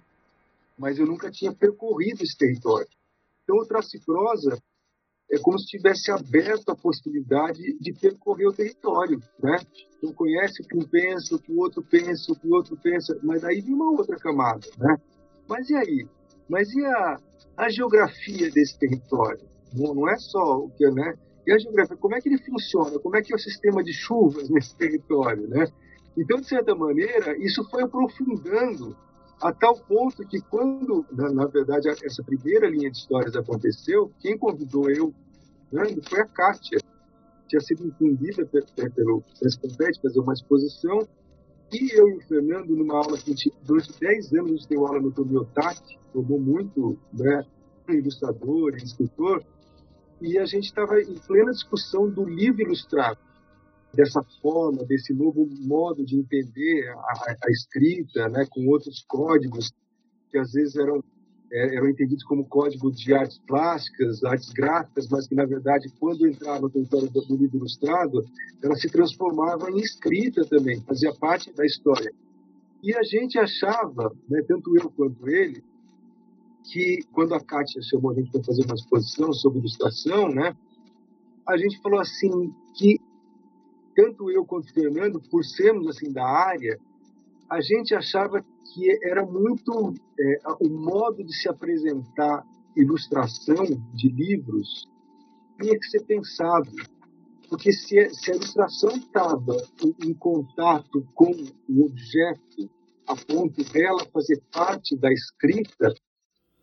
Mas 0.78 0.98
eu 0.98 1.06
nunca 1.06 1.28
tinha 1.28 1.52
percorrido 1.52 2.22
esse 2.22 2.36
território. 2.36 2.88
Então, 3.42 3.56
o 3.56 3.66
Trace 3.66 3.98
Prosa 4.04 4.58
é 5.30 5.38
como 5.38 5.58
se 5.58 5.66
tivesse 5.66 6.10
aberto 6.10 6.68
a 6.70 6.76
possibilidade 6.76 7.76
de 7.80 7.92
percorrer 7.92 8.46
o 8.46 8.52
território, 8.52 9.20
né? 9.42 9.56
Então 9.96 10.12
conhece 10.12 10.62
o 10.62 10.66
que 10.66 10.76
um 10.76 10.88
pensa, 10.88 11.34
o 11.34 11.38
que 11.38 11.52
o 11.52 11.58
outro 11.58 11.82
pensa, 11.82 12.32
o 12.32 12.36
que 12.36 12.46
o 12.46 12.54
outro 12.54 12.76
pensa, 12.76 13.18
mas 13.22 13.42
aí 13.44 13.60
vem 13.60 13.74
uma 13.74 13.90
outra 13.90 14.16
camada, 14.16 14.66
né? 14.78 14.96
Mas 15.48 15.68
e 15.68 15.74
aí? 15.74 16.08
Mas 16.48 16.72
e 16.72 16.84
a, 16.84 17.20
a 17.56 17.68
geografia 17.68 18.50
desse 18.50 18.78
território? 18.78 19.44
Não, 19.74 19.94
não 19.94 20.08
é 20.08 20.16
só 20.16 20.58
o 20.58 20.70
que, 20.70 20.88
né? 20.90 21.14
E 21.46 21.52
a 21.52 21.58
geografia, 21.58 21.96
como 21.96 22.14
é 22.14 22.20
que 22.20 22.28
ele 22.28 22.38
funciona? 22.38 22.98
Como 22.98 23.16
é 23.16 23.22
que 23.22 23.32
é 23.32 23.36
o 23.36 23.38
sistema 23.38 23.82
de 23.82 23.92
chuvas 23.92 24.48
nesse 24.50 24.76
território, 24.76 25.48
né? 25.48 25.66
Então, 26.16 26.40
de 26.40 26.48
certa 26.48 26.74
maneira, 26.74 27.36
isso 27.38 27.68
foi 27.68 27.82
aprofundando 27.82 28.96
a 29.40 29.52
tal 29.52 29.76
ponto 29.76 30.26
que 30.26 30.40
quando, 30.40 31.04
na, 31.12 31.30
na, 31.30 31.46
verdade, 31.46 31.88
essa 31.88 32.22
primeira 32.22 32.68
linha 32.68 32.90
de 32.90 32.98
histórias 32.98 33.36
aconteceu, 33.36 34.10
quem 34.20 34.38
convidou 34.38 34.90
eu 34.90 35.14
né, 35.70 35.84
foi 36.08 36.20
a 36.20 36.26
Kátia. 36.26 36.78
Tinha 37.46 37.60
sido 37.60 37.86
incumbida 37.86 38.44
pelo 38.46 39.22
Sescompete 39.34 40.00
fazer 40.00 40.18
uma 40.18 40.32
exposição 40.32 41.06
e 41.72 41.98
eu 41.98 42.08
e 42.08 42.16
o 42.16 42.20
Fernando, 42.22 42.74
numa 42.76 42.96
aula 42.96 43.18
que 43.18 43.30
gente, 43.30 43.52
durante 43.64 43.92
10 43.98 44.32
anos 44.34 44.50
a 44.50 44.54
gente 44.54 44.68
deu 44.68 44.86
aula 44.86 45.00
no 45.00 45.12
Tomiotaki, 45.12 45.98
formou 46.12 46.40
muito 46.40 46.98
né, 47.12 47.44
ilustrador 47.88 48.74
escritor, 48.76 49.44
e 50.20 50.38
a 50.38 50.46
gente 50.46 50.64
estava 50.64 51.00
em 51.00 51.14
plena 51.26 51.50
discussão 51.50 52.08
do 52.08 52.24
livro 52.24 52.62
ilustrado 52.62 53.18
dessa 53.96 54.22
forma, 54.40 54.84
desse 54.84 55.12
novo 55.12 55.48
modo 55.60 56.04
de 56.04 56.16
entender 56.16 56.88
a, 56.88 57.36
a 57.44 57.50
escrita, 57.50 58.28
né, 58.28 58.46
com 58.50 58.66
outros 58.68 59.04
códigos 59.08 59.72
que 60.30 60.38
às 60.38 60.52
vezes 60.52 60.76
eram 60.76 61.02
é, 61.52 61.76
eram 61.76 61.88
entendidos 61.88 62.24
como 62.24 62.44
código 62.44 62.90
de 62.90 63.14
artes 63.14 63.38
plásticas, 63.46 64.22
artes 64.24 64.52
gráficas, 64.52 65.08
mas 65.08 65.28
que 65.28 65.34
na 65.34 65.44
verdade 65.44 65.88
quando 65.98 66.26
entrava 66.26 66.62
no 66.62 66.70
território 66.70 67.08
do, 67.08 67.36
livro 67.36 67.58
ilustrado, 67.58 68.24
ela 68.62 68.74
se 68.74 68.88
transformava 68.90 69.70
em 69.70 69.78
escrita 69.78 70.44
também, 70.44 70.80
fazia 70.82 71.14
parte 71.14 71.52
da 71.52 71.64
história. 71.64 72.12
E 72.82 72.94
a 72.94 73.02
gente 73.02 73.38
achava, 73.38 74.12
né, 74.28 74.42
tanto 74.46 74.76
eu 74.76 74.90
quanto 74.90 75.28
ele, 75.28 75.62
que 76.64 77.00
quando 77.12 77.32
a 77.32 77.40
Kátia 77.40 77.80
chamou 77.82 78.10
a 78.10 78.14
gente 78.14 78.30
para 78.30 78.42
fazer 78.42 78.64
uma 78.64 78.74
exposição 78.74 79.32
sobre 79.32 79.60
ilustração, 79.60 80.28
né, 80.28 80.56
a 81.46 81.56
gente 81.56 81.80
falou 81.80 82.00
assim 82.00 82.52
que 82.74 82.95
tanto 83.96 84.30
eu 84.30 84.44
quanto 84.44 84.68
o 84.68 84.72
Fernando, 84.72 85.20
por 85.30 85.42
sermos 85.42 85.88
assim 85.88 86.12
da 86.12 86.24
área, 86.24 86.78
a 87.48 87.60
gente 87.62 87.94
achava 87.94 88.44
que 88.74 88.90
era 89.02 89.24
muito 89.24 89.94
é, 90.20 90.40
o 90.60 90.68
modo 90.68 91.24
de 91.24 91.34
se 91.34 91.48
apresentar 91.48 92.44
ilustração 92.76 93.64
de 93.94 94.08
livros 94.08 94.86
tinha 95.58 95.78
que 95.78 95.86
ser 95.86 96.04
pensado 96.04 96.70
porque 97.48 97.72
se, 97.72 98.10
se 98.10 98.32
a 98.32 98.34
ilustração 98.34 98.90
estava 98.90 99.56
em, 99.82 100.10
em 100.10 100.12
contato 100.12 101.06
com 101.14 101.32
o 101.68 101.84
objeto 101.86 102.68
a 103.06 103.16
ponto 103.16 103.64
dela 103.72 104.04
fazer 104.12 104.42
parte 104.52 104.96
da 104.96 105.10
escrita 105.10 105.94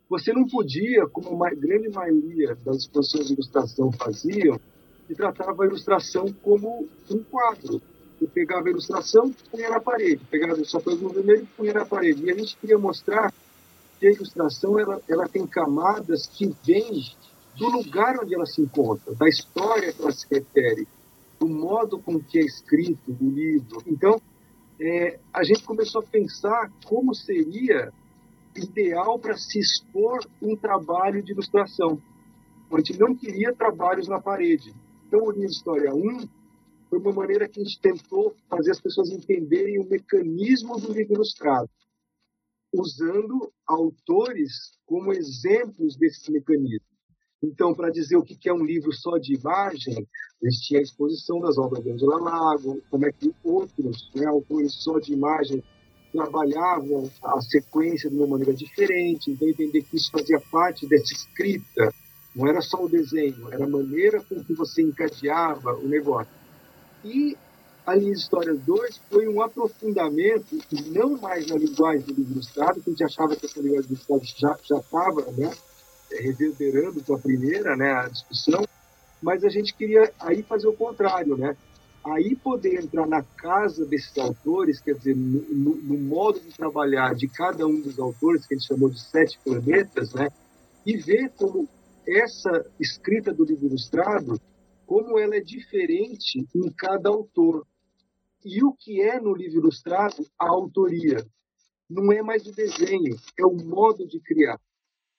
você 0.07 0.31
não 0.33 0.45
podia 0.45 1.07
como 1.07 1.43
a 1.43 1.49
grande 1.49 1.89
maioria 1.89 2.53
das 2.57 2.79
exposições 2.79 3.27
de 3.27 3.33
ilustração 3.33 3.91
faziam 3.93 4.59
tratava 5.13 5.63
a 5.63 5.65
ilustração 5.65 6.25
como 6.41 6.87
um 7.09 7.23
quadro. 7.23 7.81
Eu 8.21 8.27
pegava 8.27 8.67
a 8.67 8.71
ilustração, 8.71 9.33
punha 9.51 9.69
na 9.69 9.79
parede, 9.79 10.23
pegava 10.29 10.59
o 10.59 10.65
chapéu 10.65 10.95
vermelho 10.95 11.43
e 11.43 11.57
punha 11.57 11.73
na 11.73 11.85
parede. 11.85 12.23
E 12.23 12.31
a 12.31 12.35
gente 12.35 12.55
queria 12.57 12.77
mostrar 12.77 13.33
que 13.99 14.07
a 14.07 14.11
ilustração 14.11 14.79
ela, 14.79 15.01
ela 15.07 15.27
tem 15.27 15.45
camadas 15.45 16.25
que 16.27 16.53
vêm 16.65 17.03
do 17.57 17.69
lugar 17.69 18.19
onde 18.21 18.33
ela 18.33 18.45
se 18.45 18.61
encontra, 18.61 19.13
da 19.15 19.27
história 19.27 19.93
que 19.93 20.01
ela 20.01 20.11
se 20.11 20.25
refere, 20.29 20.87
do 21.39 21.47
modo 21.47 21.99
com 21.99 22.19
que 22.19 22.39
é 22.39 22.41
escrito 22.41 23.15
o 23.19 23.29
livro. 23.29 23.83
Então, 23.85 24.21
é, 24.79 25.19
a 25.33 25.43
gente 25.43 25.63
começou 25.63 26.01
a 26.01 26.05
pensar 26.05 26.71
como 26.85 27.13
seria 27.13 27.91
ideal 28.55 29.17
para 29.19 29.37
se 29.37 29.59
expor 29.59 30.19
um 30.41 30.55
trabalho 30.55 31.21
de 31.21 31.31
ilustração. 31.31 32.01
A 32.71 32.77
gente 32.77 32.99
não 32.99 33.15
queria 33.15 33.53
trabalhos 33.53 34.07
na 34.07 34.19
parede. 34.19 34.73
Então, 35.13 35.27
o 35.27 35.45
História 35.45 35.93
1 35.93 36.27
foi 36.89 36.97
uma 36.97 37.13
maneira 37.13 37.47
que 37.47 37.61
a 37.61 37.63
gente 37.63 37.79
tentou 37.79 38.35
fazer 38.49 38.71
as 38.71 38.81
pessoas 38.81 39.11
entenderem 39.11 39.79
o 39.79 39.87
mecanismo 39.87 40.79
do 40.79 40.91
livro 40.91 41.13
ilustrado, 41.13 41.69
usando 42.73 43.53
autores 43.67 44.71
como 44.87 45.13
exemplos 45.13 45.95
desse 45.97 46.31
mecanismo. 46.31 46.87
Então, 47.43 47.75
para 47.75 47.91
dizer 47.91 48.17
o 48.17 48.23
que 48.23 48.49
é 48.49 48.53
um 48.53 48.65
livro 48.65 48.91
só 48.91 49.19
de 49.19 49.35
imagem, 49.35 50.07
a 50.41 50.49
gente 50.49 50.65
tinha 50.65 50.79
a 50.79 50.83
exposição 50.83 51.39
das 51.39 51.59
obras 51.59 51.83
de 51.83 51.91
Angela 51.91 52.19
Lago, 52.19 52.81
como 52.89 53.05
é 53.05 53.11
que 53.11 53.31
outros 53.43 54.09
né, 54.15 54.25
autores 54.25 54.73
só 54.73 54.97
de 54.97 55.13
imagem 55.13 55.63
trabalhavam 56.11 57.07
a 57.21 57.39
sequência 57.39 58.09
de 58.09 58.15
uma 58.15 58.25
maneira 58.25 58.53
diferente, 58.55 59.29
então 59.29 59.47
entender 59.47 59.83
que 59.83 59.95
isso 59.95 60.09
fazia 60.09 60.39
parte 60.39 60.87
dessa 60.87 61.13
escrita 61.13 61.93
não 62.35 62.47
era 62.47 62.61
só 62.61 62.83
o 62.83 62.89
desenho, 62.89 63.51
era 63.51 63.65
a 63.65 63.69
maneira 63.69 64.21
com 64.23 64.43
que 64.43 64.53
você 64.53 64.81
encadeava 64.81 65.73
o 65.75 65.87
negócio. 65.87 66.31
E 67.03 67.37
a 67.85 67.95
linha 67.95 68.13
de 68.13 68.19
histórias 68.19 68.59
2 68.61 69.01
foi 69.09 69.27
um 69.27 69.41
aprofundamento, 69.41 70.57
não 70.87 71.17
mais 71.17 71.47
na 71.47 71.57
linguagem 71.57 72.01
do 72.01 72.13
livro 72.13 72.33
ilustrado, 72.33 72.81
que 72.81 72.89
a 72.89 72.93
gente 72.93 73.03
achava 73.03 73.35
que 73.35 73.45
essa 73.45 73.59
linguagem 73.59 73.89
do 73.89 73.99
ilustrado 74.09 74.59
já 74.63 74.77
estava 74.77 75.31
né, 75.31 75.51
reverberando 76.11 77.03
com 77.03 77.15
a 77.15 77.19
primeira 77.19 77.75
né, 77.75 77.91
a 77.91 78.07
discussão, 78.07 78.63
mas 79.21 79.43
a 79.43 79.49
gente 79.49 79.73
queria 79.73 80.11
aí 80.19 80.43
fazer 80.43 80.67
o 80.67 80.73
contrário, 80.73 81.37
né? 81.37 81.55
Aí 82.05 82.35
poder 82.35 82.83
entrar 82.83 83.07
na 83.07 83.23
casa 83.23 83.85
desses 83.85 84.17
autores, 84.17 84.81
quer 84.81 84.95
dizer, 84.95 85.15
no, 85.15 85.41
no, 85.41 85.75
no 85.75 85.97
modo 85.97 86.37
de 86.41 86.49
trabalhar 86.49 87.15
de 87.15 87.29
cada 87.29 87.65
um 87.65 87.79
dos 87.79 87.97
autores, 87.97 88.45
que 88.45 88.53
a 88.53 88.57
gente 88.57 88.67
chamou 88.67 88.89
de 88.89 88.99
sete 88.99 89.39
planetas, 89.41 90.13
né? 90.13 90.29
E 90.85 90.97
ver 90.97 91.31
como 91.37 91.69
essa 92.07 92.65
escrita 92.79 93.33
do 93.33 93.45
livro 93.45 93.67
ilustrado, 93.67 94.39
como 94.85 95.17
ela 95.17 95.35
é 95.35 95.41
diferente 95.41 96.45
em 96.55 96.71
cada 96.71 97.09
autor. 97.09 97.65
E 98.43 98.63
o 98.63 98.73
que 98.73 99.01
é 99.01 99.19
no 99.19 99.33
livro 99.33 99.59
ilustrado 99.59 100.25
a 100.37 100.47
autoria? 100.49 101.25
Não 101.89 102.11
é 102.11 102.21
mais 102.21 102.45
o 102.45 102.51
desenho, 102.51 103.15
é 103.37 103.45
o 103.45 103.55
modo 103.55 104.07
de 104.07 104.19
criar. 104.19 104.59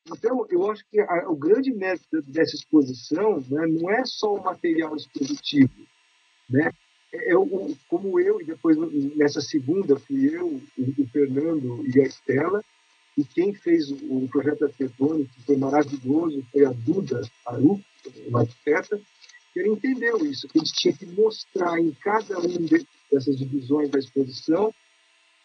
Então, 0.07 0.47
eu 0.51 0.71
acho 0.71 0.85
que 0.91 1.01
a, 1.01 1.31
o 1.31 1.37
grande 1.37 1.73
mérito 1.73 2.21
dessa 2.23 2.55
exposição 2.55 3.41
né, 3.49 3.67
não 3.67 3.91
é 3.91 4.05
só 4.05 4.35
o 4.35 4.43
material 4.43 4.95
expositivo, 4.95 5.87
né? 6.49 6.71
eu, 7.27 7.77
como 7.89 8.19
eu, 8.19 8.41
e 8.41 8.45
depois 8.45 8.77
nessa 9.17 9.41
segunda 9.41 9.99
fui 9.99 10.35
eu, 10.35 10.61
o 10.79 11.07
Fernando 11.09 11.85
e 11.87 12.01
a 12.01 12.05
Estela, 12.05 12.63
e 13.17 13.25
quem 13.25 13.55
fez 13.55 13.91
o 13.91 14.29
projeto 14.29 14.65
arquitetônico, 14.65 15.33
que 15.35 15.43
foi 15.43 15.57
maravilhoso, 15.57 16.45
foi 16.51 16.65
a 16.65 16.73
Duda 16.73 17.23
Aru, 17.47 17.81
uma 18.27 18.41
arquiteta, 18.41 19.01
que 19.53 19.61
ele 19.61 19.71
entendeu 19.71 20.19
isso, 20.27 20.49
que 20.49 20.59
a 20.59 20.65
gente 20.65 20.75
tinha 20.75 20.95
que 20.95 21.07
mostrar 21.07 21.79
em 21.79 21.93
cada 21.93 22.41
um 22.41 22.67
dessas 23.11 23.37
divisões 23.37 23.89
da 23.89 23.99
exposição 23.99 24.75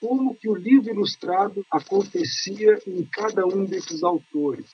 como 0.02 0.36
que 0.36 0.50
o 0.50 0.56
livro 0.56 0.90
ilustrado 0.90 1.64
acontecia 1.70 2.80
em 2.88 3.04
cada 3.06 3.46
um 3.46 3.66
desses 3.66 4.02
autores. 4.02 4.66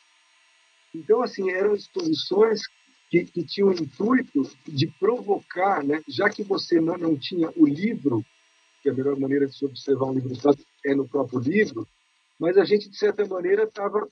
Então, 0.93 1.21
assim, 1.21 1.51
eram 1.51 1.75
exposições 1.75 2.61
que, 3.09 3.25
que 3.25 3.43
tinham 3.43 3.69
o 3.69 3.73
intuito 3.73 4.49
de 4.67 4.87
provocar, 4.99 5.83
né? 5.83 6.01
já 6.07 6.29
que 6.29 6.43
você 6.43 6.79
não, 6.79 6.97
não 6.97 7.17
tinha 7.17 7.51
o 7.55 7.65
livro, 7.65 8.23
que 8.81 8.89
a 8.89 8.93
melhor 8.93 9.19
maneira 9.19 9.47
de 9.47 9.57
se 9.57 9.65
observar 9.65 10.05
um 10.05 10.13
livro 10.13 10.29
ilustrado 10.29 10.59
é 10.85 10.95
no 10.95 11.07
próprio 11.07 11.39
livro, 11.39 11.87
mas 12.39 12.57
a 12.57 12.63
gente, 12.63 12.89
de 12.89 12.97
certa 12.97 13.25
maneira, 13.25 13.63
estava 13.63 14.07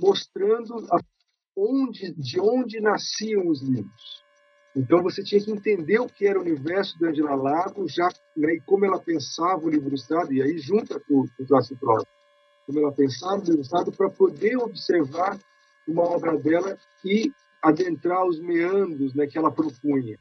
mostrando 0.00 0.74
a, 0.90 0.98
onde, 1.56 2.12
de 2.14 2.40
onde 2.40 2.80
nasciam 2.80 3.46
os 3.48 3.62
livros. 3.62 4.24
Então 4.76 5.02
você 5.02 5.22
tinha 5.22 5.42
que 5.42 5.52
entender 5.52 6.00
o 6.00 6.08
que 6.08 6.26
era 6.26 6.38
o 6.38 6.42
universo 6.42 6.98
da 6.98 7.08
Angela 7.08 7.34
Lago, 7.36 7.88
já 7.88 8.08
né, 8.36 8.54
e 8.54 8.60
como 8.62 8.84
ela 8.84 8.98
pensava 8.98 9.64
o 9.64 9.68
livro 9.68 9.88
ilustrado, 9.88 10.32
e 10.32 10.42
aí 10.42 10.58
junta 10.58 10.98
com 11.00 11.20
o 11.20 11.46
traço 11.46 11.76
próprio, 11.76 12.08
como 12.66 12.80
ela 12.80 12.92
pensava 12.92 13.36
o 13.36 13.38
livro 13.40 13.54
ilustrado 13.54 13.92
para 13.92 14.10
poder 14.10 14.56
observar 14.56 15.38
uma 15.86 16.02
obra 16.02 16.36
dela 16.36 16.76
e 17.04 17.30
adentrar 17.62 18.26
os 18.26 18.40
meandros 18.40 19.14
né, 19.14 19.26
que 19.26 19.38
ela 19.38 19.52
propunha. 19.52 20.18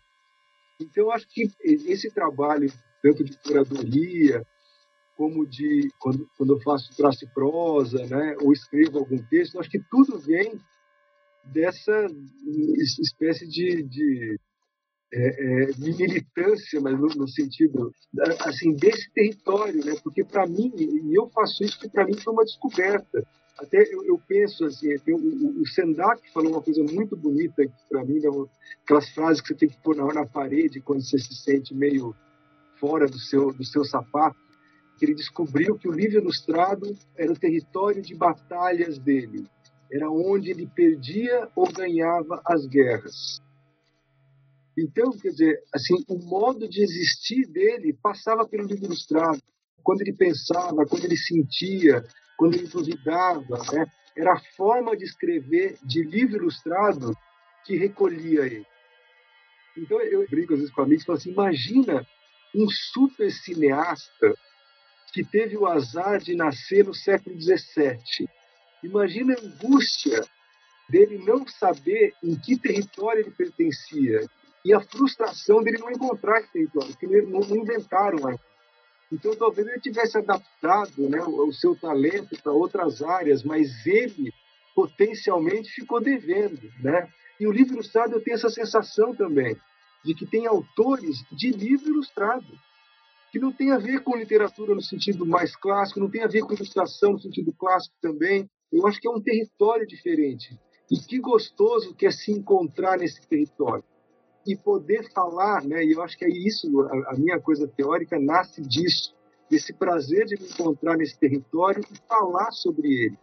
Então, 0.79 1.11
acho 1.11 1.27
que 1.29 1.49
esse 1.61 2.11
trabalho, 2.13 2.71
tanto 3.01 3.23
de 3.23 3.37
curadoria, 3.37 4.45
como 5.15 5.45
de 5.45 5.89
quando, 5.99 6.27
quando 6.37 6.53
eu 6.53 6.61
faço 6.61 6.95
traço 6.95 7.25
e 7.25 7.33
prosa, 7.33 8.05
né, 8.07 8.35
ou 8.41 8.51
escrevo 8.51 8.99
algum 8.99 9.17
texto, 9.23 9.59
acho 9.59 9.69
que 9.69 9.81
tudo 9.89 10.19
vem 10.19 10.59
dessa 11.45 12.07
espécie 12.99 13.47
de, 13.47 13.83
de 13.83 14.39
é, 15.13 15.27
é, 15.27 15.67
militância, 15.77 16.81
mas 16.81 16.99
no, 16.99 17.07
no, 17.07 17.27
sentido 17.27 17.91
assim 18.39 18.73
desse 18.73 19.11
território, 19.13 19.85
né? 19.85 19.95
Porque 20.03 20.23
para 20.23 20.47
mim 20.47 20.71
e 20.75 21.15
eu 21.15 21.29
faço 21.29 21.63
isso 21.63 21.79
que 21.79 21.89
para 21.89 22.05
mim 22.05 22.17
foi 22.17 22.33
uma 22.33 22.43
descoberta. 22.43 23.23
Até 23.59 23.83
eu, 23.93 24.03
eu 24.05 24.19
penso 24.27 24.65
assim, 24.65 24.97
tem 24.99 25.13
o, 25.13 25.61
o 25.61 25.67
Sendak 25.67 26.19
falou 26.33 26.53
uma 26.53 26.61
coisa 26.61 26.83
muito 26.83 27.15
bonita 27.15 27.63
para 27.89 28.03
mim, 28.03 28.19
né? 28.19 28.29
aquelas 28.83 29.07
frases 29.09 29.41
que 29.41 29.49
você 29.49 29.55
tem 29.55 29.69
que 29.69 29.77
pôr 29.83 29.95
na, 29.95 30.05
na 30.11 30.25
parede 30.25 30.81
quando 30.81 31.03
você 31.03 31.19
se 31.19 31.35
sente 31.35 31.75
meio 31.75 32.15
fora 32.79 33.05
do 33.05 33.19
seu 33.19 33.53
do 33.53 33.63
seu 33.63 33.83
sapato. 33.85 34.42
Que 34.97 35.05
ele 35.05 35.15
descobriu 35.15 35.77
que 35.77 35.87
o 35.87 35.91
livro 35.91 36.19
ilustrado 36.19 36.95
era 37.17 37.31
o 37.31 37.39
território 37.39 38.01
de 38.01 38.15
batalhas 38.15 38.97
dele 38.99 39.47
era 39.93 40.09
onde 40.09 40.49
ele 40.49 40.65
perdia 40.65 41.47
ou 41.55 41.71
ganhava 41.71 42.41
as 42.45 42.65
guerras. 42.65 43.39
Então, 44.75 45.11
quer 45.11 45.29
dizer, 45.29 45.63
assim, 45.71 46.03
o 46.07 46.17
modo 46.17 46.67
de 46.67 46.81
existir 46.81 47.45
dele 47.45 47.95
passava 48.01 48.47
pelo 48.47 48.65
livro 48.65 48.85
ilustrado. 48.85 49.39
Quando 49.83 50.01
ele 50.01 50.13
pensava, 50.13 50.85
quando 50.87 51.05
ele 51.05 51.15
sentia, 51.15 52.03
quando 52.37 52.55
ele 52.55 52.67
duvidava, 52.67 53.59
né? 53.71 53.85
era 54.17 54.33
a 54.33 54.41
forma 54.57 54.97
de 54.97 55.03
escrever 55.03 55.77
de 55.83 56.01
livro 56.01 56.37
ilustrado 56.37 57.15
que 57.63 57.77
recolhia 57.77 58.47
ele. 58.47 58.65
Então, 59.77 60.01
eu 60.01 60.27
brinco 60.27 60.53
às 60.53 60.59
vezes 60.59 60.73
com 60.73 60.81
amigos 60.81 61.03
e 61.03 61.05
falo 61.05 61.17
assim: 61.19 61.31
imagina 61.31 62.07
um 62.55 62.67
super 62.67 63.31
cineasta 63.31 64.33
que 65.13 65.23
teve 65.23 65.55
o 65.55 65.67
azar 65.67 66.19
de 66.19 66.35
nascer 66.35 66.85
no 66.85 66.93
século 66.93 67.39
XVII 67.39 68.27
Imagina 68.83 69.33
a 69.33 69.41
angústia 69.41 70.25
dele 70.89 71.17
não 71.19 71.47
saber 71.47 72.13
em 72.21 72.35
que 72.35 72.59
território 72.59 73.21
ele 73.21 73.31
pertencia 73.31 74.27
e 74.65 74.73
a 74.73 74.81
frustração 74.81 75.63
dele 75.63 75.77
não 75.77 75.89
encontrar 75.89 76.39
esse 76.39 76.51
território, 76.51 76.89
porque 76.89 77.07
não, 77.07 77.41
inventaram 77.41 78.27
ainda. 78.27 78.41
Então, 79.11 79.35
talvez 79.35 79.67
ele 79.67 79.79
tivesse 79.79 80.17
adaptado 80.17 81.09
né, 81.09 81.21
o 81.21 81.51
seu 81.51 81.75
talento 81.75 82.41
para 82.41 82.51
outras 82.51 83.01
áreas, 83.01 83.43
mas 83.43 83.85
ele 83.85 84.33
potencialmente 84.75 85.69
ficou 85.69 86.01
devendo. 86.01 86.61
Né? 86.81 87.07
E 87.39 87.45
o 87.45 87.51
livro 87.51 87.73
ilustrado 87.73 88.13
eu 88.13 88.21
tenho 88.21 88.35
essa 88.35 88.49
sensação 88.49 89.13
também, 89.13 89.55
de 90.03 90.15
que 90.15 90.25
tem 90.25 90.47
autores 90.47 91.23
de 91.31 91.51
livro 91.51 91.89
ilustrado, 91.89 92.47
que 93.33 93.39
não 93.39 93.51
tem 93.51 93.71
a 93.71 93.79
ver 93.79 94.03
com 94.03 94.15
literatura 94.15 94.75
no 94.75 94.81
sentido 94.81 95.25
mais 95.25 95.55
clássico, 95.55 95.99
não 95.99 96.07
tem 96.07 96.21
a 96.21 96.27
ver 96.27 96.41
com 96.41 96.53
ilustração 96.53 97.13
no 97.13 97.19
sentido 97.19 97.51
clássico 97.51 97.95
também, 97.99 98.47
eu 98.71 98.85
acho 98.85 99.01
que 99.01 99.07
é 99.07 99.11
um 99.11 99.19
território 99.19 99.87
diferente. 99.87 100.55
E 100.91 100.99
que 100.99 101.17
gostoso 101.17 101.95
que 101.95 102.05
é 102.05 102.11
se 102.11 102.31
encontrar 102.31 102.99
nesse 102.99 103.27
território 103.27 103.83
e 104.45 104.55
poder 104.55 105.11
falar, 105.11 105.63
né? 105.63 105.83
E 105.83 105.93
eu 105.93 106.03
acho 106.03 106.15
que 106.15 106.25
é 106.25 106.29
isso, 106.29 106.69
a, 107.07 107.15
minha 107.17 107.39
coisa 107.39 107.67
teórica 107.67 108.19
nasce 108.19 108.61
disso, 108.61 109.15
desse 109.49 109.73
prazer 109.73 110.27
de 110.27 110.39
me 110.39 110.47
encontrar 110.47 110.95
nesse 110.95 111.17
território 111.17 111.83
e 111.91 111.97
falar 112.07 112.51
sobre 112.51 112.87
ele, 112.87 113.17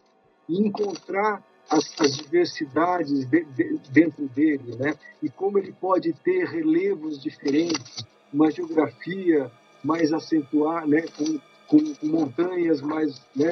e 0.49 0.59
encontrar 0.61 1.41
as, 1.71 1.85
as 2.01 2.17
diversidades 2.17 3.27
de, 3.27 3.45
de, 3.45 3.79
dentro 3.93 4.27
dele, 4.27 4.75
né? 4.77 4.93
E 5.23 5.31
como 5.31 5.57
ele 5.57 5.71
pode 5.71 6.13
ter 6.15 6.47
relevos 6.47 7.23
diferentes, 7.23 8.05
uma 8.33 8.51
geografia 8.51 9.53
mais 9.83 10.13
acentuar, 10.13 10.87
né? 10.87 11.03
Com, 11.17 11.41
com, 11.71 11.95
com 11.95 12.07
montanhas 12.07 12.81
mais, 12.81 13.25
né, 13.37 13.51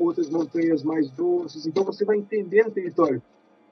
outras 0.00 0.28
montanhas 0.28 0.82
mais 0.82 1.08
doces. 1.12 1.64
Então 1.64 1.84
você 1.84 2.04
vai 2.04 2.16
entendendo 2.16 2.68
o 2.68 2.72
território. 2.72 3.22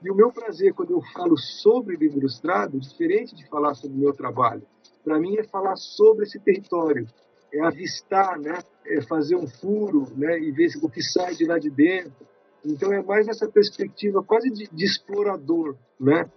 E 0.02 0.10
o 0.10 0.14
meu 0.14 0.32
prazer 0.32 0.72
quando 0.72 0.92
eu 0.92 1.02
falo 1.12 1.36
sobre 1.36 1.96
livro 1.96 2.18
ilustrado, 2.18 2.78
diferente 2.78 3.34
de 3.34 3.46
falar 3.48 3.74
sobre 3.74 3.96
o 3.96 4.00
meu 4.00 4.12
trabalho, 4.12 4.62
para 5.04 5.18
mim 5.18 5.36
é 5.36 5.44
falar 5.44 5.74
sobre 5.76 6.24
esse 6.24 6.38
território, 6.38 7.06
é 7.52 7.60
avistar, 7.60 8.38
né, 8.38 8.58
é 8.86 9.02
fazer 9.02 9.34
um 9.34 9.48
furo, 9.48 10.06
né, 10.16 10.38
e 10.38 10.52
ver 10.52 10.70
o 10.82 10.88
que 10.88 11.02
sai 11.02 11.34
de 11.34 11.44
lá 11.44 11.58
de 11.58 11.68
dentro. 11.68 12.26
Então 12.64 12.92
é 12.92 13.02
mais 13.02 13.26
essa 13.26 13.48
perspectiva 13.48 14.22
quase 14.22 14.50
de, 14.50 14.68
de 14.72 14.84
explorador, 14.84 15.74
né? 15.98 16.30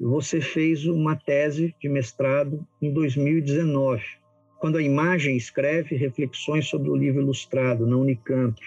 Você 0.00 0.40
fez 0.40 0.86
uma 0.86 1.14
tese 1.14 1.76
de 1.78 1.86
mestrado 1.86 2.66
em 2.80 2.90
2019, 2.90 4.02
quando 4.58 4.78
a 4.78 4.82
imagem 4.82 5.36
escreve 5.36 5.94
reflexões 5.94 6.66
sobre 6.68 6.88
o 6.88 6.96
livro 6.96 7.20
ilustrado 7.20 7.86
na 7.86 7.98
Unicamp. 7.98 8.58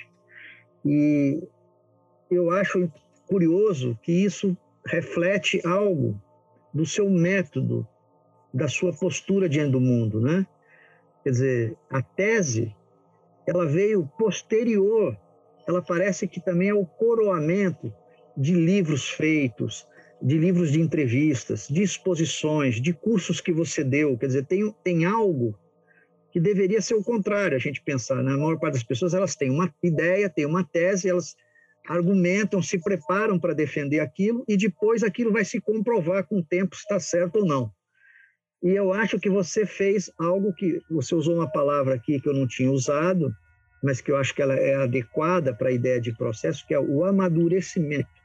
E 0.85 1.41
eu 2.29 2.51
acho 2.51 2.87
curioso 3.25 3.97
que 4.03 4.11
isso 4.11 4.55
reflete 4.85 5.59
algo 5.65 6.21
do 6.71 6.85
seu 6.85 7.09
método, 7.09 7.87
da 8.53 8.67
sua 8.67 8.93
postura 8.93 9.49
diante 9.49 9.71
do 9.71 9.81
mundo, 9.81 10.21
né? 10.21 10.45
Quer 11.23 11.29
dizer, 11.31 11.77
a 11.89 11.99
tese, 11.99 12.75
ela 13.47 13.65
veio 13.65 14.07
posterior, 14.19 15.17
ela 15.67 15.81
parece 15.81 16.27
que 16.27 16.39
também 16.39 16.69
é 16.69 16.75
o 16.75 16.85
coroamento 16.85 17.91
de 18.37 18.53
livros 18.53 19.09
feitos, 19.09 19.87
de 20.23 20.37
livros 20.37 20.71
de 20.71 20.79
entrevistas, 20.79 21.67
de 21.67 21.83
exposições, 21.83 22.81
de 22.81 22.93
cursos 22.93 23.41
que 23.41 23.51
você 23.51 23.83
deu. 23.83 24.17
Quer 24.17 24.27
dizer, 24.27 24.45
tem, 24.45 24.73
tem 24.81 25.03
algo 25.03 25.53
que 26.31 26.39
deveria 26.39 26.81
ser 26.81 26.93
o 26.93 27.03
contrário, 27.03 27.57
a 27.57 27.59
gente 27.59 27.81
pensar. 27.81 28.23
Na 28.23 28.37
maior 28.37 28.57
parte 28.57 28.75
das 28.75 28.83
pessoas, 28.83 29.13
elas 29.13 29.35
têm 29.35 29.51
uma 29.51 29.71
ideia, 29.83 30.29
têm 30.29 30.45
uma 30.45 30.63
tese, 30.63 31.09
elas 31.09 31.35
argumentam, 31.89 32.61
se 32.61 32.81
preparam 32.81 33.37
para 33.37 33.53
defender 33.53 33.99
aquilo 33.99 34.45
e 34.47 34.55
depois 34.55 35.03
aquilo 35.03 35.33
vai 35.33 35.43
se 35.43 35.59
comprovar 35.59 36.25
com 36.25 36.39
o 36.39 36.43
tempo 36.43 36.73
se 36.73 36.83
está 36.83 37.01
certo 37.01 37.39
ou 37.39 37.45
não. 37.45 37.69
E 38.63 38.69
eu 38.69 38.93
acho 38.93 39.19
que 39.19 39.29
você 39.29 39.65
fez 39.65 40.09
algo 40.17 40.53
que 40.53 40.79
você 40.89 41.13
usou 41.13 41.35
uma 41.35 41.51
palavra 41.51 41.95
aqui 41.95 42.21
que 42.21 42.29
eu 42.29 42.33
não 42.33 42.47
tinha 42.47 42.71
usado, 42.71 43.29
mas 43.83 43.99
que 43.99 44.09
eu 44.09 44.15
acho 44.15 44.33
que 44.33 44.41
ela 44.41 44.55
é 44.55 44.75
adequada 44.75 45.53
para 45.53 45.67
a 45.67 45.73
ideia 45.73 45.99
de 45.99 46.15
processo, 46.15 46.65
que 46.65 46.73
é 46.73 46.79
o 46.79 47.03
amadurecimento. 47.03 48.22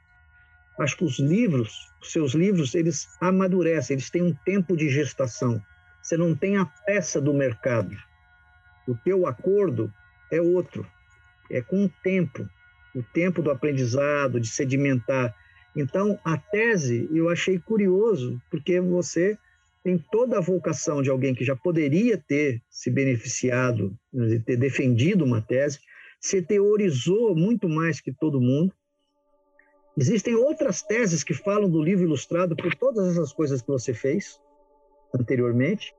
Acho 0.79 0.97
que 0.97 1.03
os 1.03 1.19
livros, 1.19 1.91
os 2.01 2.11
seus 2.11 2.33
livros, 2.33 2.73
eles 2.73 3.07
amadurecem, 3.19 3.95
eles 3.95 4.09
têm 4.09 4.23
um 4.23 4.33
tempo 4.33 4.77
de 4.77 4.89
gestação. 4.89 5.61
Você 6.01 6.15
não 6.15 6.33
tem 6.33 6.57
a 6.57 6.65
peça 6.65 7.19
do 7.19 7.33
mercado. 7.33 7.95
O 8.87 8.95
teu 8.95 9.27
acordo 9.27 9.93
é 10.31 10.41
outro, 10.41 10.87
é 11.51 11.61
com 11.61 11.85
o 11.85 11.89
tempo, 12.01 12.49
o 12.95 13.03
tempo 13.03 13.41
do 13.41 13.51
aprendizado, 13.51 14.39
de 14.39 14.47
sedimentar. 14.47 15.35
Então, 15.75 16.17
a 16.23 16.37
tese 16.37 17.09
eu 17.13 17.29
achei 17.29 17.59
curioso, 17.59 18.41
porque 18.49 18.79
você 18.79 19.37
tem 19.83 19.97
toda 20.11 20.37
a 20.37 20.41
vocação 20.41 21.01
de 21.01 21.09
alguém 21.09 21.35
que 21.35 21.43
já 21.43 21.55
poderia 21.55 22.17
ter 22.17 22.61
se 22.69 22.89
beneficiado, 22.89 23.97
ter 24.45 24.57
defendido 24.57 25.25
uma 25.25 25.41
tese, 25.41 25.79
você 26.19 26.41
teorizou 26.41 27.35
muito 27.35 27.69
mais 27.69 28.01
que 28.01 28.11
todo 28.11 28.41
mundo, 28.41 28.73
Existem 29.99 30.33
outras 30.33 30.81
teses 30.81 31.25
que 31.25 31.33
falam 31.33 31.69
do 31.69 31.83
livro 31.83 32.05
ilustrado 32.05 32.55
por 32.55 32.73
todas 32.73 33.09
essas 33.09 33.33
coisas 33.33 33.61
que 33.61 33.67
você 33.67 33.93
fez 33.93 34.39
anteriormente, 35.13 35.93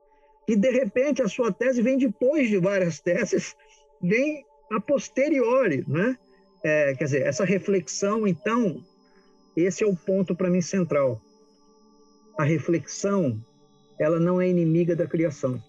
e 0.47 0.55
de 0.55 0.71
repente 0.71 1.21
a 1.21 1.27
sua 1.27 1.51
tese 1.51 1.83
vem 1.83 1.99
depois 1.99 2.49
de 2.49 2.57
várias 2.57 2.99
teses, 2.99 3.55
vem 4.01 4.43
a 4.71 4.81
posteriori, 4.81 5.85
né? 5.87 6.17
É, 6.63 6.95
quer 6.95 7.03
dizer, 7.03 7.27
essa 7.27 7.45
reflexão, 7.45 8.25
então, 8.25 8.83
esse 9.55 9.83
é 9.83 9.87
o 9.87 9.95
ponto 9.95 10.35
para 10.35 10.49
mim 10.49 10.61
central. 10.61 11.21
A 12.39 12.43
reflexão, 12.43 13.39
ela 13.99 14.19
não 14.19 14.41
é 14.41 14.47
inimiga 14.47 14.95
da 14.95 15.05
criação, 15.05 15.61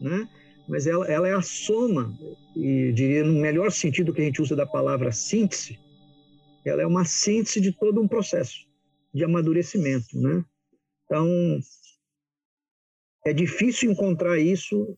né? 0.00 0.28
Mas 0.68 0.88
ela, 0.88 1.06
ela 1.06 1.28
é 1.28 1.34
a 1.34 1.42
soma, 1.42 2.12
e 2.56 2.90
diria 2.90 3.22
no 3.22 3.40
melhor 3.40 3.70
sentido 3.70 4.12
que 4.12 4.22
a 4.22 4.24
gente 4.24 4.42
usa 4.42 4.56
da 4.56 4.66
palavra 4.66 5.12
síntese, 5.12 5.78
ela 6.64 6.82
é 6.82 6.86
uma 6.86 7.04
síntese 7.04 7.60
de 7.60 7.72
todo 7.72 8.00
um 8.00 8.08
processo 8.08 8.66
de 9.12 9.24
amadurecimento, 9.24 10.18
né? 10.18 10.44
Então, 11.04 11.60
é 13.26 13.32
difícil 13.32 13.90
encontrar 13.90 14.38
isso 14.38 14.96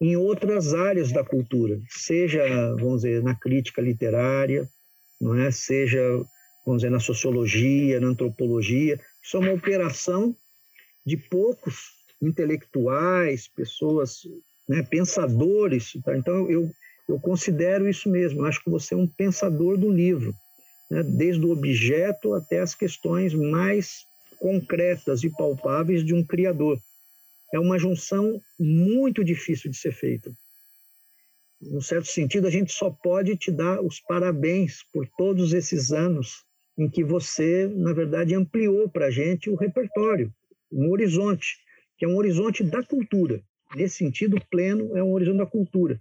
em 0.00 0.16
outras 0.16 0.74
áreas 0.74 1.12
da 1.12 1.24
cultura, 1.24 1.80
seja, 1.88 2.42
vamos 2.76 3.02
dizer, 3.02 3.22
na 3.22 3.34
crítica 3.34 3.80
literária, 3.80 4.68
não 5.20 5.34
é? 5.34 5.50
seja, 5.50 6.02
vamos 6.66 6.82
dizer, 6.82 6.90
na 6.90 7.00
sociologia, 7.00 8.00
na 8.00 8.08
antropologia. 8.08 9.00
Isso 9.22 9.36
é 9.36 9.40
uma 9.40 9.52
operação 9.52 10.36
de 11.06 11.16
poucos 11.16 11.92
intelectuais, 12.20 13.48
pessoas, 13.48 14.22
né, 14.68 14.82
pensadores. 14.82 15.92
Tá? 16.04 16.16
Então, 16.16 16.50
eu, 16.50 16.70
eu 17.08 17.18
considero 17.20 17.88
isso 17.88 18.08
mesmo. 18.08 18.44
Acho 18.44 18.62
que 18.62 18.70
você 18.70 18.94
é 18.94 18.96
um 18.96 19.06
pensador 19.06 19.78
do 19.78 19.90
livro, 19.90 20.34
né? 20.90 21.02
desde 21.02 21.44
o 21.44 21.50
objeto 21.50 22.34
até 22.34 22.60
as 22.60 22.74
questões 22.74 23.34
mais 23.34 24.04
concretas 24.38 25.22
e 25.22 25.30
palpáveis 25.30 26.04
de 26.04 26.14
um 26.14 26.24
criador 26.24 26.78
é 27.54 27.58
uma 27.58 27.78
junção 27.78 28.40
muito 28.58 29.24
difícil 29.24 29.70
de 29.70 29.76
ser 29.76 29.92
feita. 29.92 30.32
Num 31.60 31.80
certo 31.80 32.08
sentido, 32.08 32.46
a 32.46 32.50
gente 32.50 32.72
só 32.72 32.90
pode 32.90 33.36
te 33.36 33.50
dar 33.50 33.80
os 33.80 34.00
parabéns 34.00 34.82
por 34.92 35.08
todos 35.16 35.52
esses 35.52 35.92
anos 35.92 36.44
em 36.76 36.90
que 36.90 37.04
você, 37.04 37.68
na 37.68 37.92
verdade, 37.92 38.34
ampliou 38.34 38.88
para 38.88 39.06
a 39.06 39.10
gente 39.10 39.48
o 39.48 39.54
repertório, 39.54 40.32
um 40.72 40.90
horizonte, 40.90 41.56
que 41.96 42.04
é 42.04 42.08
um 42.08 42.16
horizonte 42.16 42.64
da 42.64 42.82
cultura. 42.82 43.40
Nesse 43.76 43.98
sentido 43.98 44.36
pleno, 44.50 44.96
é 44.96 45.02
um 45.02 45.12
horizonte 45.12 45.38
da 45.38 45.46
cultura. 45.46 46.00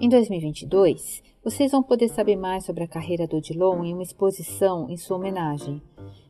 Em 0.00 0.08
2022, 0.08 1.22
vocês 1.44 1.70
vão 1.70 1.82
poder 1.82 2.08
saber 2.08 2.34
mais 2.34 2.64
sobre 2.64 2.82
a 2.82 2.88
carreira 2.88 3.26
do 3.26 3.36
Odilon 3.36 3.84
em 3.84 3.92
uma 3.92 4.02
exposição 4.02 4.88
em 4.88 4.96
sua 4.96 5.18
homenagem. 5.18 5.82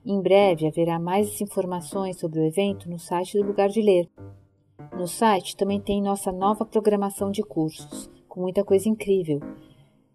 Em 0.05 0.21
breve 0.21 0.67
haverá 0.67 0.99
mais 0.99 1.41
informações 1.41 2.19
sobre 2.19 2.41
o 2.41 2.45
evento 2.45 2.91
no 2.91 2.99
site 2.99 3.39
do 3.39 3.47
Lugar 3.47 3.69
de 3.69 3.81
Ler. 3.81 4.09
No 4.97 5.07
site 5.07 5.57
também 5.57 5.81
tem 5.81 6.03
nossa 6.03 6.33
nova 6.33 6.65
programação 6.65 7.31
de 7.31 7.43
cursos, 7.43 8.11
com 8.27 8.41
muita 8.41 8.65
coisa 8.65 8.89
incrível. 8.89 9.41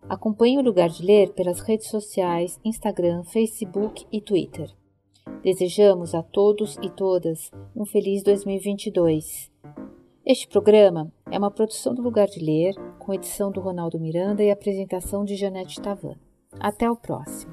Acompanhe 0.09 0.57
o 0.57 0.61
Lugar 0.61 0.89
de 0.89 1.05
Ler 1.05 1.31
pelas 1.31 1.61
redes 1.61 1.87
sociais, 1.87 2.59
Instagram, 2.65 3.23
Facebook 3.23 4.05
e 4.11 4.19
Twitter. 4.19 4.69
Desejamos 5.43 6.15
a 6.15 6.23
todos 6.23 6.77
e 6.81 6.89
todas 6.89 7.51
um 7.75 7.85
feliz 7.85 8.23
2022. 8.23 9.51
Este 10.25 10.47
programa 10.47 11.11
é 11.29 11.37
uma 11.37 11.51
produção 11.51 11.93
do 11.93 12.01
Lugar 12.01 12.27
de 12.27 12.39
Ler, 12.39 12.73
com 12.97 13.13
edição 13.13 13.51
do 13.51 13.59
Ronaldo 13.59 13.99
Miranda 13.99 14.41
e 14.41 14.49
apresentação 14.49 15.25
de 15.25 15.35
Janete 15.35 15.81
Tavan. 15.81 16.15
Até 16.57 16.89
o 16.89 16.95
próximo. 16.95 17.51